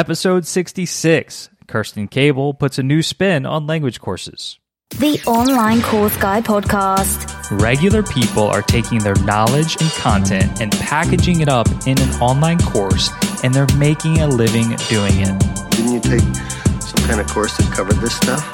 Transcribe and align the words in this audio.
Episode 0.00 0.44
66 0.44 1.48
Kerstin 1.66 2.10
Cable 2.10 2.52
puts 2.52 2.78
a 2.78 2.82
new 2.82 3.00
spin 3.00 3.46
on 3.46 3.66
language 3.66 3.98
courses. 3.98 4.58
The 4.90 5.18
Online 5.26 5.80
Course 5.80 6.14
Guy 6.18 6.42
Podcast. 6.42 7.58
Regular 7.62 8.02
people 8.02 8.42
are 8.42 8.60
taking 8.60 8.98
their 8.98 9.14
knowledge 9.24 9.80
and 9.80 9.90
content 9.92 10.60
and 10.60 10.70
packaging 10.72 11.40
it 11.40 11.48
up 11.48 11.66
in 11.86 11.98
an 11.98 12.10
online 12.20 12.58
course, 12.58 13.08
and 13.42 13.54
they're 13.54 13.66
making 13.78 14.18
a 14.18 14.26
living 14.26 14.68
doing 14.90 15.14
it. 15.16 15.70
Didn't 15.70 15.92
you 15.94 16.00
take 16.00 16.36
some 16.82 17.08
kind 17.08 17.18
of 17.18 17.26
course 17.28 17.56
that 17.56 17.72
covered 17.74 17.96
this 17.96 18.14
stuff? 18.16 18.44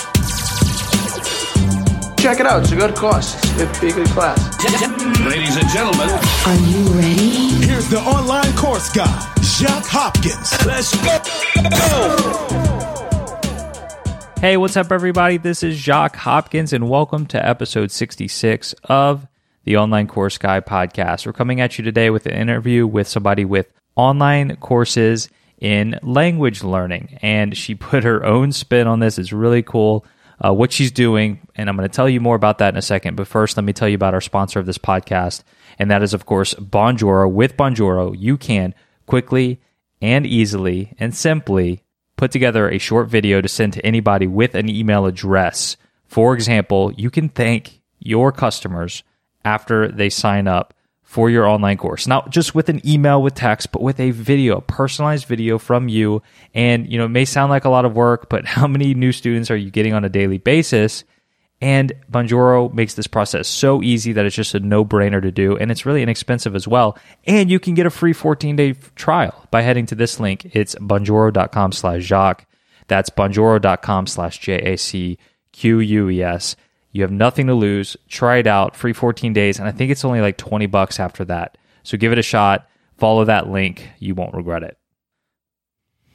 Check 2.22 2.38
it 2.38 2.46
out. 2.46 2.62
It's 2.62 2.70
a 2.70 2.76
good 2.76 2.94
course. 2.94 3.34
It's 3.58 3.82
a 3.82 3.90
good 3.90 4.06
class. 4.14 4.38
Ladies 5.26 5.56
and 5.56 5.68
gentlemen, 5.70 6.08
Are 6.46 6.54
you 6.54 6.86
ready? 6.94 7.66
here's 7.66 7.88
the 7.88 7.98
online 7.98 8.54
course 8.54 8.92
guy, 8.92 9.10
Jacques 9.52 9.84
Hopkins. 9.86 10.64
Let's 10.64 10.96
go. 10.96 11.20
Hey, 14.40 14.56
what's 14.56 14.78
up, 14.78 14.90
everybody? 14.90 15.36
This 15.36 15.62
is 15.62 15.76
Jacques 15.76 16.16
Hopkins, 16.16 16.72
and 16.72 16.88
welcome 16.88 17.26
to 17.26 17.46
episode 17.46 17.90
66 17.90 18.74
of 18.84 19.26
the 19.64 19.76
Online 19.76 20.06
Course 20.06 20.38
Guy 20.38 20.60
podcast. 20.60 21.26
We're 21.26 21.34
coming 21.34 21.60
at 21.60 21.76
you 21.76 21.84
today 21.84 22.08
with 22.08 22.24
an 22.24 22.32
interview 22.32 22.86
with 22.86 23.06
somebody 23.06 23.44
with 23.44 23.70
online 23.94 24.56
courses 24.56 25.28
in 25.60 26.00
language 26.02 26.62
learning, 26.64 27.18
and 27.20 27.54
she 27.54 27.74
put 27.76 28.04
her 28.04 28.24
own 28.24 28.52
spin 28.52 28.86
on 28.86 29.00
this. 29.00 29.18
It's 29.18 29.34
really 29.34 29.62
cool 29.62 30.06
uh, 30.42 30.54
what 30.54 30.72
she's 30.72 30.92
doing, 30.92 31.46
and 31.54 31.68
I'm 31.68 31.76
going 31.76 31.86
to 31.86 31.94
tell 31.94 32.08
you 32.08 32.20
more 32.22 32.36
about 32.36 32.56
that 32.58 32.72
in 32.72 32.78
a 32.78 32.82
second. 32.82 33.16
But 33.16 33.28
first, 33.28 33.58
let 33.58 33.64
me 33.64 33.74
tell 33.74 33.88
you 33.88 33.96
about 33.96 34.14
our 34.14 34.22
sponsor 34.22 34.60
of 34.60 34.64
this 34.64 34.78
podcast, 34.78 35.42
and 35.78 35.90
that 35.90 36.02
is, 36.02 36.14
of 36.14 36.24
course, 36.24 36.54
Bonjoro. 36.54 37.30
With 37.30 37.58
Bonjoro, 37.58 38.16
you 38.18 38.38
can 38.38 38.74
quickly 39.06 39.60
and 40.00 40.26
easily 40.26 40.94
and 40.98 41.14
simply 41.14 41.82
put 42.16 42.30
together 42.30 42.68
a 42.68 42.78
short 42.78 43.08
video 43.08 43.40
to 43.40 43.48
send 43.48 43.72
to 43.72 43.86
anybody 43.86 44.26
with 44.26 44.54
an 44.54 44.68
email 44.68 45.06
address. 45.06 45.76
For 46.06 46.34
example, 46.34 46.92
you 46.96 47.10
can 47.10 47.28
thank 47.28 47.80
your 47.98 48.32
customers 48.32 49.02
after 49.44 49.88
they 49.88 50.10
sign 50.10 50.46
up 50.46 50.74
for 51.02 51.28
your 51.28 51.46
online 51.46 51.76
course. 51.76 52.06
Not 52.06 52.30
just 52.30 52.54
with 52.54 52.68
an 52.68 52.80
email 52.88 53.22
with 53.22 53.34
text, 53.34 53.70
but 53.70 53.82
with 53.82 54.00
a 54.00 54.12
video, 54.12 54.56
a 54.56 54.60
personalized 54.62 55.26
video 55.26 55.58
from 55.58 55.88
you. 55.88 56.22
And, 56.54 56.90
you 56.90 56.96
know, 56.96 57.04
it 57.04 57.10
may 57.10 57.24
sound 57.24 57.50
like 57.50 57.64
a 57.64 57.70
lot 57.70 57.84
of 57.84 57.94
work, 57.94 58.28
but 58.28 58.44
how 58.46 58.66
many 58.66 58.94
new 58.94 59.12
students 59.12 59.50
are 59.50 59.56
you 59.56 59.70
getting 59.70 59.92
on 59.92 60.04
a 60.04 60.08
daily 60.08 60.38
basis? 60.38 61.04
And 61.62 61.92
Bonjoro 62.10 62.74
makes 62.74 62.94
this 62.94 63.06
process 63.06 63.46
so 63.46 63.84
easy 63.84 64.12
that 64.14 64.26
it's 64.26 64.34
just 64.34 64.56
a 64.56 64.58
no 64.60 64.84
brainer 64.84 65.22
to 65.22 65.30
do. 65.30 65.56
And 65.56 65.70
it's 65.70 65.86
really 65.86 66.02
inexpensive 66.02 66.56
as 66.56 66.66
well. 66.66 66.98
And 67.24 67.48
you 67.48 67.60
can 67.60 67.74
get 67.74 67.86
a 67.86 67.90
free 67.90 68.12
14 68.12 68.56
day 68.56 68.72
trial 68.96 69.46
by 69.52 69.62
heading 69.62 69.86
to 69.86 69.94
this 69.94 70.18
link. 70.18 70.50
It's 70.56 70.74
bonjoro.com 70.74 71.70
slash 71.70 72.02
Jacques. 72.02 72.46
That's 72.88 73.10
bonjoro.com 73.10 74.08
slash 74.08 74.40
J 74.40 74.72
A 74.72 74.76
C 74.76 75.18
Q 75.52 75.78
U 75.78 76.10
E 76.10 76.20
S. 76.20 76.56
You 76.90 77.02
have 77.02 77.12
nothing 77.12 77.46
to 77.46 77.54
lose. 77.54 77.96
Try 78.08 78.38
it 78.38 78.48
out. 78.48 78.74
Free 78.74 78.92
14 78.92 79.32
days. 79.32 79.60
And 79.60 79.68
I 79.68 79.70
think 79.70 79.92
it's 79.92 80.04
only 80.04 80.20
like 80.20 80.36
20 80.36 80.66
bucks 80.66 80.98
after 80.98 81.24
that. 81.26 81.56
So 81.84 81.96
give 81.96 82.10
it 82.10 82.18
a 82.18 82.22
shot. 82.22 82.68
Follow 82.98 83.24
that 83.26 83.48
link. 83.48 83.88
You 84.00 84.16
won't 84.16 84.34
regret 84.34 84.64
it. 84.64 84.76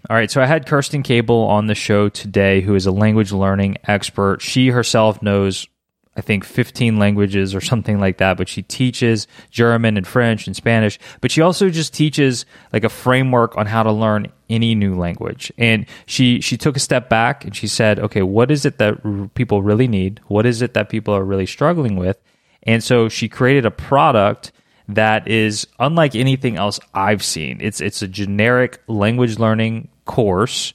All 0.09 0.15
right, 0.15 0.31
so 0.31 0.41
I 0.41 0.45
had 0.45 0.65
Kerstin 0.65 1.03
Cable 1.03 1.41
on 1.41 1.67
the 1.67 1.75
show 1.75 2.07
today, 2.07 2.61
who 2.61 2.75
is 2.75 2.85
a 2.85 2.91
language 2.91 3.33
learning 3.33 3.77
expert. 3.83 4.41
She 4.41 4.69
herself 4.69 5.21
knows, 5.21 5.67
I 6.15 6.21
think, 6.21 6.45
15 6.45 6.97
languages 6.97 7.53
or 7.53 7.59
something 7.59 7.99
like 7.99 8.19
that, 8.19 8.37
but 8.37 8.47
she 8.47 8.61
teaches 8.61 9.27
German 9.51 9.97
and 9.97 10.07
French 10.07 10.47
and 10.47 10.55
Spanish, 10.55 10.97
but 11.19 11.29
she 11.29 11.41
also 11.41 11.69
just 11.69 11.93
teaches 11.93 12.45
like 12.71 12.85
a 12.85 12.89
framework 12.89 13.57
on 13.57 13.65
how 13.65 13.83
to 13.83 13.91
learn 13.91 14.31
any 14.49 14.75
new 14.75 14.95
language. 14.95 15.51
And 15.57 15.85
she 16.05 16.39
she 16.39 16.55
took 16.55 16.77
a 16.77 16.81
step 16.81 17.09
back 17.09 17.43
and 17.43 17.53
she 17.53 17.67
said, 17.67 17.99
"Okay, 17.99 18.21
what 18.21 18.49
is 18.49 18.65
it 18.65 18.77
that 18.77 18.99
r- 19.03 19.29
people 19.35 19.61
really 19.61 19.89
need? 19.89 20.21
What 20.27 20.45
is 20.45 20.61
it 20.61 20.73
that 20.73 20.87
people 20.87 21.13
are 21.13 21.23
really 21.25 21.45
struggling 21.45 21.97
with?" 21.97 22.17
And 22.63 22.81
so 22.81 23.09
she 23.09 23.27
created 23.27 23.65
a 23.65 23.71
product 23.71 24.53
that 24.87 25.27
is 25.27 25.67
unlike 25.79 26.15
anything 26.15 26.55
else 26.55 26.79
I've 26.93 27.23
seen. 27.23 27.57
It's 27.59 27.81
it's 27.81 28.01
a 28.01 28.07
generic 28.07 28.81
language 28.87 29.37
learning 29.37 29.89
course 30.07 30.73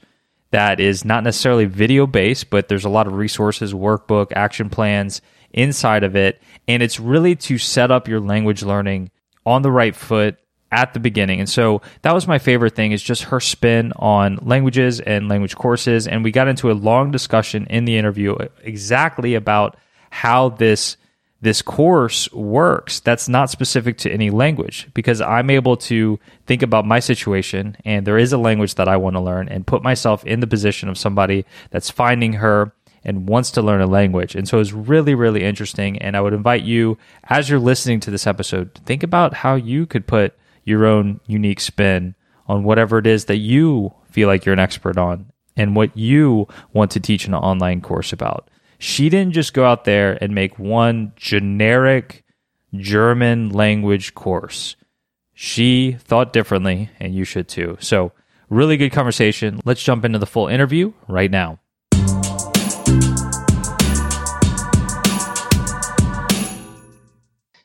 that 0.53 0.79
is 0.79 1.05
not 1.05 1.25
necessarily 1.25 1.65
video 1.65 2.07
based, 2.07 2.51
but 2.51 2.69
there's 2.69 2.85
a 2.85 2.91
lot 2.91 3.07
of 3.07 3.15
resources, 3.15 3.73
workbook, 3.73 4.33
action 4.37 4.71
plans 4.71 5.23
inside 5.51 6.05
of 6.05 6.15
it, 6.15 6.41
and 6.69 6.83
it's 6.83 7.01
really 7.01 7.35
to 7.35 7.59
set 7.59 7.91
up 7.91 8.07
your 8.07 8.21
language 8.21 8.63
learning 8.63 9.11
on 9.45 9.63
the 9.63 9.71
right 9.71 9.97
foot 9.97 10.39
at 10.71 10.95
the 10.95 11.01
beginning. 11.01 11.39
And 11.39 11.49
so 11.49 11.83
that 12.01 12.15
was 12.15 12.27
my 12.27 12.39
favorite 12.39 12.75
thing 12.75 12.93
is 12.93 13.03
just 13.03 13.25
her 13.25 13.41
spin 13.41 13.93
on 13.97 14.39
languages 14.43 15.01
and 15.01 15.29
language 15.29 15.55
courses 15.55 16.09
and 16.09 16.25
we 16.25 16.33
got 16.33 16.49
into 16.49 16.71
a 16.71 16.73
long 16.73 17.11
discussion 17.11 17.67
in 17.69 17.85
the 17.85 17.99
interview 17.99 18.37
exactly 18.63 19.35
about 19.35 19.77
how 20.11 20.49
this 20.49 20.97
this 21.43 21.61
course 21.61 22.33
works 22.33 23.01
that's 23.01 23.29
not 23.29 23.51
specific 23.51 23.99
to 23.99 24.11
any 24.11 24.31
language 24.31 24.89
because 24.95 25.21
I'm 25.21 25.51
able 25.51 25.77
to 25.79 26.19
think 26.47 26.63
about 26.63 26.87
my 26.87 27.01
situation 27.01 27.77
and 27.85 28.07
there 28.07 28.17
is 28.17 28.33
a 28.33 28.39
language 28.39 28.77
that 28.77 28.89
I 28.89 28.97
want 28.97 29.17
to 29.17 29.21
learn 29.21 29.49
and 29.49 29.67
put 29.67 29.83
myself 29.83 30.25
in 30.25 30.39
the 30.39 30.47
position 30.47 30.89
of 30.89 30.97
somebody 30.97 31.45
that's 31.71 31.91
finding 31.91 32.35
her 32.35 32.73
and 33.05 33.29
wants 33.29 33.51
to 33.51 33.63
learn 33.63 33.81
a 33.81 33.87
language. 33.87 34.37
And 34.37 34.49
so 34.49 34.61
it's 34.61 34.73
really, 34.73 35.17
really 35.17 35.43
interesting. 35.43 35.99
And 35.99 36.17
I 36.17 36.21
would 36.21 36.33
invite 36.33 36.63
you, 36.63 36.97
as 37.25 37.51
you're 37.51 37.59
listening 37.59 37.99
to 38.01 38.13
this 38.13 38.29
episode, 38.29 38.79
think 38.85 39.03
about 39.03 39.35
how 39.35 39.57
you 39.57 39.87
could 39.87 40.07
put 40.07 40.35
your 40.65 40.87
own 40.87 41.19
unique 41.27 41.59
spin 41.59 42.15
on 42.47 42.63
whatever 42.63 42.99
it 42.99 43.07
is 43.09 43.25
that 43.25 43.39
you 43.39 43.93
feel 44.13 44.29
like 44.29 44.45
you're 44.45 44.53
an 44.53 44.61
expert 44.61 44.97
on 44.97 45.27
and 45.57 45.75
what 45.75 45.97
you 45.97 46.47
want 46.73 46.93
to 46.93 47.01
teach 47.01 47.27
an 47.27 47.35
online 47.35 47.81
course 47.81 48.13
about 48.13 48.49
she 48.83 49.09
didn't 49.09 49.33
just 49.33 49.55
go 49.55 49.65
out 49.65 49.85
there 49.85 50.19
and 50.21 50.35
make 50.35 50.59
one 50.59 51.13
generic 51.15 52.25
German 52.75 53.51
language 53.51 54.13
course. 54.13 54.75
She 55.35 55.93
thought 56.01 56.33
differently, 56.33 56.91
and 56.99 57.15
you 57.15 57.23
should 57.25 57.47
too. 57.47 57.77
So, 57.79 58.11
really 58.51 58.77
good 58.77 58.91
conversation. 58.91 59.61
Let's 59.65 59.85
jump 59.85 60.05
into 60.05 60.19
the 60.19 60.27
full 60.27 60.49
interview 60.49 60.93
right 61.07 61.31
now. 61.31 61.61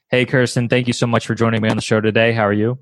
Hey, 0.09 0.25
Kerstin, 0.27 0.69
thank 0.69 0.85
you 0.85 0.93
so 0.93 1.07
much 1.07 1.25
for 1.25 1.33
joining 1.33 1.63
me 1.63 1.69
on 1.69 1.77
the 1.77 1.81
show 1.81 1.99
today. 1.99 2.31
How 2.31 2.43
are 2.43 2.53
you? 2.53 2.77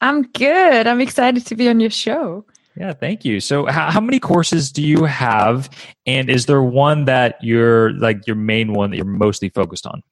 I'm 0.00 0.22
good. 0.22 0.86
I'm 0.86 1.02
excited 1.02 1.44
to 1.46 1.56
be 1.56 1.68
on 1.68 1.78
your 1.78 1.90
show. 1.90 2.46
Yeah, 2.80 2.94
thank 2.94 3.26
you. 3.26 3.40
So, 3.40 3.66
how, 3.66 4.00
many 4.00 4.18
courses 4.18 4.72
do 4.72 4.82
you 4.82 5.04
have, 5.04 5.68
and 6.06 6.30
is 6.30 6.46
there 6.46 6.62
one 6.62 7.04
that 7.04 7.36
you're 7.42 7.92
like 7.92 8.26
your 8.26 8.36
main 8.36 8.72
one 8.72 8.88
that 8.90 8.96
you're 8.96 9.04
mostly 9.04 9.50
focused 9.50 9.86
on? 9.86 10.02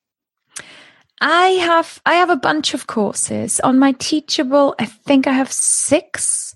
I 1.22 1.46
have 1.64 1.98
I 2.04 2.12
have 2.16 2.28
a 2.28 2.36
bunch 2.36 2.74
of 2.74 2.86
courses 2.86 3.58
on 3.60 3.78
my 3.78 3.92
Teachable. 3.92 4.74
I 4.78 4.84
think 4.84 5.26
I 5.26 5.32
have 5.32 5.50
six. 5.50 6.54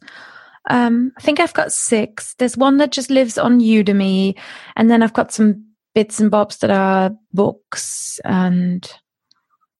Um, 0.68 1.12
I 1.16 1.22
think 1.22 1.40
I've 1.40 1.54
got 1.54 1.72
six. 1.72 2.34
There's 2.34 2.58
one 2.58 2.76
that 2.76 2.92
just 2.92 3.08
lives 3.08 3.38
on 3.38 3.60
Udemy, 3.60 4.38
and 4.76 4.90
then 4.90 5.02
I've 5.02 5.14
got 5.14 5.32
some 5.32 5.64
bits 5.94 6.20
and 6.20 6.30
bobs 6.30 6.58
that 6.58 6.70
are 6.70 7.12
books 7.32 8.20
and 8.22 8.86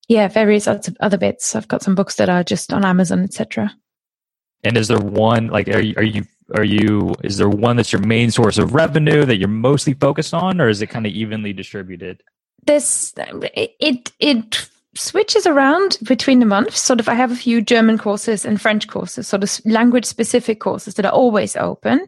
yeah, 0.09 0.28
various 0.28 0.66
other 0.66 1.19
bits. 1.19 1.54
I've 1.54 1.69
got 1.69 1.82
some 1.82 1.94
books 1.94 2.15
that 2.15 2.31
are 2.31 2.42
just 2.42 2.72
on 2.72 2.87
Amazon, 2.87 3.22
etc. 3.22 3.76
And 4.64 4.76
is 4.76 4.88
there 4.88 4.98
one 4.98 5.48
like 5.48 5.68
are 5.68 5.80
you 5.80 5.94
are 5.96 6.02
you 6.02 6.24
are 6.54 6.64
you 6.64 7.14
is 7.24 7.36
there 7.36 7.48
one 7.48 7.76
that's 7.76 7.92
your 7.92 8.02
main 8.02 8.30
source 8.30 8.58
of 8.58 8.74
revenue 8.74 9.24
that 9.24 9.36
you're 9.36 9.48
mostly 9.48 9.94
focused 9.94 10.34
on, 10.34 10.60
or 10.60 10.68
is 10.68 10.82
it 10.82 10.88
kind 10.88 11.06
of 11.06 11.12
evenly 11.12 11.52
distributed? 11.52 12.22
This 12.64 13.12
it 13.16 14.12
it 14.20 14.68
switches 14.94 15.46
around 15.46 15.98
between 16.02 16.38
the 16.38 16.46
months. 16.46 16.80
Sort 16.80 17.00
of, 17.00 17.08
I 17.08 17.14
have 17.14 17.32
a 17.32 17.36
few 17.36 17.62
German 17.62 17.98
courses 17.98 18.44
and 18.44 18.60
French 18.60 18.88
courses, 18.88 19.26
sort 19.26 19.42
of 19.42 19.60
language 19.64 20.04
specific 20.04 20.60
courses 20.60 20.94
that 20.94 21.06
are 21.06 21.12
always 21.12 21.56
open. 21.56 22.06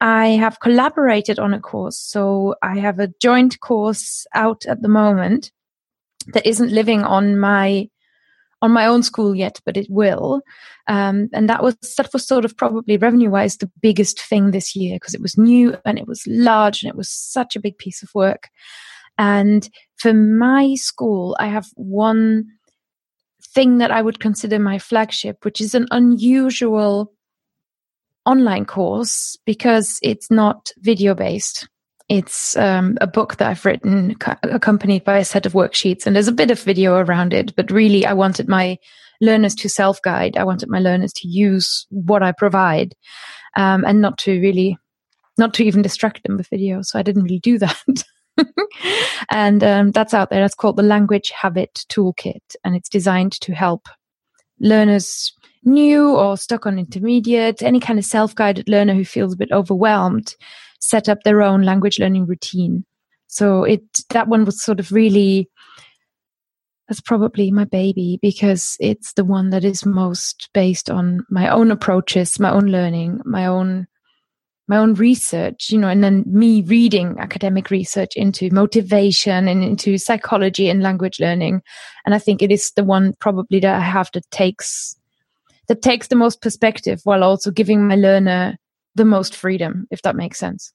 I 0.00 0.28
have 0.28 0.60
collaborated 0.60 1.38
on 1.38 1.54
a 1.54 1.60
course, 1.60 1.96
so 1.96 2.56
I 2.62 2.78
have 2.78 2.98
a 2.98 3.12
joint 3.20 3.60
course 3.60 4.26
out 4.34 4.66
at 4.66 4.82
the 4.82 4.88
moment 4.88 5.52
that 6.32 6.46
isn't 6.46 6.72
living 6.72 7.04
on 7.04 7.38
my 7.38 7.88
on 8.64 8.72
my 8.72 8.86
own 8.86 9.02
school 9.02 9.34
yet, 9.34 9.60
but 9.66 9.76
it 9.76 9.86
will. 9.90 10.40
Um, 10.88 11.28
and 11.34 11.50
that 11.50 11.62
was 11.62 11.76
that 11.98 12.10
was 12.14 12.26
sort 12.26 12.46
of 12.46 12.56
probably 12.56 12.96
revenue 12.96 13.28
wise 13.28 13.58
the 13.58 13.70
biggest 13.82 14.18
thing 14.20 14.50
this 14.50 14.74
year 14.74 14.96
because 14.96 15.12
it 15.12 15.20
was 15.20 15.36
new 15.36 15.76
and 15.84 15.98
it 15.98 16.08
was 16.08 16.26
large 16.26 16.82
and 16.82 16.88
it 16.88 16.96
was 16.96 17.10
such 17.10 17.54
a 17.54 17.60
big 17.60 17.76
piece 17.76 18.02
of 18.02 18.08
work. 18.14 18.48
And 19.18 19.68
for 19.96 20.14
my 20.14 20.74
school, 20.76 21.36
I 21.38 21.48
have 21.48 21.66
one 21.74 22.46
thing 23.54 23.78
that 23.78 23.90
I 23.90 24.00
would 24.00 24.18
consider 24.18 24.58
my 24.58 24.78
flagship, 24.78 25.44
which 25.44 25.60
is 25.60 25.74
an 25.74 25.86
unusual 25.90 27.12
online 28.24 28.64
course 28.64 29.36
because 29.44 29.98
it's 30.02 30.30
not 30.30 30.72
video 30.78 31.14
based. 31.14 31.68
It's 32.08 32.56
um, 32.56 32.98
a 33.00 33.06
book 33.06 33.36
that 33.36 33.48
I've 33.48 33.64
written 33.64 34.14
accompanied 34.42 35.04
by 35.04 35.18
a 35.18 35.24
set 35.24 35.46
of 35.46 35.54
worksheets, 35.54 36.06
and 36.06 36.14
there's 36.14 36.28
a 36.28 36.32
bit 36.32 36.50
of 36.50 36.60
video 36.60 36.96
around 36.96 37.32
it. 37.32 37.54
But 37.56 37.70
really, 37.70 38.04
I 38.04 38.12
wanted 38.12 38.48
my 38.48 38.78
learners 39.20 39.54
to 39.56 39.68
self 39.68 40.02
guide. 40.02 40.36
I 40.36 40.44
wanted 40.44 40.68
my 40.68 40.80
learners 40.80 41.12
to 41.14 41.28
use 41.28 41.86
what 41.90 42.22
I 42.22 42.32
provide. 42.32 42.94
um, 43.56 43.84
and 43.86 44.00
not 44.00 44.18
to 44.18 44.40
really, 44.40 44.76
not 45.38 45.54
to 45.54 45.64
even 45.64 45.82
distract 45.82 46.22
them 46.24 46.36
with 46.36 46.48
video. 46.48 46.82
So 46.82 46.98
I 46.98 47.02
didn't 47.02 47.24
really 47.24 47.38
do 47.38 47.58
that. 47.58 48.04
and 49.30 49.62
um, 49.62 49.90
that's 49.92 50.14
out 50.14 50.30
there. 50.30 50.40
That's 50.40 50.54
called 50.54 50.76
the 50.76 50.82
Language 50.82 51.30
Habit 51.30 51.84
Toolkit, 51.88 52.56
and 52.64 52.74
it's 52.74 52.88
designed 52.88 53.32
to 53.40 53.54
help 53.54 53.88
learners 54.60 55.32
new 55.64 56.10
or 56.10 56.36
stuck 56.36 56.66
on 56.66 56.78
intermediate, 56.78 57.62
any 57.62 57.80
kind 57.80 57.98
of 57.98 58.04
self-guided 58.04 58.68
learner 58.68 58.94
who 58.94 59.04
feels 59.04 59.32
a 59.32 59.36
bit 59.36 59.50
overwhelmed, 59.52 60.34
set 60.84 61.08
up 61.08 61.22
their 61.22 61.42
own 61.42 61.62
language 61.62 61.98
learning 61.98 62.26
routine. 62.26 62.84
So 63.26 63.64
it 63.64 63.82
that 64.10 64.28
one 64.28 64.44
was 64.44 64.62
sort 64.62 64.80
of 64.80 64.92
really 64.92 65.48
that's 66.88 67.00
probably 67.00 67.50
my 67.50 67.64
baby 67.64 68.18
because 68.20 68.76
it's 68.78 69.14
the 69.14 69.24
one 69.24 69.50
that 69.50 69.64
is 69.64 69.86
most 69.86 70.50
based 70.52 70.90
on 70.90 71.24
my 71.30 71.48
own 71.48 71.70
approaches, 71.70 72.38
my 72.38 72.50
own 72.50 72.66
learning, 72.66 73.20
my 73.24 73.46
own 73.46 73.86
my 74.66 74.78
own 74.78 74.94
research, 74.94 75.70
you 75.70 75.78
know, 75.78 75.88
and 75.88 76.02
then 76.02 76.24
me 76.26 76.62
reading 76.62 77.16
academic 77.18 77.70
research 77.70 78.16
into 78.16 78.48
motivation 78.50 79.46
and 79.46 79.62
into 79.62 79.98
psychology 79.98 80.70
and 80.70 80.82
language 80.82 81.20
learning. 81.20 81.60
And 82.06 82.14
I 82.14 82.18
think 82.18 82.40
it 82.40 82.50
is 82.50 82.72
the 82.74 82.84
one 82.84 83.12
probably 83.20 83.60
that 83.60 83.74
I 83.74 83.80
have 83.80 84.10
that 84.14 84.30
takes 84.30 84.96
that 85.68 85.82
takes 85.82 86.08
the 86.08 86.16
most 86.16 86.42
perspective 86.42 87.00
while 87.04 87.24
also 87.24 87.50
giving 87.50 87.86
my 87.86 87.96
learner 87.96 88.56
the 88.94 89.04
most 89.04 89.36
freedom, 89.36 89.86
if 89.90 90.02
that 90.02 90.16
makes 90.16 90.38
sense. 90.38 90.72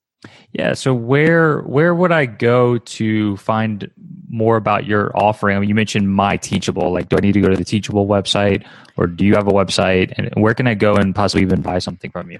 Yeah. 0.51 0.73
So 0.73 0.93
where 0.93 1.61
where 1.61 1.95
would 1.95 2.11
I 2.11 2.25
go 2.25 2.77
to 2.77 3.37
find 3.37 3.89
more 4.29 4.57
about 4.57 4.85
your 4.85 5.15
offering? 5.15 5.55
I 5.55 5.61
mean, 5.61 5.69
you 5.69 5.75
mentioned 5.75 6.13
My 6.13 6.35
Teachable. 6.35 6.91
Like, 6.91 7.07
do 7.09 7.15
I 7.17 7.21
need 7.21 7.31
to 7.33 7.41
go 7.41 7.49
to 7.49 7.55
the 7.55 7.63
Teachable 7.63 8.05
website, 8.05 8.65
or 8.97 9.07
do 9.07 9.25
you 9.25 9.35
have 9.35 9.47
a 9.47 9.51
website? 9.51 10.13
And 10.17 10.43
where 10.43 10.53
can 10.53 10.67
I 10.67 10.73
go 10.73 10.95
and 10.95 11.15
possibly 11.15 11.43
even 11.43 11.61
buy 11.61 11.79
something 11.79 12.11
from 12.11 12.31
you? 12.31 12.39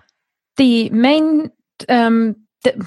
The 0.57 0.89
main. 0.89 1.51
Um, 1.87 2.35
the, 2.63 2.85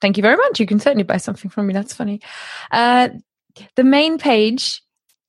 thank 0.00 0.16
you 0.16 0.22
very 0.22 0.36
much. 0.36 0.58
You 0.58 0.66
can 0.66 0.80
certainly 0.80 1.04
buy 1.04 1.18
something 1.18 1.50
from 1.50 1.68
me. 1.68 1.74
That's 1.74 1.94
funny. 1.94 2.20
Uh, 2.72 3.10
the 3.76 3.84
main 3.84 4.18
page 4.18 4.82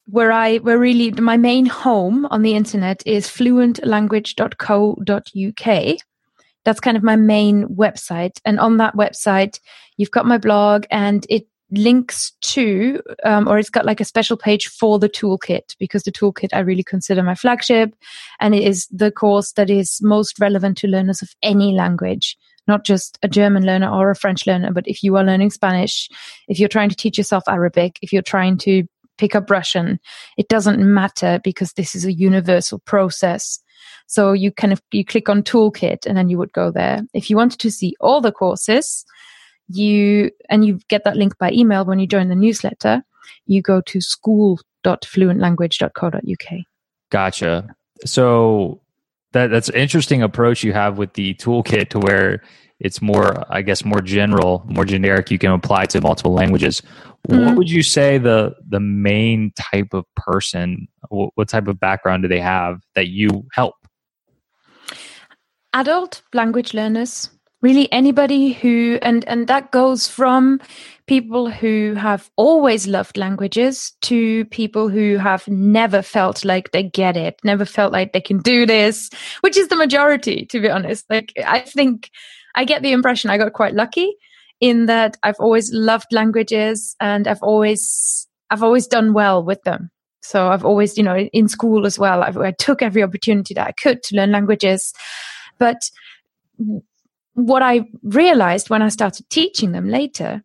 where 0.07 0.31
I 0.31 0.57
where 0.57 0.79
really 0.79 1.11
my 1.11 1.37
main 1.37 1.67
home 1.67 2.25
on 2.27 2.41
the 2.41 2.55
internet 2.55 3.03
is 3.05 3.27
fluentlanguage.co.uk 3.27 5.97
that's 6.67 6.81
kind 6.81 6.97
of 6.97 7.03
my 7.03 7.15
main 7.15 7.65
website. 7.69 8.41
And 8.43 8.59
on 8.59 8.75
that 8.75 8.93
website, 8.93 9.61
you've 9.95 10.11
got 10.11 10.25
my 10.25 10.37
blog 10.37 10.83
and 10.91 11.25
it 11.29 11.47
links 11.71 12.33
to, 12.41 13.01
um, 13.23 13.47
or 13.47 13.57
it's 13.57 13.69
got 13.69 13.85
like 13.85 14.01
a 14.01 14.05
special 14.05 14.35
page 14.35 14.67
for 14.67 14.99
the 14.99 15.07
toolkit 15.07 15.77
because 15.79 16.03
the 16.03 16.11
toolkit 16.11 16.49
I 16.51 16.59
really 16.59 16.83
consider 16.83 17.23
my 17.23 17.35
flagship 17.35 17.95
and 18.41 18.53
it 18.53 18.63
is 18.63 18.85
the 18.91 19.11
course 19.11 19.53
that 19.53 19.69
is 19.69 20.01
most 20.01 20.41
relevant 20.41 20.77
to 20.79 20.89
learners 20.89 21.21
of 21.21 21.29
any 21.41 21.71
language. 21.71 22.37
Not 22.67 22.83
just 22.83 23.17
a 23.23 23.29
German 23.29 23.65
learner 23.65 23.89
or 23.89 24.11
a 24.11 24.15
French 24.15 24.45
learner, 24.45 24.73
but 24.73 24.89
if 24.89 25.01
you 25.03 25.15
are 25.15 25.23
learning 25.23 25.51
Spanish, 25.51 26.09
if 26.49 26.59
you're 26.59 26.67
trying 26.67 26.89
to 26.89 26.97
teach 26.97 27.17
yourself 27.17 27.45
Arabic, 27.47 27.97
if 28.01 28.11
you're 28.11 28.21
trying 28.21 28.57
to 28.57 28.83
pick 29.17 29.35
up 29.35 29.49
Russian, 29.49 30.01
it 30.37 30.49
doesn't 30.49 30.79
matter 30.79 31.39
because 31.45 31.71
this 31.73 31.95
is 31.95 32.03
a 32.03 32.11
universal 32.11 32.79
process 32.79 33.61
so 34.07 34.33
you 34.33 34.51
kind 34.51 34.73
of 34.73 34.81
you 34.91 35.05
click 35.05 35.29
on 35.29 35.43
toolkit 35.43 36.05
and 36.05 36.17
then 36.17 36.29
you 36.29 36.37
would 36.37 36.51
go 36.53 36.71
there. 36.71 37.01
If 37.13 37.29
you 37.29 37.35
wanted 37.35 37.59
to 37.59 37.71
see 37.71 37.95
all 37.99 38.21
the 38.21 38.31
courses, 38.31 39.05
you 39.69 40.31
and 40.49 40.65
you 40.65 40.79
get 40.87 41.03
that 41.03 41.17
link 41.17 41.37
by 41.37 41.51
email 41.51 41.85
when 41.85 41.99
you 41.99 42.07
join 42.07 42.29
the 42.29 42.35
newsletter, 42.35 43.03
you 43.45 43.61
go 43.61 43.81
to 43.81 44.01
school.fluentlanguage.co.uk. 44.01 46.59
Gotcha. 47.09 47.75
So 48.05 48.81
that 49.33 49.47
that's 49.47 49.69
an 49.69 49.75
interesting 49.75 50.21
approach 50.21 50.63
you 50.63 50.73
have 50.73 50.97
with 50.97 51.13
the 51.13 51.33
toolkit 51.35 51.89
to 51.89 51.99
where 51.99 52.41
it's 52.79 53.01
more 53.01 53.43
i 53.49 53.61
guess 53.61 53.83
more 53.83 54.01
general 54.01 54.63
more 54.67 54.85
generic. 54.85 55.31
You 55.31 55.39
can 55.39 55.51
apply 55.51 55.85
to 55.87 56.01
multiple 56.01 56.33
languages. 56.33 56.81
Mm-hmm. 57.27 57.45
what 57.45 57.57
would 57.57 57.69
you 57.69 57.83
say 57.83 58.17
the 58.17 58.55
the 58.67 58.79
main 58.79 59.51
type 59.71 59.93
of 59.93 60.05
person 60.15 60.87
what, 61.09 61.31
what 61.35 61.49
type 61.49 61.67
of 61.67 61.79
background 61.79 62.23
do 62.23 62.29
they 62.29 62.39
have 62.39 62.81
that 62.95 63.07
you 63.07 63.45
help? 63.53 63.75
Adult 65.73 66.21
language 66.33 66.73
learners. 66.73 67.29
Really 67.63 67.91
anybody 67.91 68.53
who 68.53 68.99
and 69.01 69.27
and 69.27 69.47
that 69.47 69.71
goes 69.71 70.07
from 70.07 70.61
people 71.07 71.49
who 71.49 71.95
have 71.95 72.29
always 72.35 72.85
loved 72.85 73.17
languages 73.17 73.93
to 74.03 74.45
people 74.45 74.89
who 74.89 75.17
have 75.17 75.47
never 75.47 76.03
felt 76.03 76.45
like 76.45 76.71
they 76.71 76.83
get 76.83 77.17
it 77.17 77.39
never 77.43 77.65
felt 77.65 77.91
like 77.91 78.13
they 78.13 78.21
can 78.21 78.37
do 78.39 78.65
this 78.67 79.09
which 79.41 79.57
is 79.57 79.69
the 79.69 79.75
majority 79.75 80.45
to 80.45 80.59
be 80.59 80.69
honest. 80.69 81.05
Like 81.09 81.33
i 81.47 81.61
think 81.61 82.11
i 82.57 82.65
get 82.65 82.81
the 82.81 82.91
impression 82.91 83.29
i 83.29 83.37
got 83.37 83.53
quite 83.53 83.73
lucky 83.73 84.13
in 84.59 84.87
that 84.87 85.15
i've 85.23 85.39
always 85.39 85.71
loved 85.73 86.11
languages 86.11 86.95
and 86.99 87.27
i've 87.27 87.41
always 87.41 88.27
i've 88.49 88.63
always 88.63 88.87
done 88.87 89.13
well 89.13 89.43
with 89.43 89.61
them. 89.63 89.89
So 90.21 90.49
i've 90.49 90.65
always 90.65 90.97
you 90.97 91.03
know 91.03 91.17
in 91.17 91.47
school 91.47 91.85
as 91.85 91.97
well 91.97 92.23
I've, 92.23 92.37
i 92.37 92.51
took 92.51 92.81
every 92.81 93.03
opportunity 93.03 93.53
that 93.53 93.67
i 93.67 93.71
could 93.71 94.03
to 94.03 94.15
learn 94.15 94.31
languages. 94.31 94.93
But 95.59 95.89
what 97.37 97.61
I 97.61 97.85
realized 98.01 98.71
when 98.71 98.81
I 98.81 98.89
started 98.89 99.29
teaching 99.29 99.71
them 99.71 99.87
later 99.87 100.43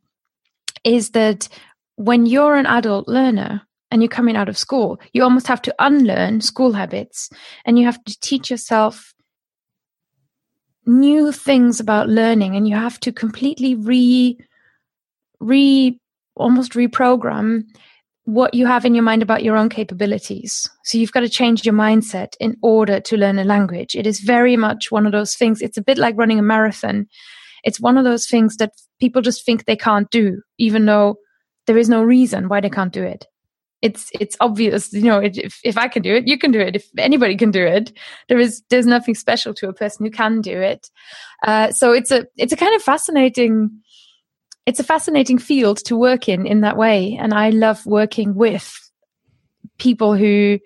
is 0.85 1.11
that 1.11 1.49
when 1.97 2.27
you're 2.27 2.57
an 2.57 2.67
adult 2.67 3.09
learner 3.09 3.63
and 3.91 4.03
you're 4.03 4.11
coming 4.11 4.37
out 4.37 4.51
of 4.51 4.59
school, 4.59 5.01
you 5.15 5.23
almost 5.23 5.47
have 5.47 5.63
to 5.63 5.75
unlearn 5.79 6.43
school 6.43 6.73
habits 6.73 7.31
and 7.65 7.79
you 7.79 7.87
have 7.87 8.03
to 8.05 8.21
teach 8.21 8.51
yourself 8.51 9.15
new 10.87 11.33
things 11.33 11.81
about 11.81 12.09
learning 12.09 12.57
and 12.57 12.69
you 12.69 12.75
have 12.75 12.99
to 13.01 13.13
completely 13.13 13.75
re 13.75 14.37
re 15.41 15.99
almost 16.37 16.73
reprogram 16.73 17.65
what 18.25 18.55
you 18.55 18.67
have 18.67 18.85
in 18.85 18.95
your 18.95 19.03
mind 19.03 19.23
about 19.23 19.43
your 19.43 19.57
own 19.57 19.69
capabilities. 19.69 20.69
So 20.85 20.97
you've 20.97 21.13
got 21.13 21.21
to 21.21 21.29
change 21.29 21.65
your 21.65 21.75
mindset 21.75 22.35
in 22.39 22.57
order 22.63 23.01
to 23.01 23.17
learn 23.17 23.39
a 23.39 23.45
language. 23.45 23.97
It 23.97 24.07
is 24.07 24.21
very 24.21 24.57
much 24.57 24.93
one 24.93 25.07
of 25.07 25.13
those 25.13 25.35
things. 25.35 25.61
It's 25.61 25.77
a 25.77 25.83
bit 25.83 25.99
like 25.99 26.17
running 26.17 26.39
a 26.39 26.43
marathon. 26.43 27.09
It's 27.65 27.81
one 27.81 27.99
of 27.99 28.05
those 28.05 28.27
things 28.27 28.57
that 28.57 28.73
people 29.01 29.23
just 29.23 29.45
think 29.45 29.65
they 29.65 29.77
can't 29.77 30.09
do, 30.11 30.41
even 30.59 30.87
though 30.87 31.17
there 31.67 31.79
is 31.79 31.89
no 31.89 32.03
reason 32.03 32.49
why 32.49 32.61
they 32.61 32.71
can't 32.71 32.93
do 32.93 33.03
it. 33.03 33.27
It's 33.83 34.11
it's 34.21 34.37
obvious, 34.41 34.93
you 34.93 35.03
know. 35.03 35.19
If 35.19 35.61
if 35.65 35.77
I 35.77 35.89
can 35.89 36.03
do 36.03 36.15
it, 36.15 36.29
you 36.29 36.39
can 36.39 36.53
do 36.53 36.61
it. 36.61 36.77
If 36.77 36.89
anybody 36.97 37.37
can 37.37 37.51
do 37.51 37.65
it, 37.67 37.93
there 38.29 38.39
is 38.39 38.63
there's 38.71 38.87
nothing 38.87 39.15
special 39.15 39.53
to 39.55 39.69
a 39.69 39.73
person 39.73 40.07
who 40.07 40.11
can 40.11 40.41
do 40.41 40.61
it. 40.61 40.89
Uh, 41.43 41.73
so 41.73 41.93
it's 41.93 42.11
a 42.11 42.27
it's 42.37 42.53
a 42.53 42.57
kind 42.57 42.75
of 42.75 42.83
fascinating 42.83 43.71
it's 44.65 44.81
a 44.81 44.85
fascinating 44.85 45.39
field 45.39 45.79
to 45.85 45.97
work 45.97 46.29
in 46.29 46.47
in 46.47 46.61
that 46.61 46.77
way 46.77 47.19
and 47.21 47.35
i 47.35 47.51
love 47.51 47.85
working 47.85 48.35
with 48.35 48.79
people 49.79 50.15
who 50.15 50.59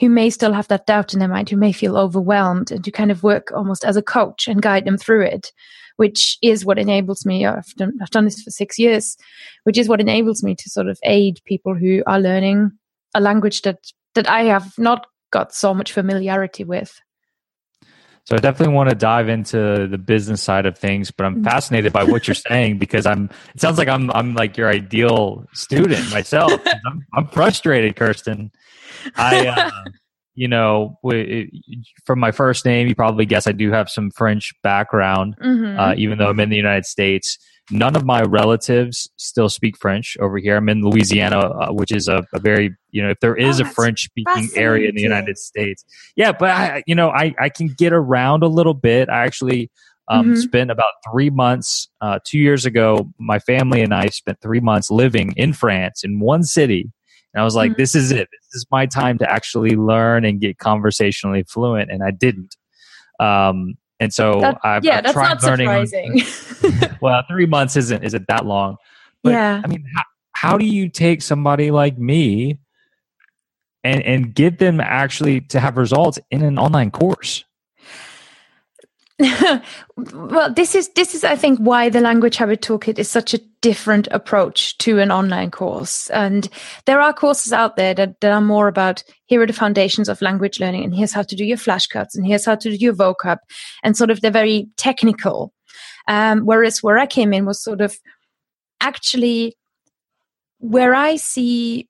who 0.00 0.08
may 0.08 0.30
still 0.30 0.52
have 0.52 0.68
that 0.68 0.86
doubt 0.86 1.12
in 1.12 1.20
their 1.20 1.28
mind 1.28 1.48
who 1.48 1.56
may 1.56 1.72
feel 1.72 1.96
overwhelmed 1.96 2.70
and 2.70 2.84
to 2.84 2.90
kind 2.90 3.10
of 3.10 3.22
work 3.22 3.52
almost 3.54 3.84
as 3.84 3.96
a 3.96 4.02
coach 4.02 4.48
and 4.48 4.62
guide 4.62 4.84
them 4.84 4.98
through 4.98 5.22
it 5.22 5.52
which 5.96 6.38
is 6.42 6.64
what 6.64 6.78
enables 6.78 7.26
me 7.26 7.44
I've 7.46 7.72
done, 7.76 7.92
I've 8.00 8.10
done 8.10 8.24
this 8.24 8.42
for 8.42 8.50
six 8.50 8.78
years 8.78 9.16
which 9.64 9.78
is 9.78 9.88
what 9.88 10.00
enables 10.00 10.42
me 10.42 10.54
to 10.54 10.70
sort 10.70 10.88
of 10.88 10.98
aid 11.04 11.40
people 11.44 11.74
who 11.74 12.02
are 12.06 12.20
learning 12.20 12.72
a 13.14 13.20
language 13.20 13.62
that 13.62 13.78
that 14.14 14.28
i 14.28 14.44
have 14.44 14.72
not 14.78 15.06
got 15.30 15.54
so 15.54 15.74
much 15.74 15.92
familiarity 15.92 16.64
with 16.64 17.00
so 18.24 18.36
I 18.36 18.38
definitely 18.38 18.74
want 18.74 18.88
to 18.88 18.94
dive 18.94 19.28
into 19.28 19.88
the 19.88 19.98
business 19.98 20.40
side 20.40 20.64
of 20.64 20.78
things, 20.78 21.10
but 21.10 21.26
I'm 21.26 21.36
mm-hmm. 21.36 21.44
fascinated 21.44 21.92
by 21.92 22.04
what 22.04 22.28
you're 22.28 22.36
saying 22.36 22.78
because 22.78 23.04
I'm. 23.04 23.28
It 23.54 23.60
sounds 23.60 23.78
like 23.78 23.88
I'm. 23.88 24.12
I'm 24.12 24.34
like 24.34 24.56
your 24.56 24.68
ideal 24.68 25.44
student 25.54 26.08
myself. 26.12 26.52
I'm, 26.86 27.04
I'm 27.14 27.26
frustrated, 27.26 27.96
Kerstin. 27.96 28.52
I, 29.16 29.46
uh, 29.48 29.70
you 30.34 30.48
know, 30.48 30.98
from 32.04 32.18
my 32.18 32.30
first 32.30 32.64
name, 32.64 32.88
you 32.88 32.94
probably 32.94 33.26
guess 33.26 33.46
I 33.46 33.52
do 33.52 33.70
have 33.72 33.90
some 33.90 34.10
French 34.10 34.52
background, 34.62 35.36
mm-hmm. 35.42 35.78
uh, 35.78 35.94
even 35.96 36.18
though 36.18 36.28
I'm 36.28 36.40
in 36.40 36.50
the 36.50 36.56
United 36.56 36.86
States. 36.86 37.38
None 37.70 37.94
of 37.94 38.04
my 38.04 38.22
relatives 38.22 39.08
still 39.16 39.48
speak 39.48 39.78
French 39.78 40.16
over 40.20 40.38
here. 40.38 40.56
I'm 40.56 40.68
in 40.68 40.82
Louisiana, 40.82 41.38
uh, 41.38 41.72
which 41.72 41.92
is 41.92 42.08
a, 42.08 42.24
a, 42.34 42.40
very, 42.40 42.74
you 42.90 43.02
know, 43.02 43.10
if 43.10 43.20
there 43.20 43.36
is 43.36 43.60
oh, 43.60 43.64
a 43.64 43.66
French 43.68 44.04
speaking 44.04 44.50
area 44.56 44.88
in 44.88 44.96
the 44.96 45.00
United 45.00 45.38
States. 45.38 45.84
Yeah, 46.16 46.32
but 46.32 46.50
I, 46.50 46.82
you 46.86 46.94
know, 46.94 47.10
I, 47.10 47.34
I 47.38 47.48
can 47.48 47.68
get 47.68 47.92
around 47.92 48.42
a 48.42 48.48
little 48.48 48.74
bit. 48.74 49.08
I 49.08 49.24
actually 49.24 49.70
um, 50.08 50.26
mm-hmm. 50.26 50.40
spent 50.40 50.70
about 50.70 50.92
three 51.10 51.30
months, 51.30 51.88
uh, 52.00 52.18
two 52.26 52.38
years 52.38 52.66
ago, 52.66 53.10
my 53.18 53.38
family 53.38 53.80
and 53.82 53.94
I 53.94 54.06
spent 54.08 54.40
three 54.40 54.60
months 54.60 54.90
living 54.90 55.32
in 55.36 55.52
France 55.52 56.02
in 56.04 56.20
one 56.20 56.42
city. 56.42 56.90
And 57.34 57.40
I 57.40 57.44
was 57.44 57.54
like, 57.54 57.72
mm-hmm. 57.72 57.80
this 57.80 57.94
is 57.94 58.10
it. 58.10 58.28
This 58.30 58.54
is 58.54 58.66
my 58.70 58.86
time 58.86 59.18
to 59.18 59.30
actually 59.30 59.76
learn 59.76 60.24
and 60.24 60.40
get 60.40 60.58
conversationally 60.58 61.44
fluent. 61.44 61.90
And 61.90 62.02
I 62.02 62.10
didn't. 62.10 62.56
Um, 63.20 63.74
and 64.00 64.12
so 64.12 64.40
that, 64.40 64.58
I've, 64.64 64.84
yeah, 64.84 64.98
I've 64.98 65.04
that's 65.04 65.16
not 65.16 65.42
learning. 65.42 65.86
surprising. 65.86 66.96
well, 67.00 67.22
three 67.28 67.46
months 67.46 67.76
isn't 67.76 68.02
isn't 68.02 68.26
that 68.26 68.44
long. 68.44 68.76
But, 69.22 69.30
yeah. 69.30 69.62
I 69.64 69.68
mean, 69.68 69.84
how, 69.94 70.02
how 70.32 70.58
do 70.58 70.66
you 70.66 70.88
take 70.88 71.22
somebody 71.22 71.70
like 71.70 71.96
me 71.98 72.58
and 73.84 74.02
and 74.02 74.34
get 74.34 74.58
them 74.58 74.80
actually 74.80 75.42
to 75.42 75.60
have 75.60 75.76
results 75.76 76.18
in 76.30 76.42
an 76.42 76.58
online 76.58 76.90
course? 76.90 77.44
well, 79.96 80.52
this 80.52 80.74
is 80.74 80.88
this 80.90 81.14
is 81.14 81.24
I 81.24 81.36
think 81.36 81.58
why 81.58 81.88
the 81.88 82.00
language 82.00 82.36
habit 82.36 82.60
toolkit 82.60 82.98
is 82.98 83.10
such 83.10 83.34
a 83.34 83.40
different 83.60 84.08
approach 84.10 84.76
to 84.78 84.98
an 84.98 85.10
online 85.10 85.50
course. 85.50 86.10
And 86.10 86.48
there 86.86 87.00
are 87.00 87.12
courses 87.12 87.52
out 87.52 87.76
there 87.76 87.94
that, 87.94 88.20
that 88.20 88.32
are 88.32 88.40
more 88.40 88.68
about 88.68 89.04
here 89.26 89.40
are 89.40 89.46
the 89.46 89.52
foundations 89.52 90.08
of 90.08 90.22
language 90.22 90.60
learning, 90.60 90.84
and 90.84 90.94
here's 90.94 91.12
how 91.12 91.22
to 91.22 91.36
do 91.36 91.44
your 91.44 91.56
flashcards, 91.56 92.14
and 92.14 92.26
here's 92.26 92.44
how 92.44 92.56
to 92.56 92.70
do 92.70 92.76
your 92.76 92.94
vocab, 92.94 93.38
and 93.82 93.96
sort 93.96 94.10
of 94.10 94.20
they're 94.20 94.30
very 94.30 94.68
technical. 94.76 95.52
Um, 96.08 96.40
whereas 96.40 96.82
where 96.82 96.98
I 96.98 97.06
came 97.06 97.32
in 97.32 97.44
was 97.46 97.62
sort 97.62 97.80
of 97.80 97.96
actually 98.80 99.56
where 100.58 100.94
I 100.94 101.16
see 101.16 101.88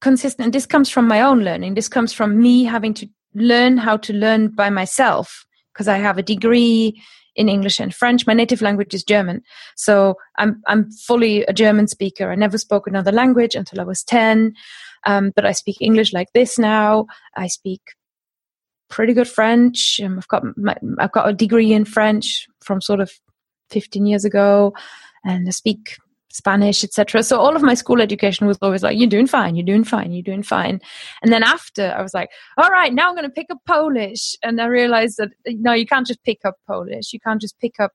consistent. 0.00 0.46
And 0.46 0.52
this 0.52 0.66
comes 0.66 0.88
from 0.88 1.06
my 1.06 1.20
own 1.20 1.40
learning. 1.40 1.74
This 1.74 1.88
comes 1.88 2.12
from 2.12 2.40
me 2.40 2.64
having 2.64 2.94
to 2.94 3.08
learn 3.34 3.76
how 3.76 3.96
to 3.98 4.12
learn 4.12 4.48
by 4.48 4.70
myself 4.70 5.44
because 5.80 5.88
I 5.88 5.96
have 5.96 6.18
a 6.18 6.22
degree 6.22 7.02
in 7.36 7.48
English 7.48 7.80
and 7.80 7.94
French. 7.94 8.26
My 8.26 8.34
native 8.34 8.60
language 8.60 8.92
is 8.92 9.02
German. 9.02 9.40
So 9.76 10.16
I'm, 10.36 10.60
I'm 10.66 10.90
fully 10.90 11.42
a 11.44 11.54
German 11.54 11.88
speaker. 11.88 12.30
I 12.30 12.34
never 12.34 12.58
spoke 12.58 12.86
another 12.86 13.10
language 13.10 13.54
until 13.54 13.80
I 13.80 13.84
was 13.84 14.02
10. 14.02 14.52
Um, 15.06 15.32
but 15.34 15.46
I 15.46 15.52
speak 15.52 15.78
English 15.80 16.12
like 16.12 16.28
this 16.34 16.58
now. 16.58 17.06
I 17.34 17.46
speak 17.46 17.80
pretty 18.90 19.14
good 19.14 19.26
French. 19.26 19.98
Um, 20.04 20.18
I've 20.18 20.28
got 20.28 20.42
my, 20.58 20.76
I've 20.98 21.12
got 21.12 21.30
a 21.30 21.32
degree 21.32 21.72
in 21.72 21.86
French 21.86 22.46
from 22.60 22.82
sort 22.82 23.00
of 23.00 23.10
15 23.70 24.04
years 24.04 24.26
ago, 24.26 24.74
and 25.24 25.48
I 25.48 25.50
speak 25.50 25.96
Spanish, 26.32 26.84
etc. 26.84 27.22
So 27.22 27.38
all 27.38 27.56
of 27.56 27.62
my 27.62 27.74
school 27.74 28.00
education 28.00 28.46
was 28.46 28.58
always 28.62 28.82
like, 28.82 28.96
"You're 28.96 29.08
doing 29.08 29.26
fine, 29.26 29.56
you're 29.56 29.66
doing 29.66 29.84
fine, 29.84 30.12
you're 30.12 30.22
doing 30.22 30.42
fine." 30.42 30.80
And 31.22 31.32
then 31.32 31.42
after, 31.42 31.92
I 31.96 32.02
was 32.02 32.14
like, 32.14 32.30
"All 32.56 32.70
right, 32.70 32.92
now 32.92 33.08
I'm 33.08 33.14
going 33.14 33.28
to 33.28 33.30
pick 33.30 33.50
up 33.50 33.58
Polish," 33.66 34.36
and 34.42 34.60
I 34.60 34.66
realized 34.66 35.18
that 35.18 35.30
no, 35.46 35.72
you 35.72 35.86
can't 35.86 36.06
just 36.06 36.22
pick 36.24 36.40
up 36.44 36.54
Polish. 36.66 37.12
You 37.12 37.20
can't 37.20 37.40
just 37.40 37.58
pick 37.58 37.74
up 37.80 37.92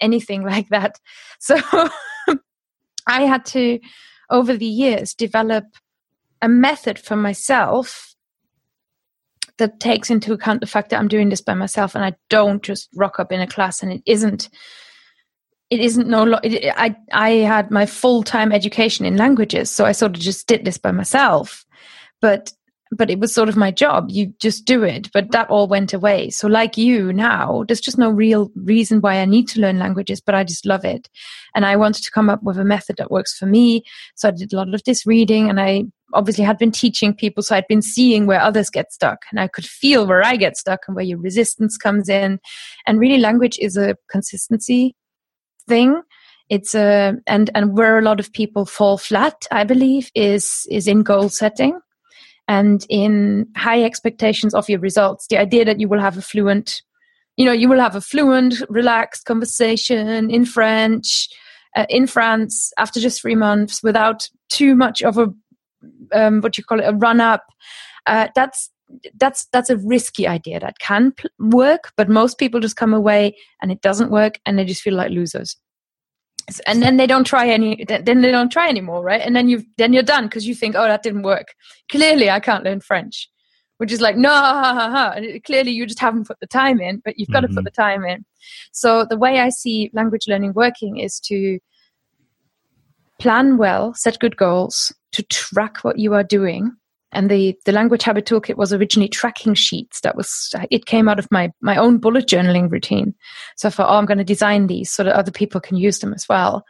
anything 0.00 0.42
like 0.52 0.68
that. 0.68 0.98
So 1.38 1.56
I 3.06 3.22
had 3.22 3.44
to, 3.46 3.78
over 4.30 4.56
the 4.56 4.66
years, 4.66 5.14
develop 5.14 5.64
a 6.42 6.48
method 6.48 6.98
for 6.98 7.16
myself 7.16 8.14
that 9.58 9.78
takes 9.78 10.10
into 10.10 10.32
account 10.32 10.60
the 10.60 10.66
fact 10.66 10.90
that 10.90 10.98
I'm 10.98 11.08
doing 11.08 11.28
this 11.28 11.40
by 11.40 11.54
myself 11.54 11.94
and 11.94 12.04
I 12.04 12.14
don't 12.28 12.62
just 12.62 12.88
rock 12.96 13.20
up 13.20 13.30
in 13.30 13.40
a 13.40 13.46
class 13.46 13.82
and 13.82 13.92
it 13.92 14.02
isn't 14.04 14.48
it 15.74 15.80
isn't 15.80 16.08
no 16.08 16.22
lo- 16.22 16.40
it, 16.42 16.72
I 16.76 16.96
I 17.12 17.30
had 17.30 17.70
my 17.70 17.84
full 17.84 18.22
time 18.22 18.52
education 18.52 19.04
in 19.04 19.16
languages, 19.16 19.70
so 19.70 19.84
I 19.84 19.92
sort 19.92 20.16
of 20.16 20.20
just 20.20 20.46
did 20.46 20.64
this 20.64 20.78
by 20.78 20.92
myself. 20.92 21.64
But 22.20 22.52
but 22.96 23.10
it 23.10 23.18
was 23.18 23.34
sort 23.34 23.48
of 23.48 23.56
my 23.56 23.70
job. 23.70 24.06
You 24.08 24.32
just 24.40 24.64
do 24.64 24.84
it. 24.84 25.10
But 25.12 25.32
that 25.32 25.50
all 25.50 25.66
went 25.66 25.92
away. 25.92 26.30
So 26.30 26.46
like 26.46 26.76
you 26.76 27.12
now, 27.12 27.64
there's 27.66 27.80
just 27.80 27.98
no 27.98 28.10
real 28.10 28.50
reason 28.54 29.00
why 29.00 29.16
I 29.16 29.24
need 29.24 29.48
to 29.48 29.60
learn 29.60 29.78
languages, 29.78 30.20
but 30.20 30.34
I 30.34 30.44
just 30.44 30.64
love 30.64 30.84
it. 30.84 31.08
And 31.54 31.66
I 31.66 31.76
wanted 31.76 32.04
to 32.04 32.10
come 32.10 32.30
up 32.30 32.42
with 32.42 32.56
a 32.56 32.64
method 32.64 32.96
that 32.98 33.10
works 33.10 33.36
for 33.36 33.46
me. 33.46 33.82
So 34.14 34.28
I 34.28 34.30
did 34.30 34.52
a 34.52 34.56
lot 34.56 34.72
of 34.72 34.84
this 34.84 35.04
reading 35.06 35.48
and 35.50 35.60
I 35.60 35.84
obviously 36.12 36.44
had 36.44 36.58
been 36.58 36.70
teaching 36.70 37.14
people. 37.14 37.42
So 37.42 37.56
I'd 37.56 37.66
been 37.66 37.82
seeing 37.82 38.26
where 38.26 38.40
others 38.40 38.70
get 38.70 38.92
stuck 38.92 39.22
and 39.30 39.40
I 39.40 39.48
could 39.48 39.66
feel 39.66 40.06
where 40.06 40.24
I 40.24 40.36
get 40.36 40.56
stuck 40.56 40.80
and 40.86 40.94
where 40.94 41.04
your 41.04 41.18
resistance 41.18 41.76
comes 41.76 42.08
in. 42.08 42.38
And 42.86 43.00
really 43.00 43.18
language 43.18 43.58
is 43.60 43.76
a 43.76 43.96
consistency 44.08 44.94
thing. 45.68 46.02
It's 46.50 46.74
a 46.74 47.14
and 47.26 47.50
and 47.54 47.76
where 47.76 47.98
a 47.98 48.02
lot 48.02 48.20
of 48.20 48.32
people 48.32 48.66
fall 48.66 48.98
flat 48.98 49.46
i 49.50 49.64
believe 49.64 50.10
is 50.14 50.66
is 50.70 50.86
in 50.86 51.02
goal 51.02 51.30
setting 51.30 51.80
and 52.46 52.84
in 52.90 53.46
high 53.56 53.82
expectations 53.82 54.54
of 54.54 54.68
your 54.68 54.78
results. 54.80 55.26
The 55.28 55.38
idea 55.38 55.64
that 55.64 55.80
you 55.80 55.88
will 55.88 56.00
have 56.00 56.18
a 56.18 56.22
fluent 56.22 56.82
you 57.36 57.44
know 57.44 57.52
you 57.52 57.68
will 57.68 57.80
have 57.80 57.96
a 57.96 58.00
fluent 58.00 58.62
relaxed 58.68 59.24
conversation 59.24 60.30
in 60.30 60.44
french 60.44 61.28
uh, 61.76 61.86
in 61.88 62.06
france 62.06 62.72
after 62.78 63.00
just 63.00 63.20
three 63.20 63.34
months 63.34 63.82
without 63.82 64.28
too 64.48 64.74
much 64.74 65.02
of 65.02 65.18
a 65.18 65.32
um, 66.12 66.40
what 66.40 66.56
you 66.56 66.64
call 66.64 66.80
it 66.80 66.84
a 66.84 66.92
run 66.92 67.20
up 67.20 67.44
uh, 68.06 68.28
that's 68.34 68.70
that's 69.14 69.46
that's 69.46 69.70
a 69.70 69.76
risky 69.78 70.26
idea 70.26 70.60
that 70.60 70.78
can 70.78 71.12
pl- 71.12 71.30
work 71.38 71.92
but 71.96 72.08
most 72.08 72.38
people 72.38 72.60
just 72.60 72.76
come 72.76 72.94
away 72.94 73.34
and 73.62 73.72
it 73.72 73.80
doesn't 73.80 74.10
work 74.10 74.38
and 74.44 74.58
they 74.58 74.64
just 74.64 74.82
feel 74.82 74.94
like 74.94 75.10
losers 75.10 75.56
and 76.66 76.82
then 76.82 76.96
they 76.96 77.06
don't 77.06 77.26
try 77.26 77.48
any 77.48 77.84
then 77.88 78.20
they 78.20 78.30
don't 78.30 78.52
try 78.52 78.68
anymore 78.68 79.02
right 79.02 79.22
and 79.22 79.34
then 79.34 79.48
you 79.48 79.64
then 79.78 79.92
you're 79.92 80.02
done 80.02 80.24
because 80.24 80.46
you 80.46 80.54
think 80.54 80.74
oh 80.76 80.84
that 80.84 81.02
didn't 81.02 81.22
work 81.22 81.54
clearly 81.90 82.30
i 82.30 82.38
can't 82.38 82.64
learn 82.64 82.80
french 82.80 83.28
which 83.78 83.90
is 83.90 84.00
like 84.00 84.16
no 84.16 84.28
ha, 84.28 84.74
ha, 84.74 84.90
ha. 84.90 85.20
clearly 85.46 85.70
you 85.70 85.86
just 85.86 85.98
haven't 85.98 86.26
put 86.26 86.38
the 86.40 86.46
time 86.46 86.80
in 86.80 87.00
but 87.04 87.18
you've 87.18 87.30
got 87.30 87.42
mm-hmm. 87.42 87.54
to 87.54 87.62
put 87.62 87.64
the 87.64 87.70
time 87.70 88.04
in 88.04 88.24
so 88.72 89.06
the 89.08 89.16
way 89.16 89.40
i 89.40 89.48
see 89.48 89.90
language 89.94 90.28
learning 90.28 90.52
working 90.54 90.98
is 90.98 91.18
to 91.18 91.58
plan 93.18 93.56
well 93.56 93.94
set 93.94 94.18
good 94.18 94.36
goals 94.36 94.94
to 95.12 95.22
track 95.24 95.78
what 95.78 95.98
you 95.98 96.12
are 96.12 96.24
doing 96.24 96.70
and 97.14 97.30
the 97.30 97.56
the 97.64 97.72
language 97.72 98.02
habit 98.02 98.26
toolkit 98.26 98.56
was 98.56 98.72
originally 98.72 99.08
tracking 99.08 99.54
sheets 99.54 100.00
that 100.00 100.16
was 100.16 100.52
it 100.70 100.86
came 100.86 101.08
out 101.08 101.18
of 101.18 101.30
my 101.30 101.50
my 101.60 101.76
own 101.76 101.98
bullet 101.98 102.26
journaling 102.26 102.70
routine. 102.70 103.14
So 103.56 103.68
i 103.68 103.70
thought 103.70 103.90
oh 103.90 103.96
i'm 103.96 104.06
going 104.06 104.18
to 104.18 104.24
design 104.24 104.66
these 104.66 104.90
so 104.90 105.04
that 105.04 105.14
other 105.14 105.32
people 105.32 105.60
can 105.60 105.76
use 105.76 106.00
them 106.00 106.12
as 106.12 106.28
well. 106.28 106.64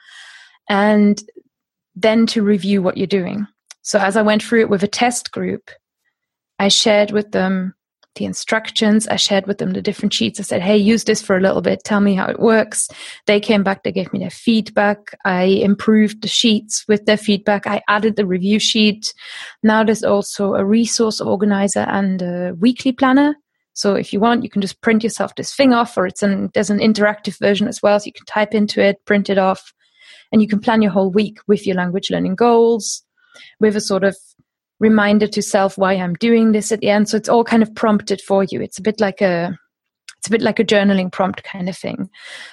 And 0.68 1.22
then 1.96 2.26
to 2.26 2.42
review 2.42 2.82
what 2.82 2.96
you're 2.96 3.06
doing. 3.06 3.46
So 3.82 3.98
as 3.98 4.16
i 4.16 4.22
went 4.22 4.42
through 4.42 4.60
it 4.60 4.70
with 4.70 4.82
a 4.82 4.88
test 4.88 5.32
group 5.32 5.70
i 6.58 6.68
shared 6.68 7.10
with 7.10 7.32
them 7.32 7.74
the 8.14 8.24
instructions. 8.24 9.08
I 9.08 9.16
shared 9.16 9.46
with 9.46 9.58
them 9.58 9.72
the 9.72 9.82
different 9.82 10.12
sheets. 10.12 10.38
I 10.38 10.42
said, 10.42 10.62
hey, 10.62 10.76
use 10.76 11.04
this 11.04 11.22
for 11.22 11.36
a 11.36 11.40
little 11.40 11.62
bit. 11.62 11.84
Tell 11.84 12.00
me 12.00 12.14
how 12.14 12.26
it 12.26 12.40
works. 12.40 12.88
They 13.26 13.40
came 13.40 13.62
back. 13.62 13.82
They 13.82 13.92
gave 13.92 14.12
me 14.12 14.18
their 14.18 14.30
feedback. 14.30 15.16
I 15.24 15.44
improved 15.44 16.22
the 16.22 16.28
sheets 16.28 16.84
with 16.88 17.06
their 17.06 17.16
feedback. 17.16 17.66
I 17.66 17.82
added 17.88 18.16
the 18.16 18.26
review 18.26 18.58
sheet. 18.58 19.12
Now 19.62 19.84
there's 19.84 20.04
also 20.04 20.54
a 20.54 20.64
resource 20.64 21.20
organizer 21.20 21.86
and 21.88 22.22
a 22.22 22.54
weekly 22.58 22.92
planner. 22.92 23.36
So 23.72 23.94
if 23.94 24.12
you 24.12 24.20
want, 24.20 24.44
you 24.44 24.50
can 24.50 24.62
just 24.62 24.80
print 24.80 25.02
yourself 25.02 25.34
this 25.34 25.54
thing 25.54 25.72
off 25.72 25.96
or 25.96 26.06
it's 26.06 26.22
an, 26.22 26.50
there's 26.54 26.70
an 26.70 26.78
interactive 26.78 27.38
version 27.40 27.66
as 27.66 27.82
well. 27.82 27.98
So 27.98 28.06
you 28.06 28.12
can 28.12 28.26
type 28.26 28.54
into 28.54 28.80
it, 28.80 29.04
print 29.04 29.28
it 29.28 29.38
off, 29.38 29.72
and 30.30 30.40
you 30.40 30.46
can 30.46 30.60
plan 30.60 30.80
your 30.80 30.92
whole 30.92 31.10
week 31.10 31.38
with 31.48 31.66
your 31.66 31.76
language 31.76 32.10
learning 32.10 32.36
goals 32.36 33.02
with 33.60 33.76
a 33.76 33.80
sort 33.80 34.04
of 34.04 34.16
reminder 34.84 35.26
to 35.26 35.42
self 35.42 35.78
why 35.78 35.94
I'm 35.94 36.14
doing 36.14 36.52
this 36.52 36.70
at 36.70 36.80
the 36.80 36.90
end. 36.90 37.08
So 37.08 37.16
it's 37.16 37.28
all 37.28 37.44
kind 37.44 37.62
of 37.62 37.74
prompted 37.74 38.20
for 38.20 38.44
you. 38.44 38.60
It's 38.60 38.78
a 38.78 38.82
bit 38.82 39.00
like 39.00 39.22
a 39.22 39.58
it's 40.18 40.28
a 40.28 40.30
bit 40.30 40.42
like 40.42 40.58
a 40.58 40.64
journaling 40.64 41.10
prompt 41.10 41.42
kind 41.42 41.68
of 41.68 41.76
thing. 41.76 42.10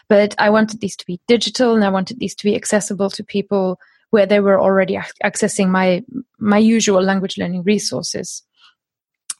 But 0.10 0.34
I 0.38 0.50
wanted 0.50 0.80
these 0.80 0.96
to 0.98 1.06
be 1.06 1.20
digital 1.28 1.76
and 1.76 1.84
I 1.84 1.90
wanted 1.90 2.20
these 2.20 2.36
to 2.36 2.44
be 2.44 2.56
accessible 2.56 3.10
to 3.12 3.24
people 3.24 3.80
where 4.12 4.26
they 4.26 4.40
were 4.40 4.60
already 4.60 4.98
accessing 5.24 5.70
my 5.70 6.04
my 6.40 6.58
usual 6.58 7.04
language 7.04 7.38
learning 7.38 7.64
resources. 7.64 8.44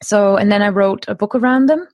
So 0.04 0.38
and 0.38 0.52
then 0.52 0.62
I 0.62 0.70
wrote 0.70 1.06
a 1.08 1.16
book 1.16 1.36
around 1.36 1.68
them. 1.68 1.88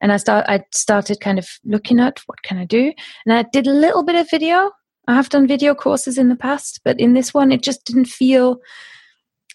And 0.00 0.12
I 0.12 0.18
start 0.18 0.44
I 0.48 0.62
started 0.72 1.20
kind 1.20 1.38
of 1.38 1.48
looking 1.64 2.00
at 2.00 2.20
what 2.26 2.42
can 2.42 2.58
I 2.58 2.66
do. 2.66 2.92
And 3.24 3.32
I 3.32 3.44
did 3.52 3.66
a 3.66 3.80
little 3.84 4.04
bit 4.04 4.16
of 4.16 4.30
video. 4.30 4.70
I 5.08 5.14
have 5.14 5.30
done 5.30 5.46
video 5.46 5.74
courses 5.74 6.18
in 6.18 6.28
the 6.28 6.42
past, 6.48 6.80
but 6.84 7.00
in 7.00 7.14
this 7.14 7.32
one 7.32 7.50
it 7.52 7.62
just 7.62 7.84
didn't 7.84 8.08
feel 8.20 8.58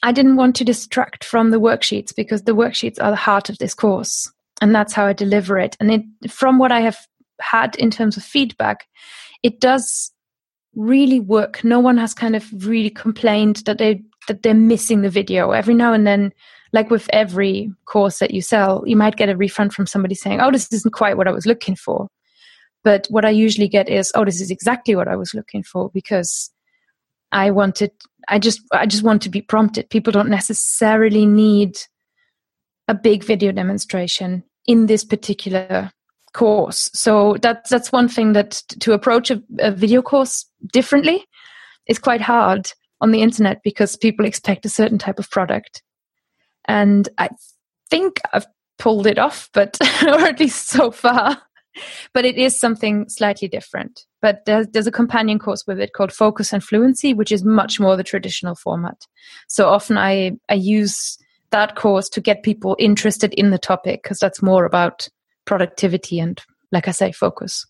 I 0.04 0.12
didn't 0.12 0.36
want 0.36 0.56
to 0.58 0.66
distract 0.66 1.24
from 1.24 1.52
the 1.52 1.60
worksheets 1.60 2.16
because 2.16 2.44
the 2.44 2.56
worksheets 2.56 3.02
are 3.02 3.12
the 3.12 3.16
heart 3.16 3.50
of 3.50 3.58
this 3.60 3.74
course. 3.74 4.32
And 4.62 4.74
that's 4.74 4.94
how 4.94 5.06
I 5.06 5.14
deliver 5.14 5.58
it. 5.58 5.78
And 5.80 5.92
it, 5.92 6.32
from 6.32 6.58
what 6.58 6.72
I 6.72 6.82
have 6.82 6.98
had 7.40 7.76
in 7.76 7.92
terms 7.92 8.18
of 8.18 8.24
feedback, 8.24 8.88
it 9.44 9.60
does 9.60 10.12
really 10.76 11.20
work. 11.20 11.64
No 11.64 11.80
one 11.80 11.98
has 11.98 12.14
kind 12.14 12.36
of 12.36 12.48
really 12.66 12.90
complained 12.90 13.58
that 13.66 13.78
they 13.78 14.02
that 14.28 14.44
they're 14.44 14.54
missing 14.54 15.02
the 15.02 15.10
video. 15.10 15.52
Every 15.52 15.74
now 15.74 15.94
and 15.94 16.06
then, 16.06 16.32
like 16.74 16.92
with 16.92 17.10
every 17.12 17.72
course 17.86 18.20
that 18.20 18.32
you 18.32 18.42
sell, 18.42 18.84
you 18.86 18.96
might 18.96 19.16
get 19.16 19.30
a 19.30 19.36
refund 19.36 19.74
from 19.74 19.88
somebody 19.88 20.16
saying, 20.16 20.40
"Oh, 20.42 20.52
this 20.52 20.72
isn't 20.72 20.94
quite 20.94 21.18
what 21.18 21.28
I 21.28 21.32
was 21.32 21.46
looking 21.46 21.76
for." 21.76 22.08
But 22.84 23.08
what 23.10 23.26
I 23.26 23.32
usually 23.32 23.68
get 23.68 23.90
is, 23.90 24.12
"Oh, 24.16 24.26
this 24.26 24.42
is 24.42 24.52
exactly 24.52 24.96
what 24.96 25.08
I 25.08 25.16
was 25.16 25.34
looking 25.34 25.64
for," 25.64 25.90
because 25.90 26.52
I 27.32 27.52
wanted 27.52 27.92
I 28.28 28.40
just 28.40 28.62
I 28.72 28.86
just 28.86 29.04
want 29.04 29.22
to 29.24 29.30
be 29.30 29.42
prompted. 29.42 29.90
People 29.90 30.12
don't 30.12 30.30
necessarily 30.30 31.26
need 31.26 31.78
a 32.88 32.94
big 32.94 33.24
video 33.24 33.52
demonstration 33.52 34.44
in 34.68 34.88
this 34.88 35.04
particular 35.04 35.92
course. 36.34 36.90
So 36.94 37.38
that's 37.42 37.70
that's 37.70 37.92
one 37.92 38.08
thing 38.08 38.34
that 38.34 38.64
to 38.80 38.94
approach 38.94 39.32
a, 39.32 39.42
a 39.60 39.72
video 39.72 40.02
course 40.02 40.46
differently 40.72 41.26
is 41.88 42.00
quite 42.00 42.22
hard 42.22 42.72
on 43.02 43.12
the 43.12 43.22
internet 43.22 43.62
because 43.64 43.96
people 43.96 44.26
expect 44.26 44.66
a 44.66 44.70
certain 44.70 44.98
type 44.98 45.20
of 45.20 45.30
product. 45.30 45.82
And 46.66 47.10
I 47.18 47.30
think 47.90 48.22
I've 48.34 48.46
pulled 48.78 49.08
it 49.08 49.18
off, 49.18 49.50
but 49.54 49.78
or 50.04 50.22
at 50.22 50.40
least 50.40 50.70
so 50.70 50.92
far 50.92 51.42
but 52.14 52.26
it 52.26 52.38
is 52.38 52.60
something 52.60 53.08
slightly 53.10 53.48
different. 53.48 54.06
But 54.22 54.46
there's, 54.46 54.68
there's 54.68 54.88
a 54.88 54.92
companion 54.92 55.40
course 55.40 55.66
with 55.66 55.80
it 55.80 55.94
called 55.94 56.12
Focus 56.12 56.54
and 56.54 56.64
Fluency, 56.64 57.14
which 57.14 57.32
is 57.32 57.44
much 57.44 57.80
more 57.80 57.96
the 57.96 58.04
traditional 58.04 58.56
format. 58.56 59.06
So 59.48 59.70
often 59.70 59.98
I, 59.98 60.34
I 60.50 60.56
use 60.56 61.18
that 61.52 61.76
course 61.76 62.08
to 62.10 62.22
get 62.22 62.44
people 62.44 62.76
interested 62.80 63.34
in 63.34 63.52
the 63.52 63.58
topic 63.58 64.04
because 64.04 64.20
that's 64.20 64.42
more 64.42 64.66
about 64.66 65.08
productivity 65.46 66.20
and 66.20 66.42
like 66.72 66.88
I 66.88 66.92
say, 66.92 67.12
focus. 67.12 67.66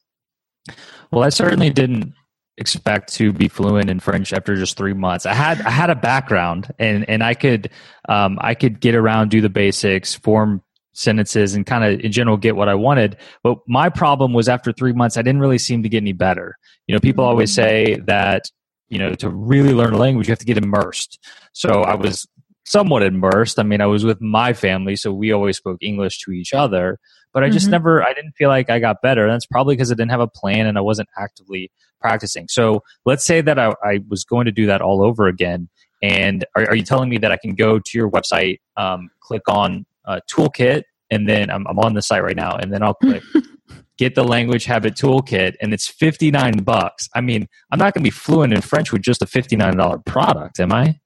Well, 1.12 1.24
I 1.24 1.30
certainly 1.30 1.70
didn't 1.70 2.14
expect 2.58 3.14
to 3.16 3.34
be 3.34 3.48
fluent 3.48 3.90
in 3.90 4.00
French 4.00 4.32
after 4.34 4.56
just 4.56 4.78
three 4.78 4.94
months. 4.94 5.26
I 5.26 5.34
had 5.34 5.62
I 5.62 5.72
had 5.72 5.90
a 5.90 5.96
background, 5.96 6.72
and 6.78 7.10
and 7.10 7.24
I 7.24 7.34
could 7.34 7.72
um, 8.08 8.38
I 8.42 8.54
could 8.54 8.80
get 8.80 8.96
around, 8.96 9.32
do 9.32 9.42
the 9.42 9.50
basics, 9.50 10.14
form 10.16 10.62
sentences, 10.94 11.54
and 11.54 11.66
kind 11.66 11.84
of 11.84 12.00
in 12.02 12.12
general 12.12 12.38
get 12.38 12.56
what 12.56 12.70
I 12.70 12.76
wanted. 12.76 13.18
But 13.44 13.58
my 13.68 13.90
problem 13.90 14.34
was 14.34 14.50
after 14.50 14.72
three 14.72 14.94
months, 14.94 15.18
I 15.18 15.22
didn't 15.22 15.42
really 15.42 15.58
seem 15.58 15.84
to 15.84 15.90
get 15.90 15.98
any 15.98 16.14
better. 16.14 16.58
You 16.88 16.96
know, 16.96 17.00
people 17.00 17.26
always 17.26 17.54
say 17.54 18.00
that 18.06 18.46
you 18.90 19.00
know 19.00 19.14
to 19.16 19.30
really 19.30 19.74
learn 19.74 19.94
a 19.94 19.98
language, 19.98 20.28
you 20.28 20.32
have 20.32 20.40
to 20.40 20.46
get 20.46 20.58
immersed. 20.58 21.20
So 21.54 21.84
I 21.84 21.96
was 21.96 22.28
somewhat 22.66 23.04
immersed. 23.04 23.60
I 23.60 23.64
mean, 23.64 23.82
I 23.82 23.86
was 23.86 24.06
with 24.06 24.22
my 24.22 24.54
family, 24.54 24.96
so 24.96 25.12
we 25.12 25.32
always 25.32 25.58
spoke 25.58 25.78
English 25.82 26.20
to 26.20 26.32
each 26.32 26.54
other. 26.54 27.00
But 27.34 27.44
I 27.44 27.50
just 27.50 27.68
Mhm. 27.68 27.72
never, 27.72 28.04
I 28.04 28.14
didn't 28.14 28.34
feel 28.34 28.50
like 28.50 28.70
I 28.70 28.80
got 28.80 29.02
better. 29.02 29.28
That's 29.28 29.46
probably 29.46 29.76
because 29.76 29.92
I 29.92 29.96
didn't 29.96 30.12
have 30.12 30.20
a 30.20 30.28
plan 30.28 30.68
and 30.68 30.78
I 30.78 30.82
wasn't 30.82 31.10
actively 31.18 31.72
practicing. 32.02 32.48
So 32.50 32.84
let's 33.06 33.26
say 33.26 33.42
that 33.42 33.58
I, 33.58 33.74
I 33.84 34.02
was 34.10 34.24
going 34.26 34.46
to 34.46 34.52
do 34.52 34.66
that 34.68 34.82
all 34.82 35.02
over 35.02 35.28
again. 35.28 35.70
And 36.02 36.44
are, 36.56 36.64
are 36.70 36.76
you 36.76 36.84
telling 36.84 37.10
me 37.10 37.18
that 37.20 37.32
I 37.32 37.38
can 37.38 37.56
go 37.56 37.80
to 37.80 37.98
your 37.98 38.10
website, 38.10 38.60
um, 38.76 39.10
click 39.22 39.44
on 39.48 39.86
uh, 40.06 40.20
toolkit, 40.32 40.84
and 41.10 41.28
then 41.28 41.50
I'm, 41.50 41.66
I'm 41.68 41.80
on 41.80 41.94
the 41.94 42.02
site 42.02 42.24
right 42.24 42.36
now, 42.36 42.56
and 42.56 42.74
then 42.74 42.84
I'll 42.84 42.96
click 42.96 43.24
get 43.98 44.16
the 44.16 44.24
language 44.24 44.66
habit 44.66 44.96
toolkit, 44.96 45.54
and 45.62 45.74
it's 45.74 45.88
59 45.88 46.64
bucks. 46.64 47.08
I 47.16 47.22
mean, 47.22 47.48
I'm 47.72 47.80
not 47.80 47.94
going 47.94 48.04
to 48.04 48.08
be 48.08 48.10
fluent 48.10 48.54
in 48.54 48.62
French 48.62 48.92
with 48.92 49.04
just 49.04 49.22
a 49.22 49.26
$59 49.26 50.06
product, 50.06 50.60
am 50.60 50.72
I? 50.72 51.00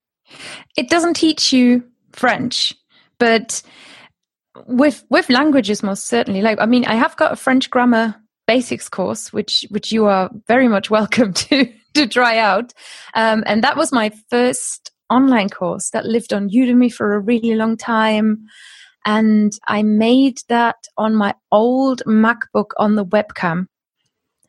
it 0.78 0.90
doesn't 0.90 1.16
teach 1.16 1.54
you 1.54 1.84
French, 2.14 2.74
but 3.20 3.62
with 4.68 5.04
with 5.10 5.30
languages 5.30 5.84
most 5.84 6.06
certainly. 6.06 6.42
Like 6.42 6.60
I 6.60 6.66
mean, 6.66 6.86
I 6.86 6.96
have 6.96 7.16
got 7.18 7.34
a 7.34 7.36
French 7.36 7.70
grammar 7.70 8.16
basics 8.48 8.90
course, 8.90 9.34
which 9.34 9.66
which 9.70 9.92
you 9.92 10.06
are 10.06 10.30
very 10.48 10.68
much 10.68 10.90
welcome 10.90 11.34
to 11.50 11.72
to 11.94 12.08
try 12.08 12.38
out, 12.38 12.74
um, 13.14 13.44
and 13.46 13.64
that 13.64 13.78
was 13.78 13.92
my 13.92 14.12
first 14.30 14.92
online 15.10 15.50
course 15.50 15.92
that 15.92 16.06
lived 16.06 16.34
on 16.34 16.50
Udemy 16.50 16.92
for 16.92 17.14
a 17.14 17.20
really 17.20 17.56
long 17.56 17.78
time. 17.78 18.46
And 19.06 19.54
I 19.68 19.84
made 19.84 20.40
that 20.50 20.78
on 20.98 21.16
my 21.16 21.36
old 21.52 22.02
MacBook 22.08 22.72
on 22.78 22.96
the 22.96 23.06
webcam. 23.06 23.68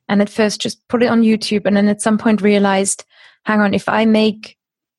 And 0.08 0.22
at 0.22 0.30
first 0.30 0.60
just 0.60 0.86
put 0.88 1.02
it 1.02 1.10
on 1.10 1.22
YouTube 1.22 1.66
and 1.66 1.76
then 1.76 1.88
at 1.88 2.00
some 2.00 2.16
point 2.16 2.40
realized, 2.40 3.04
hang 3.44 3.60
on, 3.60 3.74
if 3.74 3.88
I 3.88 4.04
make 4.04 4.56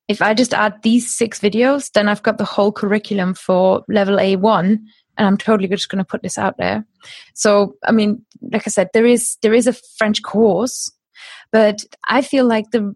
if 0.08 0.22
I 0.22 0.32
just 0.32 0.54
add 0.54 0.82
these 0.82 1.14
six 1.14 1.38
videos, 1.38 1.92
then 1.92 2.08
I've 2.08 2.22
got 2.22 2.38
the 2.38 2.44
whole 2.44 2.72
curriculum 2.72 3.34
for 3.34 3.84
level 3.88 4.16
A1 4.16 4.78
and 5.18 5.26
I'm 5.26 5.36
totally 5.36 5.68
just 5.68 5.90
going 5.90 5.98
to 5.98 6.04
put 6.04 6.22
this 6.22 6.38
out 6.38 6.56
there. 6.56 6.86
So, 7.34 7.74
I 7.84 7.92
mean, 7.92 8.24
like 8.50 8.62
I 8.66 8.70
said, 8.70 8.88
there 8.94 9.04
is, 9.04 9.36
there 9.42 9.52
is 9.52 9.66
a 9.66 9.74
French 9.98 10.22
course, 10.22 10.90
but 11.52 11.84
I 12.08 12.22
feel 12.22 12.46
like 12.46 12.70
the, 12.70 12.94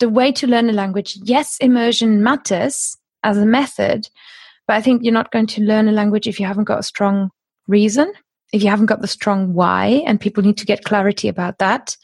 the 0.00 0.10
way 0.10 0.32
to 0.32 0.46
learn 0.46 0.68
a 0.68 0.74
language, 0.74 1.18
yes, 1.22 1.56
immersion 1.60 2.22
matters 2.22 2.96
as 3.24 3.38
a 3.38 3.46
method, 3.46 4.08
but 4.70 4.76
I 4.76 4.82
think 4.82 5.02
you're 5.02 5.12
not 5.12 5.32
going 5.32 5.48
to 5.48 5.62
learn 5.62 5.88
a 5.88 5.92
language 5.92 6.28
if 6.28 6.38
you 6.38 6.46
haven't 6.46 6.68
got 6.68 6.78
a 6.78 6.84
strong 6.84 7.30
reason 7.66 8.12
if 8.52 8.62
you 8.62 8.70
haven't 8.70 8.86
got 8.86 9.00
the 9.00 9.08
strong 9.08 9.52
why 9.52 10.04
and 10.06 10.20
people 10.20 10.44
need 10.44 10.58
to 10.58 10.64
get 10.64 10.84
clarity 10.84 11.26
about 11.26 11.58
that. 11.58 11.96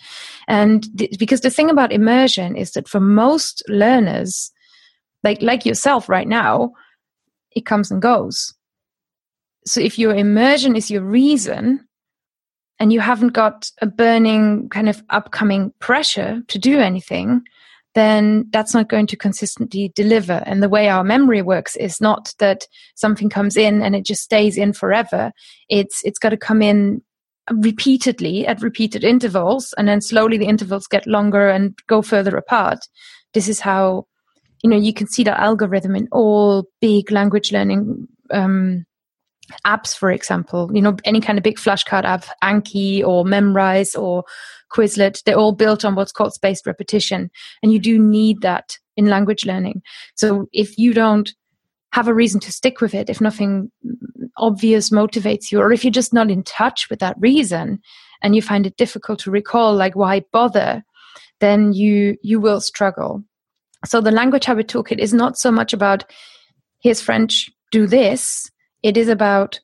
And 0.48 0.84
th- 0.98 1.16
because 1.16 1.42
the 1.42 1.50
thing 1.50 1.70
about 1.70 1.92
immersion 1.92 2.56
is 2.56 2.72
that 2.72 2.88
for 2.88 2.98
most 2.98 3.62
learners 3.68 4.50
like 5.22 5.40
like 5.42 5.64
yourself 5.64 6.08
right 6.08 6.26
now 6.26 6.72
it 7.52 7.66
comes 7.66 7.92
and 7.92 8.02
goes. 8.02 8.52
So 9.64 9.80
if 9.80 9.96
your 9.96 10.12
immersion 10.12 10.74
is 10.74 10.90
your 10.90 11.02
reason 11.02 11.86
and 12.80 12.92
you 12.92 12.98
haven't 12.98 13.32
got 13.32 13.70
a 13.80 13.86
burning 13.86 14.68
kind 14.70 14.88
of 14.88 15.04
upcoming 15.10 15.72
pressure 15.78 16.42
to 16.48 16.58
do 16.58 16.80
anything 16.80 17.42
then 17.96 18.44
that's 18.52 18.74
not 18.74 18.90
going 18.90 19.06
to 19.06 19.16
consistently 19.16 19.90
deliver. 19.94 20.42
And 20.44 20.62
the 20.62 20.68
way 20.68 20.90
our 20.90 21.02
memory 21.02 21.40
works 21.40 21.76
is 21.76 21.98
not 21.98 22.34
that 22.38 22.66
something 22.94 23.30
comes 23.30 23.56
in 23.56 23.80
and 23.80 23.96
it 23.96 24.04
just 24.04 24.22
stays 24.22 24.58
in 24.58 24.74
forever. 24.74 25.32
It's 25.70 26.04
it's 26.04 26.18
got 26.18 26.28
to 26.28 26.36
come 26.36 26.60
in 26.60 27.00
repeatedly 27.50 28.46
at 28.46 28.60
repeated 28.60 29.02
intervals, 29.02 29.72
and 29.78 29.88
then 29.88 30.02
slowly 30.02 30.36
the 30.36 30.44
intervals 30.44 30.86
get 30.86 31.06
longer 31.06 31.48
and 31.48 31.74
go 31.86 32.02
further 32.02 32.36
apart. 32.36 32.80
This 33.32 33.48
is 33.48 33.60
how 33.60 34.06
you 34.62 34.68
know 34.68 34.76
you 34.76 34.92
can 34.92 35.06
see 35.06 35.24
the 35.24 35.40
algorithm 35.40 35.96
in 35.96 36.06
all 36.12 36.66
big 36.82 37.10
language 37.10 37.50
learning 37.50 38.08
um, 38.30 38.84
apps, 39.66 39.96
for 39.96 40.10
example. 40.10 40.70
You 40.72 40.82
know 40.82 40.96
any 41.04 41.20
kind 41.20 41.38
of 41.38 41.42
big 41.42 41.58
flashcard 41.58 42.04
app, 42.04 42.24
Anki 42.42 43.04
or 43.04 43.24
Memrise 43.24 43.98
or 43.98 44.24
Quizlet, 44.72 45.22
they're 45.24 45.38
all 45.38 45.52
built 45.52 45.84
on 45.84 45.94
what's 45.94 46.12
called 46.12 46.34
spaced 46.34 46.66
repetition. 46.66 47.30
And 47.62 47.72
you 47.72 47.78
do 47.78 47.98
need 47.98 48.42
that 48.42 48.78
in 48.96 49.06
language 49.06 49.46
learning. 49.46 49.82
So 50.14 50.48
if 50.52 50.78
you 50.78 50.92
don't 50.92 51.32
have 51.92 52.08
a 52.08 52.14
reason 52.14 52.40
to 52.40 52.52
stick 52.52 52.80
with 52.80 52.94
it, 52.94 53.08
if 53.08 53.20
nothing 53.20 53.70
obvious 54.36 54.90
motivates 54.90 55.50
you, 55.50 55.60
or 55.60 55.72
if 55.72 55.84
you're 55.84 55.90
just 55.90 56.12
not 56.12 56.30
in 56.30 56.42
touch 56.42 56.90
with 56.90 56.98
that 56.98 57.16
reason 57.18 57.80
and 58.22 58.34
you 58.34 58.42
find 58.42 58.66
it 58.66 58.76
difficult 58.76 59.18
to 59.20 59.30
recall, 59.30 59.74
like 59.74 59.94
why 59.94 60.22
bother, 60.32 60.84
then 61.40 61.72
you 61.72 62.16
you 62.22 62.40
will 62.40 62.60
struggle. 62.60 63.22
So 63.84 64.00
the 64.00 64.10
language 64.10 64.46
habit 64.46 64.68
toolkit 64.68 64.98
is 64.98 65.14
not 65.14 65.38
so 65.38 65.52
much 65.52 65.72
about 65.72 66.04
here's 66.80 67.00
French, 67.00 67.50
do 67.70 67.86
this. 67.86 68.50
It 68.82 68.96
is 68.96 69.08
about 69.08 69.60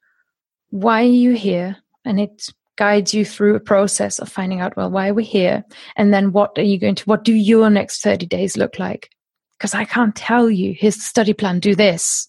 why 0.70 1.03
are 1.03 1.05
you 1.05 1.33
here? 1.33 1.77
And 2.05 2.18
it 2.18 2.48
guides 2.77 3.12
you 3.12 3.25
through 3.25 3.55
a 3.55 3.61
process 3.61 4.18
of 4.18 4.29
finding 4.29 4.61
out 4.61 4.77
well 4.77 4.90
why 4.90 5.09
are 5.09 5.14
we 5.14 5.25
here? 5.25 5.64
And 5.96 6.12
then 6.12 6.33
what 6.33 6.57
are 6.59 6.62
you 6.62 6.79
going 6.79 6.94
to 6.96 7.05
what 7.05 7.25
do 7.25 7.35
your 7.35 7.70
next 7.70 8.03
30 8.03 8.27
days 8.27 8.57
look 8.57 8.79
like? 8.79 9.11
Because 9.59 9.75
i 9.75 9.85
can't 9.85 10.16
tell 10.16 10.51
you. 10.51 10.75
Here's 10.77 11.03
study 11.03 11.33
plan 11.35 11.61
do 11.61 11.75
this. 11.75 12.29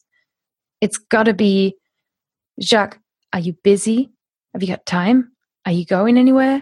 It's 0.82 0.98
got 0.98 1.24
to 1.24 1.34
be 1.34 1.76
jacques 2.62 3.00
are 3.34 3.40
you 3.40 3.54
busy? 3.64 4.12
Have 4.54 4.62
you 4.62 4.68
got 4.68 4.86
time? 4.86 5.32
Are 5.66 5.72
you 5.72 5.86
going 5.86 6.18
anywhere? 6.18 6.62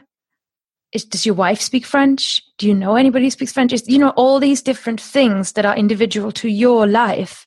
Is, 0.94 1.06
does 1.06 1.26
your 1.26 1.36
wife 1.36 1.62
speak 1.62 1.86
french? 1.86 2.42
Do 2.58 2.68
you 2.68 2.74
know 2.74 2.96
anybody 2.96 3.26
who 3.26 3.32
speaks 3.32 3.52
french? 3.52 3.74
Is, 3.74 3.88
you 3.88 4.00
know 4.00 4.12
all 4.12 4.40
these 4.40 4.62
different 4.62 5.02
things 5.02 5.54
that 5.54 5.66
are 5.66 5.76
individual 5.76 6.32
to 6.34 6.50
your 6.50 6.88
life 6.88 7.46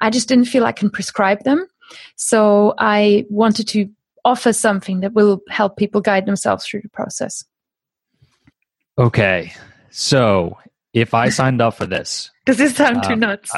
i 0.00 0.10
just 0.10 0.28
didn't 0.28 0.46
feel 0.46 0.64
i 0.64 0.72
can 0.72 0.90
prescribe 0.90 1.42
them 1.44 1.66
so 2.16 2.74
i 2.78 3.24
wanted 3.30 3.66
to 3.68 3.88
offer 4.24 4.52
something 4.52 5.00
that 5.00 5.12
will 5.14 5.40
help 5.48 5.76
people 5.76 6.00
guide 6.00 6.26
themselves 6.26 6.66
through 6.66 6.82
the 6.82 6.88
process. 6.90 7.42
Okay. 8.98 9.52
So 9.90 10.58
if 10.92 11.14
I 11.14 11.30
signed 11.30 11.62
up 11.62 11.74
for 11.74 11.86
this, 11.86 12.30
Does 12.44 12.58
this 12.58 12.76
sound 12.76 13.02
too 13.04 13.14
Um, 13.14 13.20
nuts? 13.20 13.50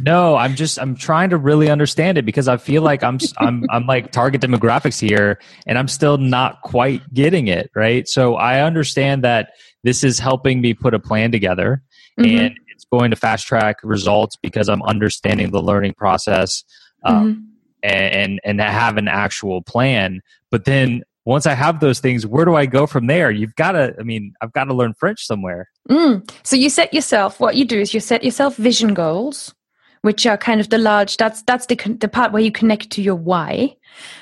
no, 0.00 0.36
I'm 0.36 0.56
just 0.56 0.78
I'm 0.78 0.94
trying 0.94 1.30
to 1.30 1.36
really 1.38 1.70
understand 1.70 2.18
it 2.18 2.26
because 2.26 2.48
I 2.48 2.56
feel 2.58 2.82
like 2.82 3.02
I'm 3.02 3.18
I'm 3.38 3.64
I'm 3.70 3.86
like 3.86 4.12
target 4.12 4.40
demographics 4.42 5.00
here 5.00 5.40
and 5.66 5.78
I'm 5.78 5.88
still 5.88 6.18
not 6.18 6.60
quite 6.62 7.00
getting 7.14 7.48
it, 7.48 7.70
right? 7.74 8.06
So 8.06 8.34
I 8.34 8.60
understand 8.60 9.24
that 9.24 9.52
this 9.84 10.04
is 10.04 10.18
helping 10.18 10.60
me 10.60 10.74
put 10.74 10.94
a 10.94 10.98
plan 10.98 11.32
together 11.32 11.82
Mhm. 12.20 12.38
and 12.38 12.58
it's 12.84 12.90
going 12.90 13.10
to 13.10 13.16
fast 13.16 13.46
track 13.46 13.78
results 13.82 14.36
because 14.36 14.68
I'm 14.68 14.82
understanding 14.82 15.50
the 15.50 15.62
learning 15.62 15.94
process 15.94 16.64
um, 17.04 17.48
Mhm. 17.84 17.90
and 17.90 18.40
and 18.44 18.60
have 18.60 18.96
an 18.96 19.08
actual 19.08 19.62
plan. 19.62 20.20
But 20.50 20.64
then 20.64 21.02
once 21.24 21.46
I 21.46 21.54
have 21.54 21.80
those 21.80 22.00
things, 22.00 22.26
where 22.26 22.44
do 22.44 22.54
I 22.54 22.66
go 22.66 22.86
from 22.86 23.06
there? 23.06 23.30
You've 23.30 23.56
got 23.56 23.72
to. 23.72 23.94
I 23.98 24.02
mean, 24.02 24.34
I've 24.40 24.52
got 24.52 24.64
to 24.64 24.74
learn 24.74 24.94
French 24.94 25.26
somewhere. 25.26 25.68
Mm. 25.88 26.30
So 26.42 26.56
you 26.56 26.68
set 26.70 26.92
yourself. 26.92 27.40
What 27.40 27.56
you 27.56 27.64
do 27.64 27.78
is 27.80 27.94
you 27.94 28.00
set 28.00 28.24
yourself 28.24 28.56
vision 28.56 28.94
goals, 28.94 29.54
which 30.02 30.26
are 30.26 30.36
kind 30.36 30.60
of 30.60 30.68
the 30.70 30.78
large. 30.78 31.16
That's 31.16 31.42
that's 31.42 31.66
the 31.66 31.76
the 32.00 32.08
part 32.08 32.32
where 32.32 32.42
you 32.42 32.52
connect 32.52 32.90
to 32.90 33.02
your 33.02 33.16
why, 33.16 33.76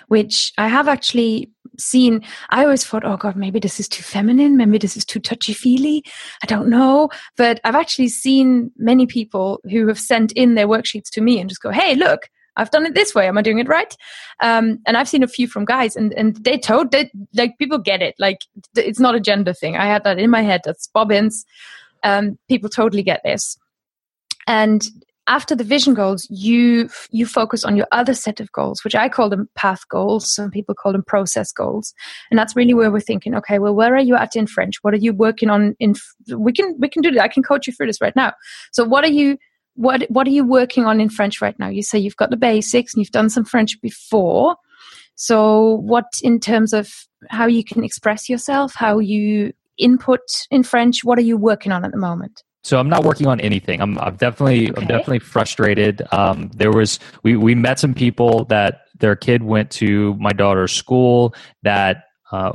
which 0.09 0.53
I 0.59 0.68
have 0.68 0.88
actually 0.88 1.51
seen. 1.83 2.23
I 2.51 2.64
always 2.64 2.85
thought, 2.85 3.05
oh 3.05 3.16
god, 3.16 3.37
maybe 3.37 3.61
this 3.61 3.81
is 3.81 3.88
too 3.88 4.03
feminine. 4.03 4.57
Maybe 4.57 4.79
this 4.79 4.97
is 4.97 5.05
too 5.05 5.21
touchy 5.21 5.53
feely. 5.53 6.05
I 6.42 6.47
don't 6.47 6.68
know. 6.68 7.11
But 7.37 7.61
I've 7.64 7.75
actually 7.75 8.09
seen 8.09 8.71
many 8.77 9.07
people 9.07 9.61
who 9.71 9.88
have 9.88 9.99
sent 9.99 10.33
in 10.33 10.55
their 10.55 10.68
worksheets 10.68 11.11
to 11.12 11.21
me 11.21 11.40
and 11.40 11.49
just 11.49 11.62
go, 11.62 11.71
hey, 11.71 11.95
look. 11.95 12.29
I've 12.55 12.71
done 12.71 12.85
it 12.85 12.95
this 12.95 13.14
way. 13.14 13.27
Am 13.27 13.38
I 13.38 13.42
doing 13.42 13.61
it 13.61 13.66
right? 13.66 13.97
Um, 14.42 14.79
and 14.87 14.99
I've 14.99 15.09
seen 15.09 15.23
a 15.23 15.27
few 15.27 15.49
from 15.49 15.64
guys, 15.64 15.97
and 15.97 16.12
and 16.12 16.37
they 16.45 16.59
told 16.59 16.90
that 16.90 17.11
like 17.33 17.57
people 17.57 17.79
get 17.79 18.03
it. 18.03 18.14
Like 18.18 18.40
it's 18.77 19.01
not 19.01 19.14
a 19.14 19.21
gender 19.21 19.55
thing. 19.55 19.79
I 19.79 19.87
had 19.87 20.05
that 20.05 20.18
in 20.18 20.29
my 20.29 20.42
head. 20.42 20.61
That's 20.62 20.87
bobbins. 20.88 21.47
Um, 22.03 22.38
people 22.49 22.68
totally 22.68 23.03
get 23.03 23.23
this. 23.25 23.57
And 24.47 24.83
after 25.28 25.54
the 25.54 25.64
vision 25.64 25.94
goals, 25.94 26.26
you 26.30 26.88
you 27.11 27.26
focus 27.26 27.64
on 27.64 27.76
your 27.76 27.87
other 27.92 28.14
set 28.14 28.40
of 28.40 28.50
goals, 28.52 28.82
which 28.82 28.94
I 28.94 29.08
call 29.08 29.28
them 29.28 29.48
path 29.54 29.88
goals. 29.88 30.35
Some 30.35 30.50
people 30.50 30.74
call 30.74 30.92
them 30.92 31.04
process 31.04 31.52
goals, 31.52 31.94
and 32.30 32.38
that's 32.38 32.56
really 32.56 32.74
where 32.74 32.90
we're 32.90 33.00
thinking. 33.00 33.35
Okay, 33.37 33.58
well, 33.58 33.74
where 33.74 33.94
are 33.94 34.00
you 34.00 34.16
at 34.16 34.35
in 34.35 34.46
French? 34.46 34.76
What 34.82 34.94
are 34.94 34.98
you 34.98 35.12
working 35.12 35.48
on? 35.48 35.76
In 35.78 35.94
we 36.37 36.52
can 36.52 36.76
we 36.78 36.88
can 36.88 37.02
do 37.02 37.11
that. 37.12 37.22
I 37.22 37.28
can 37.28 37.42
coach 37.42 37.66
you 37.66 37.72
through 37.72 37.87
this 37.87 38.00
right 38.00 38.16
now. 38.16 38.32
So, 38.72 38.85
what 38.85 39.04
are 39.04 39.11
you 39.11 39.38
what 39.74 40.02
what 40.11 40.26
are 40.26 40.30
you 40.30 40.44
working 40.44 40.87
on 40.87 41.00
in 41.00 41.08
French 41.08 41.40
right 41.40 41.58
now? 41.58 41.68
You 41.68 41.82
say 41.82 41.98
you've 41.98 42.16
got 42.16 42.30
the 42.30 42.37
basics 42.37 42.92
and 42.92 43.00
you've 43.00 43.11
done 43.11 43.30
some 43.30 43.44
French 43.44 43.80
before. 43.80 44.56
So, 45.14 45.76
what 45.82 46.06
in 46.22 46.40
terms 46.40 46.72
of 46.72 46.90
how 47.28 47.46
you 47.46 47.62
can 47.62 47.85
express 47.85 48.28
yourself, 48.28 48.74
how 48.74 48.98
you 48.98 49.52
input 49.78 50.20
in 50.50 50.64
French? 50.64 51.04
What 51.04 51.18
are 51.18 51.22
you 51.22 51.37
working 51.37 51.70
on 51.70 51.85
at 51.85 51.92
the 51.92 51.96
moment? 51.96 52.42
So 52.64 52.79
I'm 52.79 52.88
not 52.88 53.05
working 53.05 53.27
on 53.27 53.40
anything. 53.40 53.81
I'm, 53.81 53.98
I'm 53.98 54.16
definitely 54.16 54.70
Okay. 54.70 54.81
I'm 54.81 54.87
definitely 54.87 55.18
frustrated. 55.18 56.03
Um, 56.12 56.51
there 56.55 56.70
was 56.70 57.01
we 57.22 57.37
we 57.37 57.55
met 57.55 57.79
some 57.79 57.94
people 57.94 58.44
that 58.46 58.87
their 58.98 59.16
kid 59.16 59.42
went 59.42 59.70
to 59.72 60.14
my 60.14 60.33
daughter's 60.33 60.72
school 60.72 61.35
that 61.62 62.05
uh, 62.31 62.53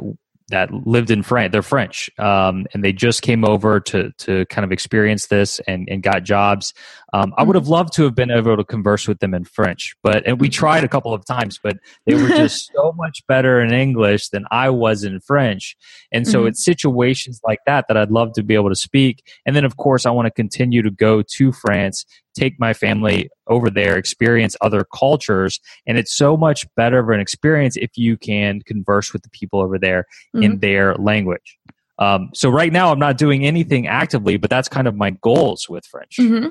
that 0.49 0.71
lived 0.71 1.11
in 1.11 1.23
France. 1.23 1.51
They're 1.51 1.61
French, 1.61 2.09
um, 2.19 2.65
and 2.73 2.83
they 2.83 2.93
just 2.93 3.21
came 3.21 3.43
over 3.43 3.79
to 3.81 4.11
to 4.19 4.45
kind 4.45 4.63
of 4.63 4.71
experience 4.71 5.27
this 5.27 5.59
and 5.67 5.87
and 5.89 6.01
got 6.01 6.23
jobs. 6.23 6.73
Um, 7.13 7.33
I 7.37 7.43
would 7.43 7.55
have 7.55 7.67
loved 7.67 7.93
to 7.93 8.03
have 8.03 8.15
been 8.15 8.31
able 8.31 8.57
to 8.57 8.63
converse 8.63 9.07
with 9.07 9.19
them 9.19 9.33
in 9.33 9.45
French, 9.45 9.95
but 10.03 10.25
and 10.25 10.39
we 10.39 10.49
tried 10.49 10.83
a 10.83 10.87
couple 10.87 11.13
of 11.13 11.25
times, 11.25 11.59
but 11.61 11.77
they 12.05 12.15
were 12.15 12.29
just 12.35 12.71
so 12.75 12.93
much 12.93 13.21
better 13.27 13.61
in 13.61 13.73
English 13.73 14.29
than 14.29 14.45
I 14.51 14.69
was 14.69 15.03
in 15.03 15.19
French. 15.19 15.75
And 16.11 16.27
so 16.27 16.43
Mhm. 16.43 16.49
it's 16.49 16.63
situations 16.63 17.41
like 17.45 17.59
that 17.65 17.85
that 17.87 17.97
I'd 17.97 18.11
love 18.11 18.33
to 18.33 18.43
be 18.43 18.55
able 18.55 18.69
to 18.69 18.75
speak. 18.75 19.23
And 19.45 19.55
then, 19.55 19.65
of 19.65 19.77
course, 19.77 20.05
I 20.05 20.11
want 20.11 20.27
to 20.27 20.31
continue 20.31 20.81
to 20.81 20.91
go 20.91 21.21
to 21.35 21.51
France, 21.51 22.05
take 22.37 22.59
my 22.59 22.73
family 22.73 23.29
over 23.47 23.69
there, 23.69 23.97
experience 23.97 24.55
other 24.61 24.83
cultures. 24.83 25.59
And 25.85 25.97
it's 25.97 26.15
so 26.15 26.37
much 26.37 26.65
better 26.75 26.99
of 26.99 27.09
an 27.09 27.19
experience 27.19 27.75
if 27.77 27.91
you 27.95 28.17
can 28.17 28.61
converse 28.61 29.13
with 29.13 29.23
the 29.23 29.29
people 29.29 29.59
over 29.59 29.77
there 29.79 30.05
in 30.33 30.59
their 30.59 30.95
language. 30.95 31.57
Um, 31.99 32.29
so 32.33 32.49
right 32.49 32.71
now, 32.71 32.91
I'm 32.91 32.99
not 32.99 33.17
doing 33.17 33.45
anything 33.45 33.87
actively, 33.87 34.37
but 34.37 34.49
that's 34.49 34.67
kind 34.67 34.87
of 34.87 34.95
my 34.95 35.11
goals 35.21 35.67
with 35.67 35.85
French. 35.85 36.17
hmm 36.17 36.47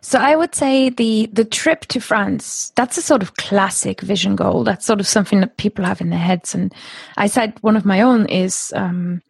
So 0.00 0.18
I 0.18 0.34
would 0.34 0.54
say 0.54 0.88
the 0.88 1.28
the 1.32 1.44
trip 1.44 1.80
to 1.88 2.00
France 2.00 2.72
that's 2.74 2.98
a 2.98 3.02
sort 3.02 3.22
of 3.22 3.34
classic 3.34 4.00
vision 4.00 4.34
goal. 4.34 4.64
That's 4.64 4.86
sort 4.86 5.00
of 5.00 5.06
something 5.06 5.40
that 5.40 5.58
people 5.58 5.84
have 5.84 6.00
in 6.00 6.10
their 6.10 6.18
heads. 6.18 6.54
And 6.54 6.74
I 7.16 7.28
said 7.28 7.58
one 7.60 7.76
of 7.76 7.84
my 7.84 8.00
own 8.00 8.26
is 8.26 8.72
um, 8.74 9.20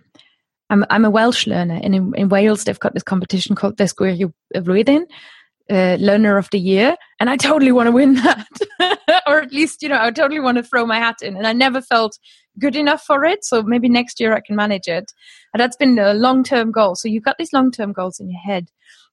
I'm 0.70 0.84
I'm 0.90 1.04
a 1.04 1.10
Welsh 1.10 1.46
learner, 1.46 1.80
and 1.82 1.94
in, 1.94 2.14
in 2.14 2.28
Wales 2.28 2.64
they've 2.64 2.78
got 2.78 2.94
this 2.94 3.02
competition 3.02 3.56
called 3.56 3.76
Flwyddyn, 3.76 5.04
uh, 5.70 5.96
Learner 6.00 6.36
of 6.36 6.48
the 6.50 6.58
Year, 6.58 6.96
and 7.20 7.28
I 7.30 7.36
totally 7.36 7.72
want 7.72 7.86
to 7.86 7.92
win 7.92 8.14
that, 8.14 8.46
or 9.26 9.40
at 9.40 9.52
least 9.52 9.82
you 9.82 9.88
know 9.88 10.00
I 10.00 10.10
totally 10.10 10.40
want 10.40 10.56
to 10.56 10.62
throw 10.62 10.86
my 10.86 10.98
hat 10.98 11.16
in. 11.22 11.36
And 11.36 11.46
I 11.46 11.52
never 11.52 11.80
felt 11.80 12.18
good 12.58 12.76
enough 12.76 13.02
for 13.02 13.24
it, 13.24 13.44
so 13.44 13.62
maybe 13.62 13.88
next 13.88 14.20
year 14.20 14.34
I 14.34 14.40
can 14.40 14.56
manage 14.56 14.88
it. 14.88 15.12
And 15.52 15.60
that's 15.60 15.76
been 15.76 15.98
a 15.98 16.14
long 16.14 16.44
term 16.44 16.72
goal. 16.72 16.94
So 16.94 17.08
you've 17.08 17.24
got 17.24 17.38
these 17.38 17.52
long 17.52 17.70
term 17.70 17.92
goals 17.92 18.20
in 18.20 18.30
your 18.30 18.40
head. 18.40 18.70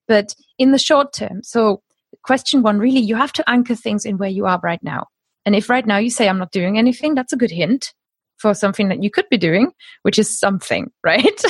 But 0.08 0.36
in 0.58 0.72
the 0.72 0.78
short 0.78 1.14
term, 1.14 1.42
so 1.44 1.82
question 2.24 2.62
one 2.62 2.80
really, 2.80 3.00
you 3.00 3.16
have 3.16 3.34
to 3.34 3.50
anchor 3.50 3.76
things 3.76 4.06
in 4.06 4.18
where 4.18 4.30
you 4.30 4.46
are 4.46 4.60
right 4.64 4.84
now. 4.84 5.08
And 5.46 5.56
if 5.56 5.70
right 5.70 5.86
now 5.86 5.98
you 5.98 6.10
say, 6.10 6.28
I'm 6.28 6.40
not 6.40 6.52
doing 6.52 6.78
anything, 6.78 7.16
that's 7.16 7.34
a 7.34 7.38
good 7.38 7.52
hint 7.52 7.94
for 8.38 8.54
something 8.54 8.90
that 8.90 9.04
you 9.04 9.10
could 9.10 9.30
be 9.30 9.38
doing, 9.38 9.72
which 10.02 10.20
is 10.20 10.40
something, 10.40 10.92
right? 11.04 11.42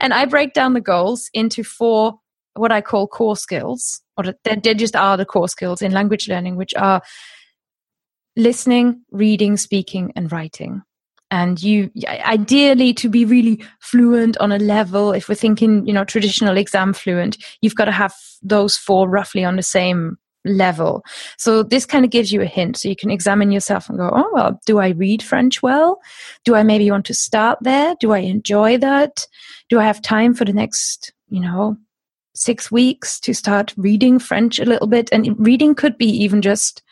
and 0.00 0.12
I 0.14 0.24
break 0.26 0.52
down 0.52 0.74
the 0.74 0.80
goals 0.80 1.30
into 1.32 1.64
four, 1.64 2.18
what 2.54 2.72
I 2.72 2.80
call 2.80 3.06
core 3.06 3.36
skills, 3.36 4.02
or 4.16 4.34
they, 4.44 4.74
just 4.74 4.96
are 4.96 5.16
the 5.16 5.24
core 5.24 5.48
skills 5.48 5.82
in 5.82 5.92
language 5.92 6.28
learning, 6.28 6.56
which 6.56 6.74
are 6.74 7.02
listening, 8.36 9.02
reading, 9.10 9.56
speaking, 9.56 10.12
and 10.16 10.30
writing. 10.30 10.82
And 11.32 11.62
you 11.62 11.90
ideally 12.08 12.92
to 12.94 13.08
be 13.08 13.24
really 13.24 13.62
fluent 13.78 14.36
on 14.38 14.50
a 14.50 14.58
level 14.58 15.12
if 15.12 15.28
we're 15.28 15.36
thinking 15.36 15.86
you 15.86 15.92
know 15.92 16.02
traditional 16.02 16.56
exam 16.56 16.92
fluent 16.92 17.38
you've 17.60 17.76
got 17.76 17.84
to 17.84 17.92
have 17.92 18.12
those 18.42 18.76
four 18.76 19.08
roughly 19.08 19.44
on 19.44 19.54
the 19.54 19.62
same 19.62 20.18
level. 20.44 21.04
So 21.36 21.62
this 21.62 21.86
kind 21.86 22.04
of 22.04 22.10
gives 22.10 22.32
you 22.32 22.40
a 22.40 22.46
hint. 22.46 22.78
So 22.78 22.88
you 22.88 22.96
can 22.96 23.10
examine 23.10 23.52
yourself 23.52 23.88
and 23.88 23.96
go 23.96 24.10
oh 24.12 24.28
well 24.32 24.58
do 24.66 24.80
i 24.80 24.88
read 24.88 25.22
french 25.22 25.62
well? 25.62 26.00
Do 26.44 26.56
i 26.56 26.64
maybe 26.64 26.90
want 26.90 27.06
to 27.06 27.14
start 27.14 27.58
there? 27.60 27.94
Do 28.00 28.10
i 28.10 28.18
enjoy 28.18 28.78
that? 28.78 29.24
Do 29.68 29.78
i 29.78 29.84
have 29.84 30.02
time 30.02 30.34
for 30.34 30.44
the 30.44 30.52
next 30.52 31.12
you 31.28 31.40
know 31.40 31.76
six 32.40 32.70
weeks 32.70 33.20
to 33.20 33.34
start 33.34 33.74
reading 33.76 34.18
french 34.18 34.58
a 34.58 34.64
little 34.64 34.86
bit 34.86 35.08
and 35.12 35.34
reading 35.38 35.74
could 35.74 35.96
be 35.98 36.06
even 36.06 36.42
just 36.42 36.82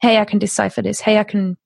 hey 0.00 0.18
i 0.18 0.24
can 0.24 0.38
decipher 0.38 0.82
this 0.82 1.00
hey 1.00 1.18
i 1.18 1.24
can 1.24 1.56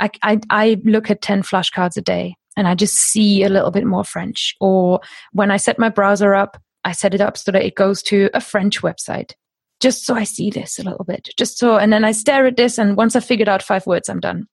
I, 0.00 0.10
I, 0.22 0.40
I 0.50 0.80
look 0.84 1.10
at 1.10 1.22
10 1.22 1.42
flashcards 1.42 1.96
a 1.96 2.00
day 2.00 2.34
and 2.56 2.68
I 2.68 2.74
just 2.74 2.94
see 2.94 3.42
a 3.42 3.48
little 3.48 3.70
bit 3.70 3.86
more 3.86 4.04
French. 4.04 4.54
Or 4.60 5.00
when 5.32 5.50
I 5.50 5.56
set 5.56 5.78
my 5.78 5.88
browser 5.88 6.34
up, 6.34 6.60
I 6.84 6.92
set 6.92 7.14
it 7.14 7.20
up 7.20 7.36
so 7.36 7.52
that 7.52 7.64
it 7.64 7.76
goes 7.76 8.02
to 8.04 8.28
a 8.34 8.40
French 8.40 8.82
website, 8.82 9.32
just 9.80 10.04
so 10.04 10.14
I 10.14 10.24
see 10.24 10.50
this 10.50 10.78
a 10.78 10.82
little 10.82 11.04
bit. 11.04 11.28
Just 11.36 11.58
so, 11.58 11.76
and 11.76 11.92
then 11.92 12.04
I 12.04 12.12
stare 12.12 12.46
at 12.46 12.56
this, 12.56 12.78
and 12.78 12.96
once 12.96 13.14
I 13.14 13.20
figured 13.20 13.48
out 13.48 13.62
five 13.62 13.86
words, 13.86 14.08
I'm 14.08 14.20
done. 14.20 14.46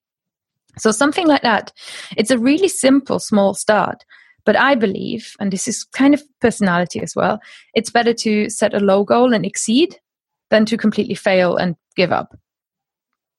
So 0.78 0.92
something 0.92 1.28
like 1.28 1.42
that. 1.42 1.74
It's 2.16 2.32
a 2.32 2.38
really 2.38 2.68
simple, 2.68 3.20
small 3.20 3.54
start. 3.54 4.06
But 4.46 4.56
I 4.56 4.76
believe, 4.76 5.34
and 5.40 5.52
this 5.52 5.68
is 5.68 5.84
kind 5.84 6.14
of 6.14 6.24
personality 6.40 7.02
as 7.02 7.16
well, 7.16 7.40
it's 7.74 7.90
better 7.90 8.14
to 8.14 8.50
set 8.50 8.74
a 8.74 8.80
low 8.80 9.04
goal 9.04 9.34
and 9.34 9.46
exceed 9.46 9.98
than 10.50 10.66
to 10.66 10.78
completely 10.78 11.16
fail 11.16 11.56
and 11.56 11.76
give 11.96 12.12
up. 12.12 12.36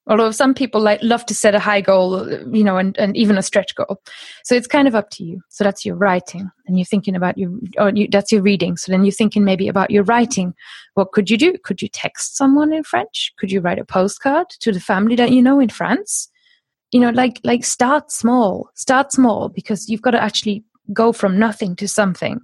Although 0.07 0.31
some 0.31 0.55
people 0.55 0.81
like 0.81 0.99
love 1.03 1.25
to 1.27 1.35
set 1.35 1.53
a 1.53 1.59
high 1.59 1.81
goal 1.81 2.27
you 2.53 2.63
know 2.63 2.77
and, 2.77 2.97
and 2.97 3.15
even 3.15 3.37
a 3.37 3.43
stretch 3.43 3.75
goal. 3.75 4.01
So 4.43 4.55
it's 4.55 4.67
kind 4.67 4.87
of 4.87 4.95
up 4.95 5.11
to 5.11 5.23
you. 5.23 5.41
So 5.49 5.63
that's 5.63 5.85
your 5.85 5.95
writing 5.95 6.49
and 6.65 6.77
you're 6.77 6.85
thinking 6.85 7.15
about 7.15 7.37
your 7.37 7.51
or 7.77 7.91
you, 7.91 8.07
that's 8.11 8.31
your 8.31 8.41
reading. 8.41 8.77
So 8.77 8.91
then 8.91 9.03
you're 9.05 9.11
thinking 9.11 9.45
maybe 9.45 9.67
about 9.67 9.91
your 9.91 10.03
writing. 10.03 10.55
What 10.95 11.11
could 11.11 11.29
you 11.29 11.37
do? 11.37 11.55
Could 11.63 11.83
you 11.83 11.87
text 11.87 12.35
someone 12.35 12.73
in 12.73 12.83
french? 12.83 13.31
Could 13.37 13.51
you 13.51 13.61
write 13.61 13.77
a 13.77 13.85
postcard 13.85 14.49
to 14.61 14.71
the 14.71 14.79
family 14.79 15.15
that 15.15 15.31
you 15.31 15.41
know 15.41 15.59
in 15.59 15.69
france? 15.69 16.29
You 16.91 16.99
know 16.99 17.11
like 17.11 17.39
like 17.43 17.63
start 17.63 18.11
small. 18.11 18.71
Start 18.73 19.11
small 19.11 19.49
because 19.49 19.87
you've 19.87 20.01
got 20.01 20.11
to 20.11 20.21
actually 20.21 20.63
go 20.93 21.11
from 21.11 21.39
nothing 21.39 21.75
to 21.77 21.87
something 21.87 22.39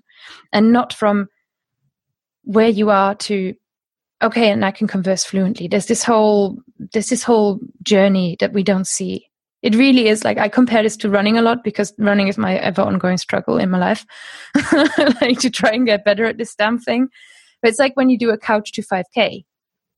and 0.53 0.71
not 0.71 0.93
from 0.93 1.27
where 2.43 2.69
you 2.69 2.89
are 2.89 3.15
to 3.15 3.53
okay 4.21 4.49
and 4.49 4.65
i 4.65 4.71
can 4.71 4.87
converse 4.87 5.23
fluently. 5.23 5.67
There's 5.67 5.87
this 5.87 6.03
whole 6.03 6.57
there's 6.93 7.09
this 7.09 7.23
whole 7.23 7.59
journey 7.83 8.37
that 8.39 8.53
we 8.53 8.63
don't 8.63 8.87
see. 8.87 9.25
It 9.61 9.75
really 9.75 10.07
is 10.07 10.23
like 10.23 10.37
i 10.37 10.47
compare 10.47 10.83
this 10.83 10.97
to 10.97 11.09
running 11.09 11.37
a 11.37 11.41
lot 11.41 11.63
because 11.63 11.93
running 11.97 12.27
is 12.27 12.37
my 12.37 12.57
ever 12.57 12.81
ongoing 12.81 13.17
struggle 13.17 13.57
in 13.57 13.69
my 13.69 13.77
life. 13.77 14.05
Like 15.21 15.39
to 15.39 15.49
try 15.49 15.71
and 15.71 15.85
get 15.85 16.05
better 16.05 16.25
at 16.25 16.37
this 16.37 16.55
damn 16.55 16.79
thing. 16.79 17.09
But 17.61 17.69
it's 17.69 17.79
like 17.79 17.95
when 17.95 18.09
you 18.09 18.17
do 18.17 18.29
a 18.29 18.37
couch 18.37 18.71
to 18.73 18.81
5k 18.81 19.43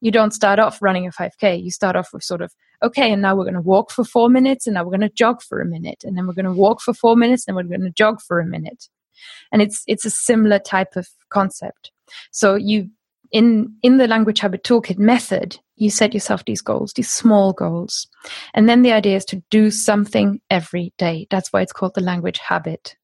you 0.01 0.11
don't 0.11 0.33
start 0.33 0.59
off 0.59 0.81
running 0.81 1.07
a 1.07 1.11
5k 1.11 1.61
you 1.61 1.71
start 1.71 1.95
off 1.95 2.09
with 2.13 2.23
sort 2.23 2.41
of 2.41 2.53
okay 2.81 3.11
and 3.11 3.21
now 3.21 3.35
we're 3.35 3.43
going 3.43 3.53
to 3.53 3.61
walk 3.61 3.91
for 3.91 4.03
four 4.03 4.29
minutes 4.29 4.67
and 4.67 4.75
now 4.75 4.83
we're 4.83 4.97
going 4.97 5.01
to 5.01 5.09
jog 5.09 5.41
for 5.41 5.61
a 5.61 5.65
minute 5.65 6.03
and 6.03 6.17
then 6.17 6.27
we're 6.27 6.33
going 6.33 6.45
to 6.45 6.51
walk 6.51 6.81
for 6.81 6.93
four 6.93 7.15
minutes 7.15 7.45
and 7.47 7.55
we're 7.55 7.63
going 7.63 7.81
to 7.81 7.91
jog 7.91 8.21
for 8.21 8.39
a 8.39 8.45
minute. 8.45 8.87
And 9.51 9.61
it's 9.61 9.83
it's 9.87 10.05
a 10.05 10.09
similar 10.09 10.59
type 10.59 10.95
of 10.95 11.07
concept. 11.29 11.91
So 12.31 12.55
you 12.55 12.89
in 13.31 13.73
in 13.83 13.97
the 13.97 14.07
language 14.07 14.39
habit 14.39 14.63
toolkit 14.63 14.97
method 14.97 15.59
you 15.75 15.89
set 15.89 16.15
yourself 16.15 16.43
these 16.45 16.61
goals 16.61 16.93
these 16.93 17.11
small 17.11 17.53
goals. 17.53 18.07
And 18.53 18.67
then 18.67 18.81
the 18.81 18.93
idea 18.93 19.17
is 19.17 19.25
to 19.25 19.43
do 19.49 19.71
something 19.71 20.41
every 20.49 20.93
day. 20.97 21.27
That's 21.29 21.51
why 21.51 21.61
it's 21.61 21.73
called 21.73 21.95
the 21.95 22.01
language 22.01 22.39
habit. 22.39 22.95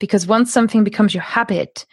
Because 0.00 0.26
once 0.26 0.52
something 0.52 0.84
becomes 0.84 1.14
your 1.14 1.22
habit 1.22 1.86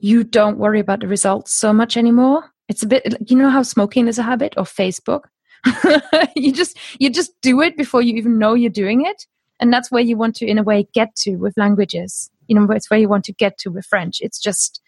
you 0.00 0.22
don't 0.22 0.58
worry 0.58 0.78
about 0.78 1.00
the 1.00 1.08
results 1.08 1.52
so 1.52 1.72
much 1.72 1.96
anymore. 1.96 2.44
It's 2.68 2.82
a 2.82 2.86
bit 2.86 3.14
you 3.28 3.36
know 3.36 3.50
how 3.50 3.62
smoking 3.62 4.06
is 4.06 4.18
a 4.18 4.22
habit 4.22 4.54
or 4.56 4.64
facebook 4.64 5.22
you 6.36 6.52
just 6.52 6.78
you 6.98 7.10
just 7.10 7.32
do 7.42 7.60
it 7.60 7.76
before 7.76 8.02
you 8.02 8.14
even 8.14 8.38
know 8.38 8.54
you're 8.54 8.70
doing 8.70 9.04
it 9.04 9.26
and 9.60 9.72
that's 9.72 9.90
where 9.90 10.02
you 10.02 10.16
want 10.16 10.36
to 10.36 10.46
in 10.46 10.58
a 10.58 10.62
way 10.62 10.86
get 10.94 11.14
to 11.16 11.36
with 11.36 11.56
languages 11.56 12.30
you 12.46 12.54
know 12.54 12.66
it's 12.70 12.90
where 12.90 13.00
you 13.00 13.08
want 13.08 13.24
to 13.24 13.32
get 13.32 13.58
to 13.58 13.70
with 13.70 13.84
french 13.86 14.18
it's 14.20 14.38
just 14.38 14.80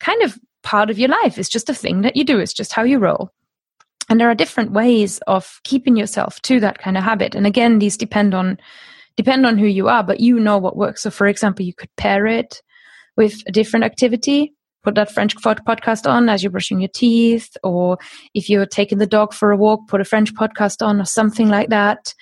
kind 0.00 0.22
of 0.22 0.38
part 0.64 0.90
of 0.90 0.98
your 0.98 1.10
life. 1.10 1.38
It's 1.38 1.48
just 1.48 1.70
a 1.70 1.74
thing 1.74 2.00
that 2.00 2.16
you 2.16 2.24
do. 2.24 2.40
It's 2.40 2.52
just 2.52 2.72
how 2.72 2.82
you 2.82 2.98
roll. 2.98 3.30
And 4.08 4.20
there 4.20 4.28
are 4.28 4.34
different 4.34 4.72
ways 4.72 5.20
of 5.26 5.60
keeping 5.62 5.96
yourself 5.96 6.40
to 6.42 6.58
that 6.60 6.78
kind 6.78 6.98
of 6.98 7.04
habit. 7.04 7.34
And 7.34 7.46
again, 7.46 7.78
these 7.78 7.96
depend 7.96 8.34
on 8.34 8.58
depend 9.16 9.46
on 9.46 9.56
who 9.56 9.66
you 9.66 9.88
are, 9.88 10.02
but 10.02 10.18
you 10.18 10.40
know 10.40 10.58
what 10.58 10.76
works. 10.76 11.02
So 11.02 11.10
for 11.10 11.28
example, 11.28 11.64
you 11.64 11.72
could 11.72 11.94
pair 11.96 12.26
it 12.26 12.60
with 13.16 13.42
a 13.46 13.52
different 13.52 13.84
activity. 13.84 14.52
Put 14.84 14.94
that 14.94 15.10
French 15.10 15.34
podcast 15.36 16.08
on 16.08 16.28
as 16.28 16.42
you're 16.42 16.52
brushing 16.52 16.80
your 16.80 16.90
teeth, 16.94 17.56
or 17.64 17.98
if 18.34 18.48
you're 18.48 18.66
taking 18.66 18.98
the 18.98 19.06
dog 19.06 19.32
for 19.34 19.50
a 19.50 19.56
walk, 19.56 19.88
put 19.88 20.00
a 20.00 20.04
French 20.04 20.32
podcast 20.34 20.86
on, 20.86 21.00
or 21.00 21.04
something 21.04 21.48
like 21.48 21.70
that. 21.70 22.14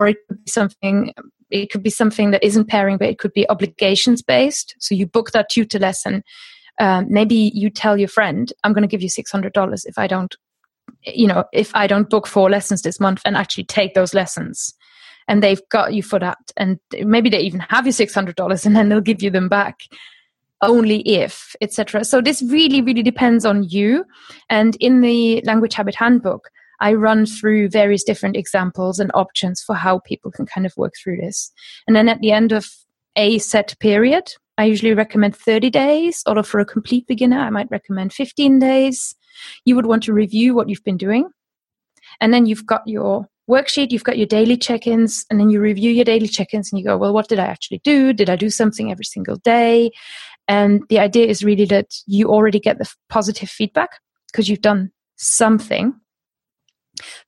Or 0.00 0.08
it 0.08 0.16
could 0.26 0.44
be 0.44 0.50
something 0.50 1.14
it 1.50 1.70
could 1.70 1.82
be 1.82 1.90
something 1.90 2.30
that 2.30 2.44
isn't 2.44 2.68
pairing, 2.68 2.98
but 2.98 3.08
it 3.08 3.18
could 3.18 3.32
be 3.32 3.48
obligations 3.48 4.22
based. 4.22 4.74
So 4.80 4.94
you 4.94 5.06
book 5.06 5.30
that 5.30 5.48
tutor 5.48 5.78
lesson 5.78 6.22
um, 6.78 7.06
maybe 7.08 7.50
you 7.54 7.70
tell 7.70 7.96
your 7.96 8.08
friend, 8.08 8.52
I'm 8.64 8.72
going 8.72 8.82
to 8.82 8.88
give 8.88 9.02
you 9.02 9.08
$600 9.08 9.82
if 9.84 9.98
I 9.98 10.06
don't, 10.06 10.34
you 11.04 11.26
know, 11.26 11.44
if 11.52 11.74
I 11.74 11.86
don't 11.86 12.08
book 12.08 12.26
four 12.26 12.50
lessons 12.50 12.82
this 12.82 13.00
month 13.00 13.20
and 13.24 13.36
actually 13.36 13.64
take 13.64 13.94
those 13.94 14.14
lessons. 14.14 14.74
And 15.26 15.42
they've 15.42 15.60
got 15.70 15.92
you 15.92 16.02
for 16.02 16.18
that. 16.20 16.38
And 16.56 16.78
maybe 17.00 17.28
they 17.28 17.40
even 17.40 17.60
have 17.60 17.86
you 17.86 17.92
$600 17.92 18.66
and 18.66 18.76
then 18.76 18.88
they'll 18.88 19.00
give 19.00 19.22
you 19.22 19.30
them 19.30 19.48
back 19.48 19.80
only 20.62 21.00
if, 21.00 21.54
etc. 21.60 22.04
So 22.04 22.20
this 22.20 22.42
really, 22.42 22.82
really 22.82 23.02
depends 23.02 23.44
on 23.44 23.64
you. 23.64 24.04
And 24.50 24.76
in 24.80 25.00
the 25.00 25.40
language 25.42 25.74
habit 25.74 25.94
handbook, 25.94 26.50
I 26.80 26.94
run 26.94 27.26
through 27.26 27.70
various 27.70 28.04
different 28.04 28.36
examples 28.36 29.00
and 29.00 29.10
options 29.14 29.62
for 29.62 29.74
how 29.74 30.00
people 30.00 30.30
can 30.30 30.46
kind 30.46 30.66
of 30.66 30.76
work 30.76 30.94
through 31.02 31.18
this. 31.18 31.52
And 31.86 31.96
then 31.96 32.08
at 32.08 32.20
the 32.20 32.32
end 32.32 32.52
of 32.52 32.68
a 33.16 33.38
set 33.38 33.76
period, 33.80 34.32
I 34.58 34.64
usually 34.64 34.94
recommend 34.94 35.36
30 35.36 35.70
days, 35.70 36.22
or 36.26 36.42
for 36.42 36.60
a 36.60 36.64
complete 36.64 37.06
beginner, 37.06 37.38
I 37.38 37.50
might 37.50 37.70
recommend 37.70 38.12
15 38.12 38.58
days. 38.58 39.14
You 39.64 39.76
would 39.76 39.86
want 39.86 40.02
to 40.04 40.12
review 40.12 40.54
what 40.54 40.68
you've 40.68 40.84
been 40.84 40.96
doing. 40.96 41.30
And 42.20 42.34
then 42.34 42.46
you've 42.46 42.66
got 42.66 42.82
your 42.86 43.28
worksheet, 43.48 43.90
you've 43.90 44.04
got 44.04 44.18
your 44.18 44.26
daily 44.26 44.56
check 44.56 44.86
ins, 44.86 45.24
and 45.30 45.40
then 45.40 45.48
you 45.48 45.60
review 45.60 45.90
your 45.90 46.04
daily 46.04 46.28
check 46.28 46.52
ins 46.52 46.70
and 46.70 46.78
you 46.78 46.84
go, 46.84 46.96
well, 46.96 47.14
what 47.14 47.28
did 47.28 47.38
I 47.38 47.46
actually 47.46 47.80
do? 47.84 48.12
Did 48.12 48.28
I 48.28 48.36
do 48.36 48.50
something 48.50 48.90
every 48.90 49.04
single 49.04 49.36
day? 49.36 49.90
And 50.48 50.82
the 50.88 50.98
idea 50.98 51.26
is 51.26 51.44
really 51.44 51.66
that 51.66 51.94
you 52.06 52.28
already 52.28 52.58
get 52.58 52.78
the 52.78 52.90
positive 53.08 53.48
feedback 53.48 53.90
because 54.32 54.48
you've 54.48 54.62
done 54.62 54.90
something. 55.16 55.94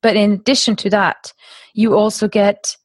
But 0.03 0.17
in 0.17 0.33
addition 0.33 0.75
to 0.77 0.91
that, 0.91 1.33
you 1.75 1.95
also 1.95 2.27
get 2.27 2.77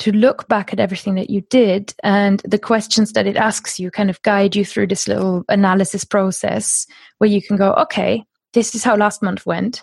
to 0.00 0.12
look 0.12 0.48
back 0.48 0.72
at 0.72 0.80
everything 0.80 1.16
that 1.16 1.28
you 1.28 1.42
did 1.50 1.92
and 2.02 2.40
the 2.40 2.58
questions 2.58 3.12
that 3.12 3.26
it 3.26 3.36
asks 3.36 3.80
you 3.80 3.90
kind 3.90 4.10
of 4.10 4.22
guide 4.22 4.54
you 4.54 4.64
through 4.64 4.86
this 4.86 5.08
little 5.08 5.44
analysis 5.48 6.04
process 6.04 6.86
where 7.18 7.30
you 7.30 7.42
can 7.42 7.56
go, 7.56 7.72
okay, 7.74 8.24
this 8.54 8.74
is 8.74 8.84
how 8.84 8.96
last 8.96 9.22
month 9.22 9.44
went 9.44 9.82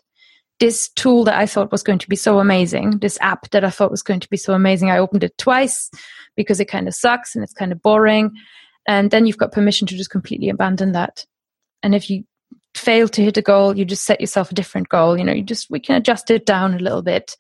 this 0.60 0.89
tool 0.89 1.24
that 1.26 1.36
I 1.36 1.45
thought 1.45 1.71
was 1.71 1.84
going 1.84 2.00
to 2.00 2.10
be 2.10 2.15
so 2.15 2.39
amazing, 2.39 3.00
this 3.00 3.17
app 3.21 3.50
that 3.52 3.63
I 3.63 3.69
thought 3.69 3.91
was 3.91 4.04
going 4.04 4.21
to 4.21 4.30
be 4.30 4.38
so 4.38 4.54
amazing, 4.54 4.89
I 4.89 4.98
opened 4.98 5.24
it 5.24 5.38
twice 5.38 5.89
because 6.36 6.60
it 6.60 6.65
kind 6.65 6.88
of 6.88 6.95
sucks 6.95 7.36
and 7.36 7.43
it's 7.43 7.54
kind 7.54 7.71
of 7.71 7.82
boring. 7.82 8.32
And 8.88 9.12
then 9.12 9.26
you've 9.26 9.38
got 9.38 9.52
permission 9.52 9.88
to 9.88 9.98
just 9.98 10.10
completely 10.10 10.50
abandon 10.50 10.91
that. 10.93 11.26
And 11.82 11.95
if 11.95 12.10
you 12.10 12.24
fail 12.76 13.08
to 13.10 13.24
hit 13.24 13.38
a 13.38 13.41
goal, 13.41 13.78
you 13.78 13.86
just 13.86 14.06
set 14.06 14.21
yourself 14.21 14.52
a 14.52 14.56
different 14.56 14.89
goal. 14.89 15.17
You 15.17 15.24
know, 15.24 15.34
you 15.34 15.43
just, 15.43 15.69
we 15.69 15.80
can 15.80 15.95
adjust 15.95 16.30
it 16.30 16.45
down 16.45 16.74
a 16.74 16.80
little 16.80 17.02
bit. 17.02 17.36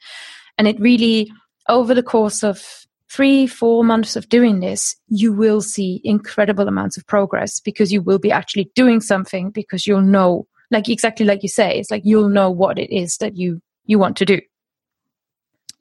And 0.57 0.67
it 0.67 0.79
really, 0.79 1.31
over 1.67 1.93
the 1.93 2.03
course 2.03 2.43
of 2.43 2.85
three, 3.11 3.47
four 3.47 3.83
months 3.83 4.15
of 4.15 4.29
doing 4.29 4.59
this, 4.59 4.95
you 5.07 5.33
will 5.33 5.61
see 5.61 6.01
incredible 6.03 6.67
amounts 6.67 6.97
of 6.97 7.05
progress 7.05 7.59
because 7.59 7.91
you 7.91 8.01
will 8.01 8.19
be 8.19 8.31
actually 8.31 8.71
doing 8.75 9.01
something 9.01 9.51
because 9.51 9.85
you'll 9.85 10.01
know 10.01 10.47
like 10.71 10.89
exactly 10.89 11.25
like 11.25 11.43
you 11.43 11.49
say 11.49 11.77
it's 11.77 11.91
like 11.91 12.01
you'll 12.05 12.29
know 12.29 12.49
what 12.49 12.79
it 12.79 12.93
is 12.93 13.17
that 13.17 13.37
you 13.37 13.61
you 13.85 13.99
want 13.99 14.17
to 14.17 14.25
do 14.25 14.41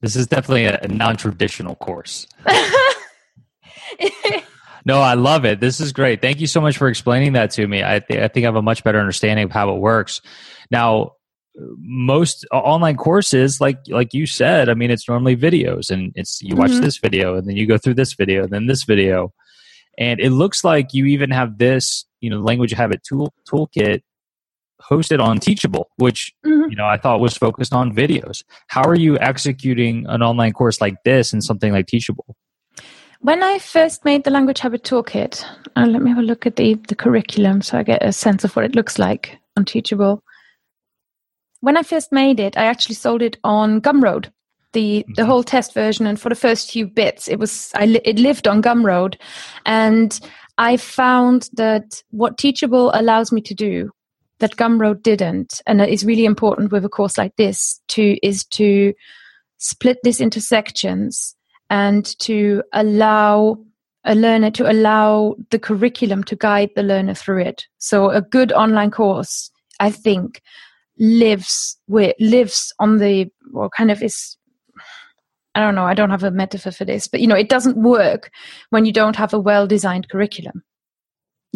this 0.00 0.16
is 0.16 0.26
definitely 0.26 0.66
a, 0.66 0.78
a 0.82 0.88
non-traditional 0.88 1.74
course 1.76 2.26
no 4.84 5.00
i 5.00 5.14
love 5.14 5.44
it 5.44 5.60
this 5.60 5.80
is 5.80 5.92
great 5.92 6.20
thank 6.20 6.40
you 6.40 6.46
so 6.46 6.60
much 6.60 6.76
for 6.76 6.88
explaining 6.88 7.32
that 7.32 7.50
to 7.50 7.66
me 7.66 7.82
i, 7.82 7.98
th- 7.98 8.20
I 8.20 8.28
think 8.28 8.44
i 8.44 8.48
have 8.48 8.56
a 8.56 8.62
much 8.62 8.84
better 8.84 8.98
understanding 8.98 9.44
of 9.44 9.50
how 9.50 9.74
it 9.74 9.78
works 9.78 10.20
now 10.70 11.12
most 11.78 12.46
online 12.52 12.96
courses 12.96 13.60
like 13.60 13.78
like 13.88 14.12
you 14.12 14.26
said 14.26 14.68
i 14.68 14.74
mean 14.74 14.90
it's 14.90 15.08
normally 15.08 15.36
videos 15.36 15.90
and 15.90 16.12
it's 16.16 16.40
you 16.42 16.56
watch 16.56 16.72
mm-hmm. 16.72 16.80
this 16.80 16.98
video 16.98 17.36
and 17.36 17.48
then 17.48 17.56
you 17.56 17.66
go 17.66 17.78
through 17.78 17.94
this 17.94 18.14
video 18.14 18.42
and 18.42 18.52
then 18.52 18.66
this 18.66 18.84
video 18.84 19.32
and 19.98 20.18
it 20.18 20.30
looks 20.30 20.64
like 20.64 20.92
you 20.92 21.06
even 21.06 21.30
have 21.30 21.58
this 21.58 22.04
you 22.20 22.28
know 22.28 22.40
language 22.40 22.72
habit 22.72 23.02
tool 23.04 23.32
toolkit 23.48 24.02
hosted 24.90 25.22
on 25.22 25.38
Teachable, 25.38 25.90
which 25.96 26.32
mm-hmm. 26.44 26.70
you 26.70 26.76
know 26.76 26.86
I 26.86 26.96
thought 26.96 27.20
was 27.20 27.36
focused 27.36 27.72
on 27.72 27.94
videos. 27.94 28.42
How 28.68 28.82
are 28.82 28.96
you 28.96 29.18
executing 29.18 30.06
an 30.08 30.22
online 30.22 30.52
course 30.52 30.80
like 30.80 30.96
this 31.04 31.32
in 31.32 31.40
something 31.40 31.72
like 31.72 31.86
Teachable? 31.86 32.36
When 33.24 33.42
I 33.42 33.58
first 33.58 34.04
made 34.04 34.24
the 34.24 34.30
Language 34.30 34.58
Habit 34.58 34.82
Toolkit, 34.82 35.46
uh, 35.76 35.86
let 35.86 36.02
me 36.02 36.10
have 36.10 36.18
a 36.18 36.22
look 36.22 36.44
at 36.44 36.56
the, 36.56 36.74
the 36.88 36.94
curriculum 36.94 37.62
so 37.62 37.78
I 37.78 37.82
get 37.82 38.02
a 38.02 38.12
sense 38.12 38.44
of 38.44 38.54
what 38.54 38.66
it 38.66 38.74
looks 38.74 38.98
like 38.98 39.38
on 39.56 39.64
Teachable. 39.64 40.22
When 41.60 41.78
I 41.78 41.84
first 41.84 42.12
made 42.12 42.38
it, 42.38 42.58
I 42.58 42.66
actually 42.66 42.96
sold 42.96 43.22
it 43.22 43.38
on 43.42 43.80
Gumroad, 43.80 44.30
the 44.74 45.06
the 45.06 45.22
mm-hmm. 45.22 45.24
whole 45.24 45.42
test 45.42 45.72
version, 45.72 46.06
and 46.06 46.20
for 46.20 46.28
the 46.28 46.34
first 46.34 46.70
few 46.70 46.86
bits, 46.86 47.26
it 47.26 47.38
was 47.38 47.70
I 47.74 47.98
it 48.04 48.18
lived 48.18 48.46
on 48.46 48.60
Gumroad, 48.60 49.16
and 49.64 50.20
I 50.58 50.76
found 50.76 51.48
that 51.54 52.02
what 52.10 52.36
Teachable 52.36 52.90
allows 52.92 53.32
me 53.32 53.40
to 53.40 53.54
do 53.54 53.90
that 54.40 54.56
Gumroad 54.56 55.02
didn't, 55.02 55.62
and 55.66 55.80
that 55.80 55.88
is 55.88 56.04
really 56.04 56.26
important 56.26 56.72
with 56.72 56.84
a 56.84 56.90
course 56.90 57.16
like 57.16 57.34
this, 57.36 57.80
to 57.88 58.18
is 58.22 58.44
to 58.48 58.92
split 59.56 59.96
this 60.02 60.20
into 60.20 60.42
sections 60.42 61.34
and 61.70 62.18
to 62.20 62.62
allow 62.72 63.58
a 64.04 64.14
learner 64.14 64.50
to 64.50 64.70
allow 64.70 65.34
the 65.50 65.58
curriculum 65.58 66.22
to 66.24 66.36
guide 66.36 66.70
the 66.76 66.82
learner 66.82 67.14
through 67.14 67.40
it. 67.40 67.66
So 67.78 68.10
a 68.10 68.20
good 68.20 68.52
online 68.52 68.90
course, 68.90 69.50
I 69.80 69.90
think, 69.90 70.42
lives 70.98 71.78
with 71.88 72.14
lives 72.20 72.72
on 72.78 72.98
the 72.98 73.28
well 73.52 73.70
kind 73.70 73.90
of 73.90 74.02
is 74.02 74.36
I 75.54 75.60
don't 75.60 75.74
know, 75.76 75.84
I 75.84 75.94
don't 75.94 76.10
have 76.10 76.24
a 76.24 76.30
metaphor 76.30 76.72
for 76.72 76.84
this, 76.84 77.06
but 77.06 77.20
you 77.20 77.28
know, 77.28 77.36
it 77.36 77.48
doesn't 77.48 77.76
work 77.76 78.30
when 78.70 78.84
you 78.84 78.92
don't 78.92 79.16
have 79.16 79.32
a 79.32 79.38
well 79.38 79.66
designed 79.66 80.08
curriculum 80.08 80.62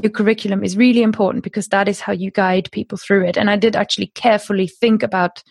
your 0.02 0.10
curriculum 0.10 0.62
is 0.62 0.76
really 0.76 1.02
important 1.02 1.44
because 1.44 1.68
that 1.68 1.88
is 1.88 2.00
how 2.00 2.12
you 2.12 2.30
guide 2.30 2.70
people 2.72 2.98
through 2.98 3.24
it. 3.26 3.36
And 3.36 3.50
I 3.50 3.56
did 3.56 3.74
actually 3.74 4.08
carefully 4.08 4.68
think 4.68 5.02
about 5.02 5.42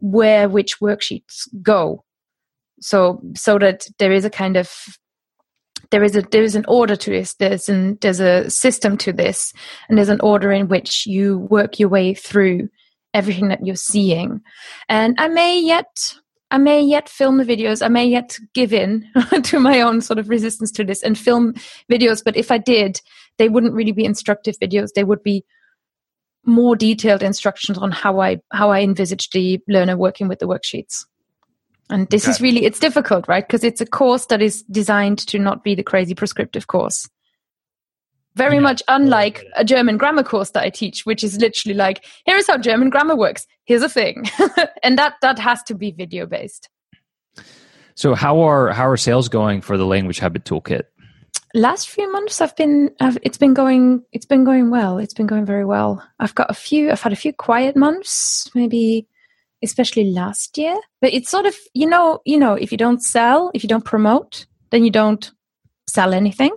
where 0.00 0.48
which 0.48 0.80
worksheets 0.80 1.48
go. 1.62 2.04
So 2.80 3.20
so 3.34 3.58
that 3.58 3.86
there 3.98 4.12
is 4.12 4.24
a 4.24 4.30
kind 4.30 4.56
of 4.56 4.70
there 5.90 6.02
is 6.02 6.16
a 6.16 6.22
there 6.22 6.42
is 6.42 6.54
an 6.54 6.64
order 6.68 6.96
to 6.96 7.10
this 7.10 7.34
there's 7.34 7.68
an 7.68 7.98
there's 8.00 8.20
a 8.20 8.50
system 8.50 8.96
to 8.98 9.12
this 9.12 9.52
and 9.88 9.96
there's 9.96 10.08
an 10.08 10.20
order 10.20 10.50
in 10.50 10.68
which 10.68 11.06
you 11.06 11.38
work 11.38 11.78
your 11.78 11.88
way 11.88 12.14
through 12.14 12.68
everything 13.14 13.48
that 13.48 13.64
you're 13.64 13.76
seeing 13.76 14.40
and 14.88 15.14
i 15.18 15.28
may 15.28 15.60
yet 15.60 16.14
I 16.50 16.58
may 16.58 16.80
yet 16.80 17.08
film 17.08 17.38
the 17.38 17.44
videos. 17.44 17.84
I 17.84 17.88
may 17.88 18.06
yet 18.06 18.38
give 18.54 18.72
in 18.72 19.04
to 19.42 19.58
my 19.58 19.80
own 19.80 20.00
sort 20.00 20.18
of 20.18 20.28
resistance 20.28 20.70
to 20.72 20.84
this 20.84 21.02
and 21.02 21.18
film 21.18 21.54
videos. 21.90 22.22
But 22.24 22.36
if 22.36 22.52
I 22.52 22.58
did, 22.58 23.00
they 23.38 23.48
wouldn't 23.48 23.74
really 23.74 23.92
be 23.92 24.04
instructive 24.04 24.54
videos. 24.62 24.90
They 24.94 25.04
would 25.04 25.22
be 25.22 25.44
more 26.44 26.76
detailed 26.76 27.24
instructions 27.24 27.78
on 27.78 27.90
how 27.90 28.20
I 28.20 28.38
how 28.52 28.70
I 28.70 28.80
envisage 28.80 29.30
the 29.30 29.60
learner 29.66 29.96
working 29.96 30.28
with 30.28 30.38
the 30.38 30.46
worksheets. 30.46 31.04
And 31.88 32.08
this 32.08 32.26
is 32.26 32.40
really 32.40 32.64
it's 32.64 32.80
difficult, 32.80 33.28
right? 33.28 33.46
Because 33.46 33.62
it's 33.62 33.80
a 33.80 33.86
course 33.86 34.26
that 34.26 34.42
is 34.42 34.62
designed 34.64 35.18
to 35.28 35.38
not 35.38 35.62
be 35.62 35.74
the 35.74 35.84
crazy 35.84 36.14
prescriptive 36.14 36.66
course 36.66 37.08
very 38.36 38.56
yeah. 38.56 38.60
much 38.60 38.82
unlike 38.86 39.44
a 39.56 39.64
German 39.64 39.96
grammar 39.96 40.22
course 40.22 40.50
that 40.50 40.62
I 40.62 40.70
teach, 40.70 41.04
which 41.04 41.24
is 41.24 41.38
literally 41.38 41.74
like, 41.74 42.04
here 42.26 42.36
is 42.36 42.46
how 42.46 42.58
German 42.58 42.90
grammar 42.90 43.16
works. 43.16 43.46
Here's 43.64 43.82
a 43.82 43.88
thing. 43.88 44.24
and 44.82 44.98
that 44.98 45.14
that 45.22 45.38
has 45.38 45.62
to 45.64 45.74
be 45.74 45.90
video 45.90 46.26
based. 46.26 46.68
So 47.94 48.14
how 48.14 48.40
are 48.40 48.72
how 48.72 48.86
are 48.86 48.96
sales 48.96 49.28
going 49.28 49.62
for 49.62 49.76
the 49.76 49.86
language 49.86 50.18
habit 50.18 50.44
toolkit? 50.44 50.82
Last 51.54 51.88
few 51.88 52.10
months 52.12 52.40
I've 52.42 52.54
been 52.54 52.90
I've, 53.00 53.16
it's 53.22 53.38
been 53.38 53.54
going 53.54 54.02
it's 54.12 54.26
been 54.26 54.44
going 54.44 54.70
well. 54.70 54.98
It's 54.98 55.14
been 55.14 55.26
going 55.26 55.46
very 55.46 55.64
well. 55.64 56.06
I've 56.20 56.34
got 56.34 56.50
a 56.50 56.54
few 56.54 56.90
I've 56.90 57.00
had 57.00 57.14
a 57.14 57.16
few 57.16 57.32
quiet 57.32 57.74
months, 57.74 58.50
maybe 58.54 59.08
especially 59.62 60.10
last 60.10 60.58
year. 60.58 60.76
But 61.00 61.12
it's 61.12 61.30
sort 61.30 61.46
of 61.46 61.54
you 61.74 61.86
know, 61.86 62.20
you 62.24 62.38
know, 62.38 62.54
if 62.54 62.72
you 62.72 62.78
don't 62.78 63.02
sell, 63.02 63.50
if 63.54 63.62
you 63.62 63.68
don't 63.68 63.84
promote, 63.84 64.46
then 64.70 64.84
you 64.84 64.90
don't 64.90 65.30
sell 65.88 66.14
anything. 66.14 66.54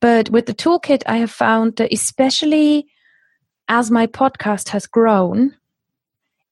But 0.00 0.30
with 0.30 0.46
the 0.46 0.54
toolkit, 0.54 1.02
I 1.06 1.18
have 1.18 1.30
found 1.30 1.76
that 1.76 1.92
especially 1.92 2.86
as 3.68 3.90
my 3.90 4.06
podcast 4.06 4.68
has 4.68 4.86
grown, 4.86 5.54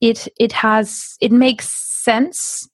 it 0.01 0.29
it 0.39 0.53
has 0.53 1.17
it 1.21 1.33
makes 1.33 1.69
sense 1.69 2.69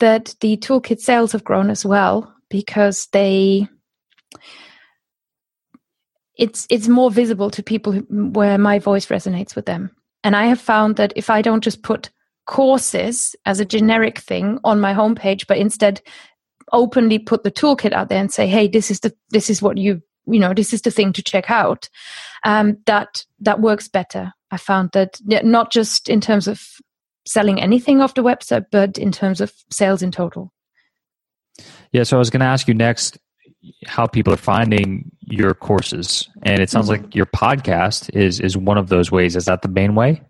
that 0.00 0.34
the 0.40 0.56
toolkit 0.56 1.00
sales 1.00 1.32
have 1.32 1.44
grown 1.44 1.70
as 1.70 1.84
well 1.84 2.34
because 2.48 3.06
they 3.12 3.68
it's 6.36 6.66
it's 6.70 6.88
more 6.88 7.10
visible 7.10 7.50
to 7.50 7.62
people 7.62 7.92
who, 7.92 8.00
where 8.08 8.58
my 8.58 8.78
voice 8.78 9.06
resonates 9.06 9.54
with 9.54 9.66
them 9.66 9.90
and 10.24 10.36
i 10.36 10.46
have 10.46 10.60
found 10.60 10.96
that 10.96 11.12
if 11.16 11.30
i 11.30 11.42
don't 11.42 11.64
just 11.64 11.82
put 11.82 12.10
courses 12.46 13.36
as 13.46 13.60
a 13.60 13.64
generic 13.64 14.18
thing 14.18 14.58
on 14.64 14.80
my 14.80 14.92
homepage 14.92 15.46
but 15.46 15.58
instead 15.58 16.02
openly 16.72 17.18
put 17.18 17.44
the 17.44 17.50
toolkit 17.50 17.92
out 17.92 18.08
there 18.08 18.20
and 18.20 18.32
say, 18.32 18.46
"Hey, 18.46 18.66
this 18.66 18.90
is 18.90 19.00
the 19.00 19.14
this 19.30 19.50
is 19.50 19.62
what 19.62 19.78
you 19.78 20.02
you 20.26 20.40
know 20.40 20.54
this 20.54 20.72
is 20.72 20.82
the 20.82 20.90
thing 20.90 21.12
to 21.12 21.22
check 21.22 21.50
out." 21.50 21.88
Um, 22.44 22.78
that 22.86 23.24
that 23.40 23.60
works 23.60 23.88
better. 23.88 24.32
I 24.50 24.56
found 24.56 24.90
that 24.92 25.20
not 25.24 25.72
just 25.72 26.08
in 26.08 26.20
terms 26.20 26.48
of 26.48 26.62
selling 27.26 27.60
anything 27.60 28.00
off 28.00 28.14
the 28.14 28.22
website, 28.22 28.66
but 28.70 28.98
in 28.98 29.12
terms 29.12 29.40
of 29.40 29.52
sales 29.70 30.02
in 30.02 30.10
total. 30.10 30.52
Yeah, 31.92 32.02
so 32.02 32.16
I 32.16 32.18
was 32.18 32.30
going 32.30 32.40
to 32.40 32.46
ask 32.46 32.66
you 32.66 32.74
next 32.74 33.18
how 33.86 34.06
people 34.06 34.32
are 34.32 34.38
finding 34.38 35.10
your 35.20 35.54
courses, 35.54 36.28
and 36.42 36.60
it 36.60 36.70
sounds 36.70 36.88
mm-hmm. 36.88 37.04
like 37.04 37.14
your 37.14 37.26
podcast 37.26 38.14
is 38.14 38.40
is 38.40 38.56
one 38.56 38.78
of 38.78 38.88
those 38.88 39.10
ways. 39.10 39.36
Is 39.36 39.44
that 39.46 39.62
the 39.62 39.68
main 39.68 39.94
way? 39.94 40.22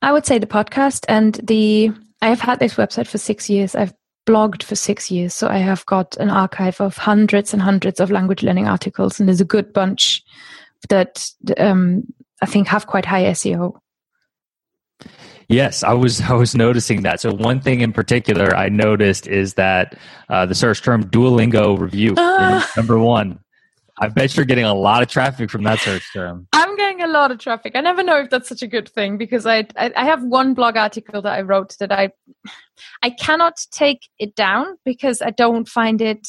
I 0.00 0.12
would 0.12 0.26
say 0.26 0.38
the 0.38 0.46
podcast 0.46 1.04
and 1.08 1.34
the. 1.42 1.92
I 2.20 2.28
have 2.28 2.40
had 2.40 2.60
this 2.60 2.74
website 2.74 3.08
for 3.08 3.18
six 3.18 3.50
years. 3.50 3.74
I've 3.74 3.92
blogged 4.26 4.62
for 4.62 4.76
six 4.76 5.10
years. 5.10 5.34
So 5.34 5.48
I 5.48 5.58
have 5.58 5.84
got 5.86 6.16
an 6.18 6.30
archive 6.30 6.80
of 6.80 6.96
hundreds 6.96 7.52
and 7.52 7.60
hundreds 7.60 7.98
of 7.98 8.10
language 8.10 8.42
learning 8.42 8.68
articles, 8.68 9.18
and 9.18 9.28
there's 9.28 9.40
a 9.40 9.46
good 9.46 9.72
bunch 9.72 10.22
that 10.88 11.28
um, 11.58 12.04
I 12.40 12.46
think 12.46 12.68
have 12.68 12.86
quite 12.86 13.04
high 13.04 13.24
SEO. 13.24 13.78
Yes, 15.48 15.82
I 15.82 15.92
was 15.92 16.20
I 16.30 16.34
was 16.34 16.54
noticing 16.54 17.02
that. 17.02 17.20
So 17.20 17.32
one 17.32 17.60
thing 17.60 17.80
in 17.80 17.92
particular 17.92 18.54
I 18.56 18.68
noticed 18.68 19.26
is 19.26 19.54
that 19.54 19.96
uh, 20.28 20.46
the 20.46 20.54
search 20.54 20.82
term 20.82 21.04
Duolingo 21.04 21.78
review 21.78 22.14
Ah. 22.16 22.68
number 22.76 22.98
one. 22.98 23.38
I 24.00 24.08
bet 24.08 24.36
you're 24.36 24.46
getting 24.46 24.64
a 24.64 24.74
lot 24.74 25.02
of 25.02 25.08
traffic 25.08 25.50
from 25.50 25.62
that 25.64 25.78
search 25.78 26.02
term. 26.12 26.48
I'm 26.54 26.76
getting 26.76 27.02
a 27.02 27.06
lot 27.08 27.30
of 27.30 27.38
traffic. 27.38 27.76
I 27.76 27.82
never 27.82 28.02
know 28.02 28.16
if 28.20 28.30
that's 28.30 28.48
such 28.48 28.62
a 28.62 28.66
good 28.66 28.88
thing 28.88 29.16
because 29.18 29.46
I, 29.46 29.58
I 29.76 29.92
I 29.94 30.04
have 30.06 30.24
one 30.24 30.54
blog 30.54 30.76
article 30.76 31.22
that 31.22 31.32
I 31.32 31.42
wrote 31.42 31.76
that 31.78 31.92
I 31.92 32.10
I 33.02 33.10
cannot 33.10 33.58
take 33.70 34.08
it 34.18 34.34
down 34.34 34.76
because 34.84 35.20
I 35.22 35.30
don't 35.30 35.68
find 35.68 36.00
it 36.00 36.26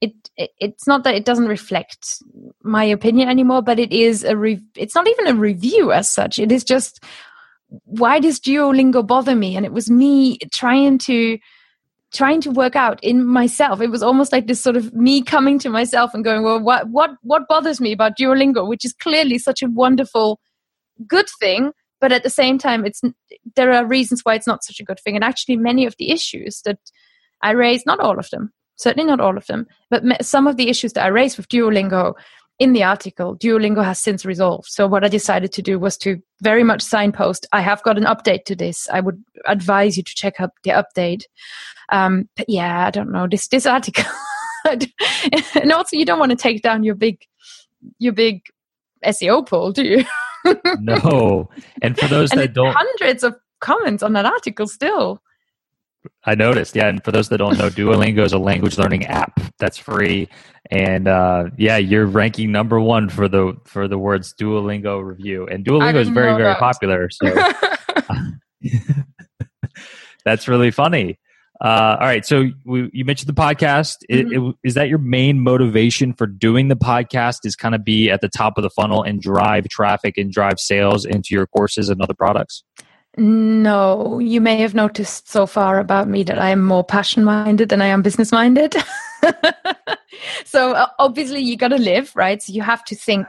it, 0.00 0.12
it 0.36 0.50
it's 0.60 0.86
not 0.86 1.02
that 1.04 1.14
it 1.14 1.24
doesn't 1.24 1.48
reflect 1.48 2.18
my 2.62 2.84
opinion 2.84 3.28
anymore, 3.28 3.62
but 3.62 3.78
it 3.78 3.92
is 3.92 4.22
a 4.22 4.36
re- 4.36 4.62
it's 4.76 4.94
not 4.94 5.08
even 5.08 5.26
a 5.28 5.34
review 5.34 5.92
as 5.92 6.10
such. 6.10 6.38
It 6.38 6.52
is 6.52 6.62
just 6.62 7.02
why 7.84 8.20
does 8.20 8.40
Duolingo 8.40 9.06
bother 9.06 9.34
me? 9.34 9.56
And 9.56 9.64
it 9.64 9.72
was 9.72 9.90
me 9.90 10.38
trying 10.52 10.98
to 10.98 11.38
trying 12.12 12.42
to 12.42 12.50
work 12.50 12.76
out 12.76 13.02
in 13.02 13.24
myself. 13.24 13.80
It 13.80 13.90
was 13.90 14.02
almost 14.02 14.32
like 14.32 14.46
this 14.46 14.60
sort 14.60 14.76
of 14.76 14.92
me 14.92 15.22
coming 15.22 15.58
to 15.60 15.70
myself 15.70 16.12
and 16.12 16.22
going, 16.22 16.42
well, 16.42 16.60
what 16.60 16.88
what 16.90 17.10
what 17.22 17.48
bothers 17.48 17.80
me 17.80 17.92
about 17.92 18.18
Duolingo, 18.18 18.66
which 18.66 18.84
is 18.84 18.92
clearly 18.92 19.38
such 19.38 19.62
a 19.62 19.68
wonderful, 19.68 20.40
good 21.06 21.26
thing, 21.40 21.72
but 22.00 22.12
at 22.12 22.22
the 22.22 22.30
same 22.30 22.58
time, 22.58 22.84
it's 22.84 23.00
there 23.56 23.72
are 23.72 23.86
reasons 23.86 24.20
why 24.22 24.34
it's 24.34 24.46
not 24.46 24.64
such 24.64 24.80
a 24.80 24.84
good 24.84 25.00
thing. 25.00 25.14
And 25.14 25.24
actually, 25.24 25.56
many 25.56 25.86
of 25.86 25.96
the 25.98 26.10
issues 26.10 26.60
that 26.64 26.78
I 27.40 27.52
raised, 27.52 27.86
not 27.86 28.00
all 28.00 28.18
of 28.18 28.28
them, 28.30 28.52
certainly 28.76 29.06
not 29.06 29.20
all 29.20 29.36
of 29.36 29.46
them, 29.46 29.66
but 29.90 30.02
some 30.24 30.46
of 30.46 30.56
the 30.56 30.68
issues 30.68 30.92
that 30.92 31.04
I 31.04 31.08
raised 31.08 31.36
with 31.36 31.48
Duolingo 31.48 32.14
in 32.62 32.74
the 32.74 32.84
article, 32.84 33.36
Duolingo 33.36 33.84
has 33.84 33.98
since 33.98 34.24
resolved. 34.24 34.68
So 34.68 34.86
what 34.86 35.04
I 35.04 35.08
decided 35.08 35.52
to 35.54 35.62
do 35.62 35.80
was 35.80 35.96
to 35.98 36.22
very 36.42 36.62
much 36.62 36.80
signpost. 36.80 37.44
I 37.52 37.60
have 37.60 37.82
got 37.82 37.98
an 37.98 38.04
update 38.04 38.44
to 38.44 38.54
this. 38.54 38.88
I 38.88 39.00
would 39.00 39.20
advise 39.46 39.96
you 39.96 40.04
to 40.04 40.14
check 40.14 40.40
up 40.40 40.52
the 40.62 40.70
update. 40.70 41.24
Um, 41.88 42.28
but 42.36 42.46
yeah, 42.48 42.86
I 42.86 42.90
don't 42.92 43.10
know 43.10 43.26
this 43.26 43.48
this 43.48 43.66
article, 43.66 44.04
and 44.64 45.72
also 45.72 45.96
you 45.96 46.04
don't 46.04 46.20
want 46.20 46.30
to 46.30 46.36
take 46.36 46.62
down 46.62 46.84
your 46.84 46.94
big 46.94 47.18
your 47.98 48.12
big 48.12 48.42
SEO 49.04 49.44
poll, 49.44 49.72
do 49.72 49.82
you? 49.82 50.04
No. 50.78 51.50
And 51.82 51.98
for 51.98 52.06
those 52.06 52.30
and 52.32 52.40
that 52.40 52.52
don't 52.52 52.76
hundreds 52.76 53.24
of 53.24 53.34
comments 53.60 54.04
on 54.04 54.12
that 54.12 54.24
article 54.24 54.68
still. 54.68 55.20
I 56.24 56.34
noticed, 56.34 56.74
yeah. 56.76 56.88
And 56.88 57.02
for 57.04 57.12
those 57.12 57.28
that 57.30 57.38
don't 57.38 57.58
know, 57.58 57.68
Duolingo 57.68 58.24
is 58.24 58.32
a 58.32 58.38
language 58.38 58.78
learning 58.78 59.06
app 59.06 59.40
that's 59.58 59.78
free, 59.78 60.28
and 60.70 61.06
uh, 61.08 61.44
yeah, 61.56 61.76
you're 61.76 62.06
ranking 62.06 62.50
number 62.52 62.80
one 62.80 63.08
for 63.08 63.28
the 63.28 63.54
for 63.64 63.86
the 63.88 63.98
words 63.98 64.34
Duolingo 64.34 65.02
review, 65.04 65.46
and 65.46 65.64
Duolingo 65.64 65.96
is 65.96 66.08
very 66.08 66.32
very 66.36 66.52
that. 66.54 66.58
popular. 66.58 67.08
So 67.10 67.34
that's 70.24 70.48
really 70.48 70.70
funny. 70.70 71.18
Uh, 71.60 71.96
all 72.00 72.06
right, 72.06 72.26
so 72.26 72.46
we, 72.64 72.90
you 72.92 73.04
mentioned 73.04 73.28
the 73.28 73.40
podcast. 73.40 73.98
It- 74.08 74.26
Mm-hmm. 74.26 74.48
it- 74.50 74.56
Is 74.64 74.74
that 74.74 74.88
your 74.88 74.98
main 74.98 75.40
motivation 75.40 76.12
for 76.12 76.26
doing 76.26 76.66
the 76.68 76.76
podcast? 76.76 77.38
Is 77.44 77.54
kind 77.54 77.74
of 77.74 77.84
be 77.84 78.10
at 78.10 78.20
the 78.20 78.28
top 78.28 78.54
of 78.58 78.62
the 78.62 78.70
funnel 78.70 79.02
and 79.04 79.20
drive 79.22 79.68
traffic 79.68 80.18
and 80.18 80.32
drive 80.32 80.58
sales 80.58 81.04
into 81.04 81.28
your 81.30 81.46
courses 81.46 81.88
and 81.88 82.02
other 82.02 82.14
products? 82.14 82.64
No, 83.18 84.18
you 84.20 84.40
may 84.40 84.56
have 84.56 84.74
noticed 84.74 85.28
so 85.28 85.46
far 85.46 85.78
about 85.78 86.08
me 86.08 86.22
that 86.22 86.38
I 86.38 86.48
am 86.48 86.64
more 86.64 86.82
passion 86.82 87.24
minded 87.24 87.68
than 87.68 87.82
I 87.82 87.86
am 87.86 88.00
business 88.00 88.32
minded. 88.32 88.74
so 90.46 90.72
uh, 90.72 90.86
obviously 90.98 91.40
you 91.40 91.58
got 91.58 91.68
to 91.68 91.78
live, 91.78 92.10
right? 92.16 92.42
So 92.42 92.54
you 92.54 92.62
have 92.62 92.84
to 92.86 92.96
think, 92.96 93.26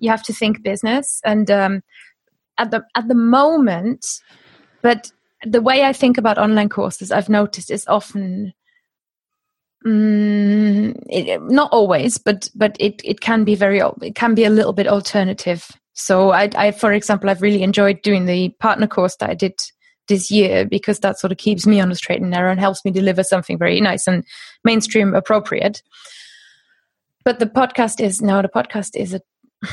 you 0.00 0.10
have 0.10 0.24
to 0.24 0.32
think 0.32 0.64
business. 0.64 1.20
And 1.24 1.48
um, 1.48 1.82
at 2.58 2.72
the 2.72 2.84
at 2.96 3.06
the 3.06 3.14
moment, 3.14 4.04
but 4.82 5.12
the 5.44 5.62
way 5.62 5.84
I 5.84 5.92
think 5.92 6.18
about 6.18 6.38
online 6.38 6.68
courses, 6.68 7.12
I've 7.12 7.28
noticed 7.28 7.70
is 7.70 7.86
often. 7.86 8.52
Mm, 9.86 11.02
it, 11.08 11.40
not 11.44 11.72
always, 11.72 12.18
but 12.18 12.50
but 12.54 12.76
it, 12.78 13.00
it 13.02 13.20
can 13.22 13.44
be 13.44 13.54
very 13.54 13.80
it 14.02 14.14
can 14.14 14.34
be 14.34 14.44
a 14.44 14.50
little 14.50 14.74
bit 14.74 14.86
alternative. 14.86 15.70
So 15.92 16.30
I, 16.30 16.48
I, 16.56 16.70
for 16.70 16.92
example, 16.92 17.28
I've 17.30 17.42
really 17.42 17.62
enjoyed 17.62 18.02
doing 18.02 18.26
the 18.26 18.50
partner 18.60 18.86
course 18.86 19.16
that 19.16 19.30
I 19.30 19.34
did 19.34 19.54
this 20.08 20.30
year 20.30 20.64
because 20.64 21.00
that 21.00 21.18
sort 21.18 21.30
of 21.32 21.38
keeps 21.38 21.66
me 21.66 21.80
on 21.80 21.88
the 21.88 21.94
straight 21.94 22.20
and 22.20 22.30
narrow 22.30 22.50
and 22.50 22.58
helps 22.58 22.84
me 22.84 22.90
deliver 22.90 23.22
something 23.22 23.58
very 23.58 23.80
nice 23.80 24.06
and 24.08 24.24
mainstream 24.64 25.14
appropriate. 25.14 25.82
But 27.24 27.38
the 27.38 27.46
podcast 27.46 28.00
is 28.00 28.20
now 28.22 28.40
the 28.42 28.48
podcast 28.48 28.96
is 28.96 29.14
a 29.14 29.20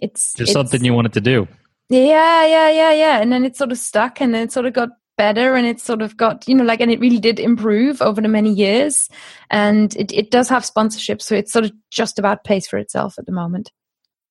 it's 0.00 0.34
Just 0.34 0.50
it's- 0.50 0.52
something 0.52 0.84
you 0.84 0.92
wanted 0.94 1.12
to 1.14 1.20
do. 1.20 1.46
yeah, 1.88 2.44
yeah, 2.46 2.70
yeah, 2.70 2.92
yeah. 2.92 3.20
And 3.20 3.32
then 3.32 3.44
it 3.44 3.56
sort 3.56 3.72
of 3.72 3.78
stuck 3.78 4.20
and 4.20 4.34
then 4.34 4.42
it 4.44 4.52
sort 4.52 4.66
of 4.66 4.72
got 4.72 4.88
better 5.16 5.54
and 5.54 5.66
it 5.66 5.78
sort 5.80 6.02
of 6.02 6.16
got, 6.16 6.46
you 6.48 6.54
know, 6.56 6.64
like, 6.64 6.80
and 6.80 6.90
it 6.90 6.98
really 6.98 7.20
did 7.20 7.38
improve 7.38 8.02
over 8.02 8.20
the 8.20 8.26
many 8.28 8.52
years. 8.52 9.08
And 9.50 9.94
it, 9.96 10.10
it 10.12 10.30
does 10.32 10.48
have 10.48 10.64
sponsorship. 10.64 11.22
So 11.22 11.36
it's 11.36 11.52
sort 11.52 11.64
of 11.66 11.72
just 11.90 12.18
about 12.18 12.42
pays 12.44 12.66
for 12.66 12.78
itself 12.78 13.14
at 13.18 13.26
the 13.26 13.32
moment. 13.32 13.70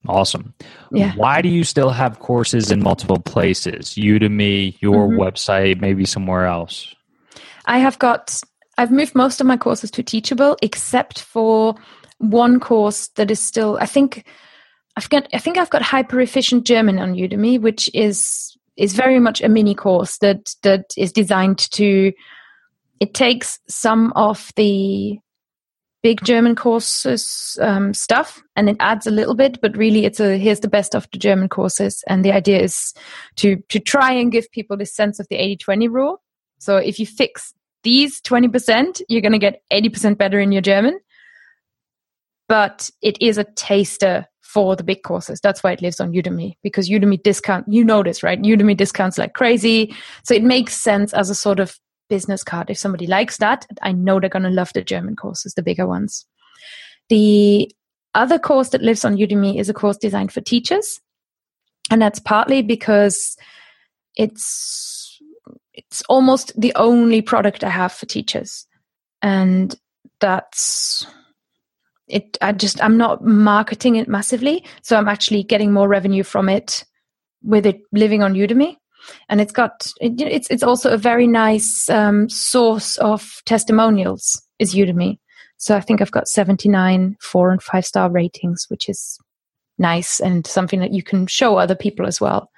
Awesome. 0.07 0.53
Yeah. 0.91 1.13
Why 1.15 1.41
do 1.41 1.49
you 1.49 1.63
still 1.63 1.89
have 1.89 2.19
courses 2.19 2.71
in 2.71 2.83
multiple 2.83 3.19
places? 3.19 3.91
Udemy, 3.95 4.75
your 4.81 5.07
Mhm. 5.07 5.17
website, 5.17 5.79
maybe 5.79 6.05
somewhere 6.05 6.45
else. 6.45 6.93
I 7.65 7.77
have 7.79 7.97
got, 7.99 8.39
I've 8.77 8.91
moved 8.91 9.15
most 9.15 9.39
of 9.39 9.47
my 9.47 9.55
courses 9.57 9.91
to 9.91 10.03
Teachable 10.03 10.57
except 10.61 11.21
for 11.21 11.75
one 12.17 12.59
course 12.59 13.07
that 13.15 13.31
is 13.31 13.39
still, 13.39 13.77
I 13.79 13.85
think, 13.85 14.25
I've 14.97 15.09
got, 15.09 15.27
I 15.33 15.37
think 15.39 15.57
I've 15.57 15.69
got 15.69 15.81
hyper 15.81 16.19
efficient 16.19 16.65
German 16.65 16.99
on 16.99 17.15
Udemy, 17.15 17.59
which 17.59 17.89
is 17.93 18.55
is 18.75 18.93
very 18.93 19.19
much 19.19 19.39
a 19.41 19.49
mini 19.49 19.75
course 19.75 20.17
that 20.17 20.55
that 20.63 20.85
is 20.97 21.11
designed 21.11 21.59
to. 21.71 22.11
It 22.99 23.13
takes 23.13 23.59
some 23.67 24.11
of 24.15 24.51
the 24.55 25.19
big 26.03 26.23
German 26.23 26.55
courses 26.55 27.57
um, 27.61 27.93
stuff 27.93 28.43
and 28.55 28.69
it 28.69 28.75
adds 28.79 29.07
a 29.07 29.11
little 29.11 29.33
bit, 29.33 29.59
but 29.61 29.75
really 29.75 30.05
it's 30.05 30.19
a 30.19 30.37
here's 30.37 30.59
the 30.59 30.67
best 30.67 30.93
of 30.93 31.07
the 31.11 31.17
German 31.17 31.49
courses, 31.49 32.03
and 32.07 32.23
the 32.23 32.31
idea 32.31 32.61
is 32.61 32.93
to 33.37 33.55
to 33.69 33.79
try 33.79 34.11
and 34.11 34.31
give 34.31 34.51
people 34.51 34.77
this 34.77 34.93
sense 34.93 35.19
of 35.19 35.27
the 35.29 35.37
80-20 35.37 35.89
rule. 35.89 36.21
So 36.59 36.77
if 36.77 36.99
you 36.99 37.05
fix 37.05 37.53
these 37.83 38.21
20%, 38.21 39.01
you're 39.09 39.21
going 39.21 39.33
to 39.33 39.39
get 39.39 39.61
80% 39.71 40.17
better 40.17 40.39
in 40.39 40.51
your 40.51 40.61
German. 40.61 40.99
But 42.47 42.89
it 43.01 43.21
is 43.21 43.37
a 43.37 43.43
taster 43.43 44.25
for 44.41 44.75
the 44.75 44.83
big 44.83 45.03
courses. 45.03 45.39
That's 45.41 45.63
why 45.63 45.71
it 45.71 45.81
lives 45.81 45.99
on 45.99 46.13
Udemy 46.13 46.53
because 46.61 46.89
Udemy 46.89 47.21
discount, 47.21 47.65
you 47.67 47.83
know 47.83 48.03
this, 48.03 48.21
right? 48.21 48.41
Udemy 48.41 48.77
discounts 48.77 49.17
like 49.17 49.33
crazy. 49.33 49.95
So 50.23 50.33
it 50.33 50.43
makes 50.43 50.75
sense 50.75 51.13
as 51.13 51.29
a 51.29 51.35
sort 51.35 51.59
of 51.59 51.77
business 52.09 52.43
card. 52.43 52.69
If 52.69 52.77
somebody 52.77 53.07
likes 53.07 53.37
that, 53.37 53.65
I 53.81 53.91
know 53.91 54.19
they're 54.19 54.29
going 54.29 54.43
to 54.43 54.49
love 54.49 54.71
the 54.73 54.83
German 54.83 55.15
courses, 55.15 55.53
the 55.53 55.63
bigger 55.63 55.87
ones. 55.87 56.25
The 57.09 57.71
other 58.15 58.39
course 58.39 58.69
that 58.69 58.81
lives 58.81 59.03
on 59.03 59.17
Udemy 59.17 59.59
is 59.59 59.69
a 59.69 59.73
course 59.73 59.97
designed 59.97 60.31
for 60.31 60.41
teachers. 60.41 60.99
And 61.89 62.01
that's 62.01 62.19
partly 62.19 62.61
because 62.61 63.37
it's 64.15 65.19
it's 65.73 66.03
almost 66.07 66.59
the 66.59 66.73
only 66.75 67.21
product 67.21 67.63
I 67.63 67.69
have 67.69 67.91
for 67.91 68.05
teachers. 68.05 68.67
And 69.21 69.75
that's 70.19 71.05
it 72.07 72.37
I 72.41 72.51
just 72.51 72.83
I'm 72.83 72.97
not 72.97 73.23
marketing 73.25 73.95
it 73.95 74.07
massively, 74.07 74.65
so 74.81 74.97
I'm 74.97 75.07
actually 75.07 75.43
getting 75.43 75.73
more 75.73 75.87
revenue 75.87 76.23
from 76.23 76.49
it 76.49 76.83
with 77.41 77.65
it 77.65 77.81
living 77.91 78.23
on 78.23 78.33
Udemy. 78.33 78.77
And 79.29 79.41
it's 79.41 79.51
got 79.51 79.91
it, 79.99 80.19
it's 80.21 80.49
it's 80.49 80.63
also 80.63 80.91
a 80.91 80.97
very 80.97 81.27
nice 81.27 81.89
um, 81.89 82.29
source 82.29 82.97
of 82.97 83.41
testimonials 83.45 84.41
is 84.59 84.73
Udemy. 84.75 85.19
So 85.57 85.75
I 85.75 85.81
think 85.81 86.01
I've 86.01 86.11
got 86.11 86.27
79 86.27 87.15
four 87.21 87.51
and 87.51 87.61
five 87.61 87.85
star 87.85 88.09
ratings, 88.09 88.65
which 88.69 88.89
is 88.89 89.17
nice 89.77 90.19
and 90.19 90.45
something 90.45 90.79
that 90.79 90.93
you 90.93 91.03
can 91.03 91.27
show 91.27 91.57
other 91.57 91.75
people 91.75 92.05
as 92.05 92.19
well. 92.21 92.49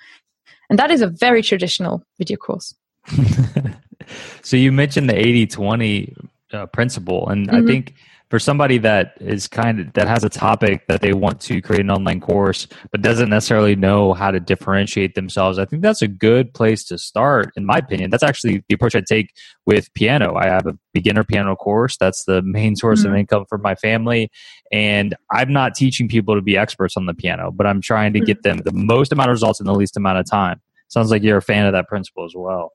And 0.69 0.79
that 0.79 0.91
is 0.91 1.01
a 1.01 1.07
very 1.07 1.41
traditional 1.41 2.03
video 2.17 2.37
course. 2.37 2.73
so 4.41 4.57
you 4.57 4.71
mentioned 4.71 5.09
the 5.09 5.17
80 5.17 5.47
20 5.47 6.15
uh, 6.53 6.65
principle 6.67 7.27
and 7.29 7.49
Mhm. 7.49 7.63
i 7.63 7.65
think 7.65 7.93
for 8.29 8.39
somebody 8.39 8.79
that 8.79 9.13
is 9.21 9.47
kind 9.47 9.79
of 9.79 9.93
that 9.93 10.07
has 10.07 10.23
a 10.23 10.29
topic 10.29 10.87
that 10.87 11.01
they 11.01 11.13
want 11.13 11.39
to 11.41 11.61
create 11.61 11.81
an 11.81 11.91
online 11.91 12.19
course 12.19 12.67
but 12.91 13.01
doesn't 13.01 13.29
necessarily 13.29 13.75
know 13.75 14.13
how 14.13 14.31
to 14.31 14.39
differentiate 14.39 15.13
themselves 15.15 15.59
i 15.59 15.65
think 15.65 15.81
that's 15.83 16.01
a 16.01 16.07
good 16.07 16.53
place 16.53 16.83
to 16.83 16.97
start 16.97 17.51
in 17.55 17.65
my 17.65 17.77
opinion. 17.77 18.09
That's 18.09 18.23
actually 18.23 18.63
the 18.67 18.75
approach 18.75 18.95
i 18.95 19.01
take 19.01 19.31
with 19.65 19.93
piano. 19.93 20.35
I 20.35 20.45
have 20.45 20.65
a 20.67 20.77
beginner 20.93 21.23
piano 21.23 21.55
course. 21.55 21.97
That's 21.97 22.23
the 22.25 22.41
main 22.41 22.75
source 22.75 23.03
of 23.03 23.11
Mhm. 23.11 23.19
income 23.19 23.45
for 23.47 23.57
my 23.57 23.75
family. 23.75 24.29
And 24.71 25.15
i'm 25.31 25.53
not 25.53 25.75
teaching 25.75 26.07
people 26.07 26.35
to 26.35 26.41
be 26.41 26.57
experts 26.57 26.97
on 26.97 27.05
the 27.05 27.13
piano 27.13 27.51
but 27.51 27.65
i'm 27.67 27.81
trying 27.81 28.13
to 28.13 28.19
get 28.19 28.41
them 28.43 28.57
the 28.65 28.73
most 28.73 29.11
amount 29.11 29.29
of 29.29 29.33
results 29.33 29.59
in 29.59 29.65
the 29.65 29.75
least 29.75 29.95
amount 29.97 30.17
of 30.19 30.25
time. 30.29 30.61
Sounds 30.87 31.11
like 31.11 31.21
you're 31.23 31.37
a 31.37 31.41
fan 31.41 31.65
of 31.65 31.73
that 31.73 31.87
principle 31.87 32.25
as 32.25 32.33
well. 32.35 32.71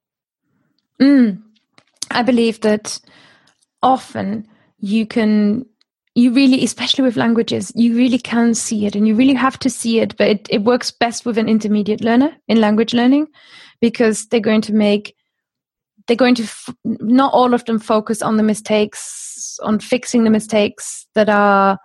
Mm. 1.00 1.42
I 2.10 2.22
believe 2.22 2.60
that 2.60 3.00
often 3.82 4.46
you 4.80 5.06
can 5.06 5.64
you 6.14 6.32
really, 6.32 6.64
especially 6.64 7.04
with 7.04 7.16
languages, 7.16 7.72
you 7.74 7.96
really 7.96 8.18
can 8.18 8.54
see 8.54 8.84
it 8.84 8.96
and 8.96 9.06
you 9.06 9.14
really 9.14 9.34
have 9.34 9.58
to 9.60 9.70
see 9.70 10.00
it. 10.00 10.16
But 10.16 10.28
it, 10.28 10.48
it 10.50 10.62
works 10.62 10.90
best 10.90 11.24
with 11.24 11.38
an 11.38 11.48
intermediate 11.48 12.02
learner 12.02 12.36
in 12.48 12.60
language 12.60 12.92
learning 12.92 13.28
because 13.80 14.26
they're 14.26 14.40
going 14.40 14.60
to 14.62 14.74
make, 14.74 15.14
they're 16.06 16.16
going 16.16 16.34
to, 16.34 16.42
f- 16.42 16.74
not 16.84 17.32
all 17.32 17.54
of 17.54 17.64
them 17.66 17.78
focus 17.78 18.22
on 18.22 18.36
the 18.36 18.42
mistakes, 18.42 19.56
on 19.62 19.78
fixing 19.78 20.24
the 20.24 20.30
mistakes 20.30 21.06
that 21.14 21.28
are 21.28 21.78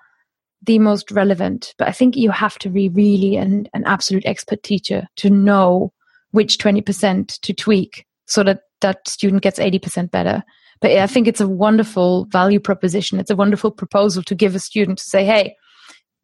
the 0.64 0.80
most 0.80 1.12
relevant. 1.12 1.76
But 1.78 1.88
I 1.88 1.91
think 1.91 2.16
you 2.16 2.32
have 2.32 2.58
to 2.60 2.70
be 2.70 2.89
really 2.89 3.36
an, 3.36 3.68
an 3.74 3.84
absolute 3.86 4.26
expert 4.26 4.64
teacher 4.64 5.08
to 5.18 5.30
know 5.30 5.93
which 6.32 6.58
20% 6.58 7.39
to 7.39 7.54
tweak 7.54 8.06
so 8.26 8.43
that 8.43 8.62
that 8.82 9.08
student 9.08 9.43
gets 9.43 9.60
80% 9.60 10.10
better. 10.10 10.43
But 10.86 10.99
I 10.99 11.07
think 11.07 11.27
it's 11.27 11.41
a 11.41 11.47
wonderful 11.47 12.25
value 12.25 12.59
proposition. 12.59 13.19
It's 13.19 13.31
a 13.31 13.36
wonderful 13.36 13.71
proposal 13.71 14.21
to 14.21 14.36
give 14.36 14.53
a 14.53 14.59
student 14.59 14.99
to 14.99 15.03
say, 15.03 15.25
hey, 15.25 15.55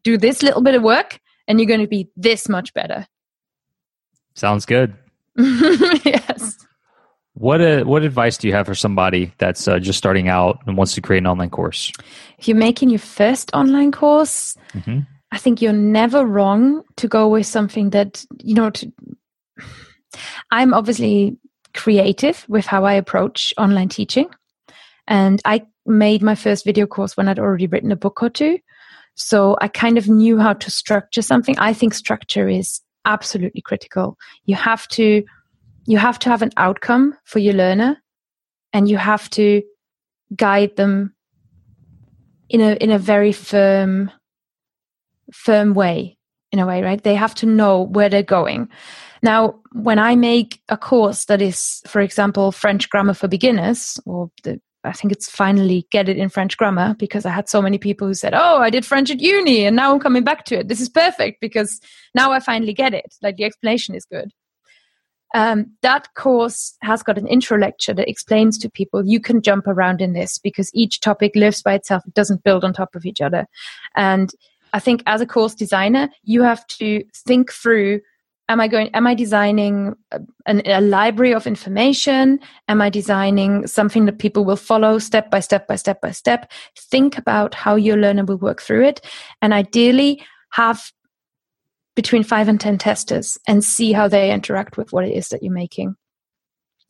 do 0.03 0.20
this 0.20 0.43
little 0.43 0.62
bit 0.62 0.76
of 0.76 0.84
work 0.84 1.20
and 1.47 1.59
you're 1.59 1.66
going 1.66 1.80
to 1.80 1.88
be 1.88 2.12
this 2.16 2.47
much 2.47 2.72
better. 2.76 3.07
Sounds 4.36 4.68
good. 4.68 4.93
yes. 5.36 6.59
What 7.34 7.59
uh, 7.59 7.86
what 7.86 8.03
advice 8.03 8.38
do 8.38 8.47
you 8.47 8.53
have 8.53 8.68
for 8.68 8.76
somebody 8.76 9.34
that's 9.39 9.68
uh, 9.68 9.80
just 9.80 9.97
starting 9.97 10.28
out 10.28 10.59
and 10.68 10.78
wants 10.78 10.93
to 10.93 11.01
create 11.01 11.24
an 11.24 11.28
online 11.28 11.49
course? 11.49 11.91
If 12.38 12.47
you're 12.47 12.55
making 12.55 12.91
your 12.91 12.99
first 12.99 13.49
online 13.55 13.91
course, 13.91 14.55
hmm 14.74 14.99
I 15.32 15.39
think 15.39 15.59
you're 15.59 15.74
never 15.74 16.24
wrong 16.24 16.84
to 16.97 17.07
go 17.07 17.30
with 17.30 17.47
something 17.47 17.91
that, 17.91 18.24
you 18.43 18.53
know, 18.53 18.70
to, 18.70 18.91
I'm 20.51 20.74
obviously 20.74 21.38
creative 21.74 22.45
with 22.49 22.66
how 22.66 22.84
I 22.84 22.93
approach 22.93 23.53
online 23.57 23.88
teaching. 23.88 24.30
And 25.12 25.41
I 25.43 25.64
made 25.86 26.24
my 26.24 26.36
first 26.36 26.64
video 26.64 26.88
course 26.88 27.18
when 27.18 27.28
I'd 27.28 27.38
already 27.38 27.68
written 27.68 27.91
a 27.91 27.97
book 27.97 28.24
or 28.24 28.30
two. 28.30 28.59
So 29.16 29.57
I 29.59 29.68
kind 29.68 29.97
of 29.97 30.07
knew 30.07 30.39
how 30.39 30.53
to 30.53 30.72
structure 30.72 31.22
something. 31.22 31.59
I 31.59 31.74
think 31.74 31.93
structure 31.93 32.47
is 32.47 32.80
absolutely 33.03 33.62
critical. 33.62 34.18
You 34.45 34.55
have 34.55 34.88
to 34.89 35.24
you 35.86 35.97
have 35.97 36.18
to 36.20 36.30
have 36.30 36.41
an 36.41 36.51
outcome 36.55 37.18
for 37.26 37.39
your 37.39 37.55
learner 37.55 38.01
and 38.72 38.89
you 38.89 38.95
have 38.95 39.30
to 39.32 39.62
guide 40.38 40.78
them 40.78 41.14
in 42.47 42.62
a 42.62 42.76
in 42.76 42.89
a 42.89 42.97
very 42.97 43.34
firm 43.34 44.09
firm 45.34 45.74
way 45.74 46.18
in 46.53 46.59
a 46.59 46.66
way, 46.66 46.82
right? 46.82 47.03
They 47.03 47.16
have 47.16 47.36
to 47.36 47.45
know 47.45 47.82
where 47.82 48.07
they're 48.07 48.24
going. 48.24 48.70
Now, 49.22 49.59
when 49.74 49.99
I 49.99 50.16
make 50.16 50.62
a 50.70 50.78
course 50.78 51.26
that 51.26 51.41
is, 51.41 51.82
for 51.88 52.01
example, 52.01 52.51
French 52.51 52.89
grammar 52.89 53.14
for 53.14 53.28
beginners, 53.28 53.99
or 54.05 54.32
the, 54.43 54.59
I 54.84 54.94
think 54.94 55.12
it's 55.12 55.30
finally 55.30 55.86
get 55.92 56.10
it 56.10 56.18
in 56.18 56.30
French 56.30 56.58
grammar 56.58 56.96
because 56.98 57.26
I 57.26 57.30
had 57.30 57.48
so 57.48 57.62
many 57.62 57.78
people 57.78 58.08
who 58.08 58.14
said, 58.14 58.34
Oh, 58.34 58.58
I 58.58 58.70
did 58.70 58.86
French 58.86 59.12
at 59.12 59.20
uni 59.20 59.66
and 59.66 59.76
now 59.76 59.94
I'm 59.94 60.00
coming 60.00 60.24
back 60.24 60.46
to 60.46 60.60
it. 60.60 60.68
This 60.68 60.82
is 60.82 60.90
perfect 60.90 61.40
because 61.40 61.80
now 62.16 62.32
I 62.32 62.40
finally 62.40 62.74
get 62.74 62.94
it. 62.94 63.16
Like 63.22 63.38
the 63.38 63.44
explanation 63.44 63.94
is 63.94 64.06
good. 64.06 64.32
Um, 65.34 65.72
that 65.82 66.14
course 66.16 66.76
has 66.82 67.04
got 67.04 67.18
an 67.18 67.28
intro 67.28 67.58
lecture 67.58 67.94
that 67.94 68.10
explains 68.10 68.58
to 68.58 68.70
people 68.70 69.06
you 69.06 69.22
can 69.22 69.42
jump 69.42 69.66
around 69.66 70.02
in 70.02 70.14
this 70.14 70.38
because 70.38 70.70
each 70.74 71.00
topic 71.00 71.36
lives 71.36 71.62
by 71.62 71.74
itself. 71.74 72.04
It 72.06 72.14
doesn't 72.14 72.44
build 72.44 72.66
on 72.66 72.74
top 72.74 72.96
of 72.96 73.06
each 73.06 73.22
other. 73.22 73.46
And 73.96 74.32
I 74.74 74.80
think 74.80 75.04
as 75.06 75.22
a 75.22 75.26
course 75.26 75.54
designer, 75.54 76.10
you 76.24 76.44
have 76.44 76.66
to 76.68 77.04
think 77.14 77.52
through 77.52 78.02
am 78.52 78.60
i 78.60 78.68
going 78.68 78.89
am 78.93 79.08
i 79.08 79.14
designing 79.14 79.95
a, 80.45 80.82
library 80.82 81.34
of 81.34 81.47
information? 81.47 82.39
Am 82.68 82.82
i 82.82 82.89
designing 82.89 83.66
something 83.68 84.06
that 84.06 84.20
people 84.20 84.45
will 84.45 84.58
follow 84.58 84.99
step 84.99 85.32
by 85.32 85.39
step 85.39 85.68
by 85.68 85.76
step 85.76 86.02
by 86.02 86.12
step? 86.12 86.52
Think 86.78 87.18
about 87.18 87.56
how 87.56 87.76
your 87.76 87.97
learner 87.97 88.26
will 88.26 88.38
work 88.38 88.62
through 88.62 88.86
it. 88.86 89.02
And 89.41 89.54
ideally 89.54 90.24
have 90.52 90.91
between 91.95 92.24
5 92.24 92.47
and 92.47 92.60
10 92.60 92.78
testers 92.78 93.38
and 93.47 93.64
see 93.64 93.93
how 93.93 94.08
they 94.08 94.32
interact 94.32 94.78
with 94.78 94.91
what 94.91 95.06
it 95.06 95.14
is 95.14 95.30
that 95.30 95.43
you're 95.43 95.54
making. 95.54 95.95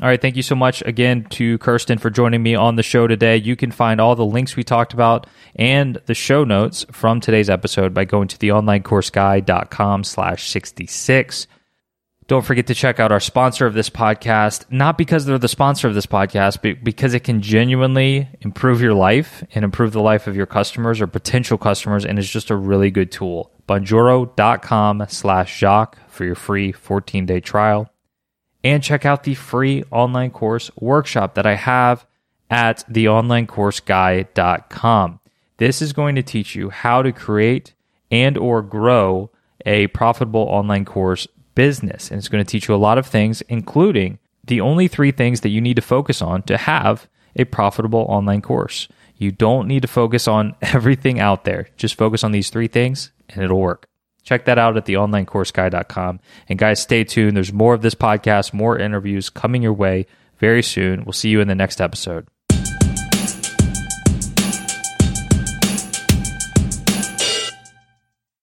All 0.01 0.07
right. 0.07 0.21
Thank 0.21 0.37
you 0.37 0.43
so 0.43 0.55
much 0.55 0.81
again 0.85 1.25
to 1.31 1.57
Kerstin 1.59 1.99
for 1.99 2.09
joining 2.09 2.41
me 2.41 2.55
on 2.55 2.77
the 2.77 2.83
show 2.83 3.05
today. 3.05 3.35
You 3.35 3.57
can 3.57 3.71
find 3.71 3.99
all 3.99 4.15
the 4.15 4.25
links 4.25 4.55
we 4.55 4.63
talked 4.63 4.93
about 4.93 5.27
and 5.55 5.95
the 6.05 6.15
show 6.15 6.45
notes 6.45 6.85
from 6.91 7.19
today's 7.19 7.49
episode 7.49 7.93
by 7.93 8.05
going 8.05 8.29
to 8.29 8.37
theonlinecourseguy.com 8.37 10.05
slash 10.05 10.49
66. 10.49 11.47
Don't 12.27 12.45
forget 12.45 12.67
to 12.67 12.75
check 12.75 12.99
out 12.99 13.11
our 13.11 13.19
sponsor 13.19 13.65
of 13.65 13.73
this 13.73 13.89
podcast, 13.89 14.71
not 14.71 14.97
because 14.97 15.25
they're 15.25 15.39
the 15.39 15.47
sponsor 15.47 15.87
of 15.87 15.95
this 15.95 16.05
podcast, 16.05 16.59
but 16.61 16.81
because 16.83 17.13
it 17.13 17.23
can 17.23 17.41
genuinely 17.41 18.29
improve 18.39 18.81
your 18.81 18.93
life 18.93 19.43
and 19.55 19.65
improve 19.65 19.91
the 19.91 20.01
life 20.01 20.27
of 20.27 20.35
your 20.35 20.45
customers 20.45 21.01
or 21.01 21.07
potential 21.07 21.57
customers, 21.57 22.05
and 22.05 22.19
is 22.19 22.29
just 22.29 22.51
a 22.51 22.55
really 22.55 22.91
good 22.91 23.11
tool. 23.11 23.51
Bonjoro.com 23.67 25.05
slash 25.09 25.57
Jacques 25.57 25.97
for 26.07 26.23
your 26.23 26.35
free 26.35 26.71
14 26.71 27.25
day 27.25 27.39
trial 27.39 27.91
and 28.63 28.83
check 28.83 29.05
out 29.05 29.23
the 29.23 29.35
free 29.35 29.83
online 29.91 30.31
course 30.31 30.71
workshop 30.79 31.35
that 31.35 31.45
I 31.45 31.55
have 31.55 32.05
at 32.49 32.83
theonlinecourseguy.com. 32.91 35.19
This 35.57 35.81
is 35.81 35.93
going 35.93 36.15
to 36.15 36.23
teach 36.23 36.55
you 36.55 36.69
how 36.69 37.01
to 37.01 37.11
create 37.11 37.73
and 38.11 38.37
or 38.37 38.61
grow 38.61 39.29
a 39.65 39.87
profitable 39.87 40.41
online 40.41 40.85
course 40.85 41.27
business. 41.55 42.09
And 42.09 42.17
it's 42.17 42.29
going 42.29 42.43
to 42.43 42.49
teach 42.49 42.67
you 42.67 42.75
a 42.75 42.77
lot 42.77 42.97
of 42.97 43.05
things 43.05 43.41
including 43.43 44.19
the 44.45 44.61
only 44.61 44.87
3 44.87 45.11
things 45.11 45.41
that 45.41 45.49
you 45.49 45.61
need 45.61 45.75
to 45.75 45.81
focus 45.81 46.21
on 46.21 46.43
to 46.43 46.57
have 46.57 47.07
a 47.35 47.45
profitable 47.45 48.05
online 48.09 48.41
course. 48.41 48.87
You 49.17 49.31
don't 49.31 49.67
need 49.67 49.81
to 49.81 49.87
focus 49.87 50.27
on 50.27 50.55
everything 50.61 51.19
out 51.19 51.43
there. 51.43 51.67
Just 51.77 51.95
focus 51.95 52.23
on 52.23 52.31
these 52.31 52.49
3 52.49 52.67
things 52.67 53.11
and 53.29 53.43
it'll 53.43 53.59
work. 53.59 53.87
Check 54.23 54.45
that 54.45 54.57
out 54.57 54.77
at 54.77 54.85
theonlinecourseguy.com. 54.85 56.19
And 56.47 56.59
guys, 56.59 56.81
stay 56.81 57.03
tuned. 57.03 57.35
There's 57.35 57.53
more 57.53 57.73
of 57.73 57.81
this 57.81 57.95
podcast, 57.95 58.53
more 58.53 58.77
interviews 58.77 59.29
coming 59.29 59.61
your 59.61 59.73
way 59.73 60.05
very 60.37 60.63
soon. 60.63 61.03
We'll 61.05 61.13
see 61.13 61.29
you 61.29 61.41
in 61.41 61.47
the 61.47 61.55
next 61.55 61.81
episode. 61.81 62.27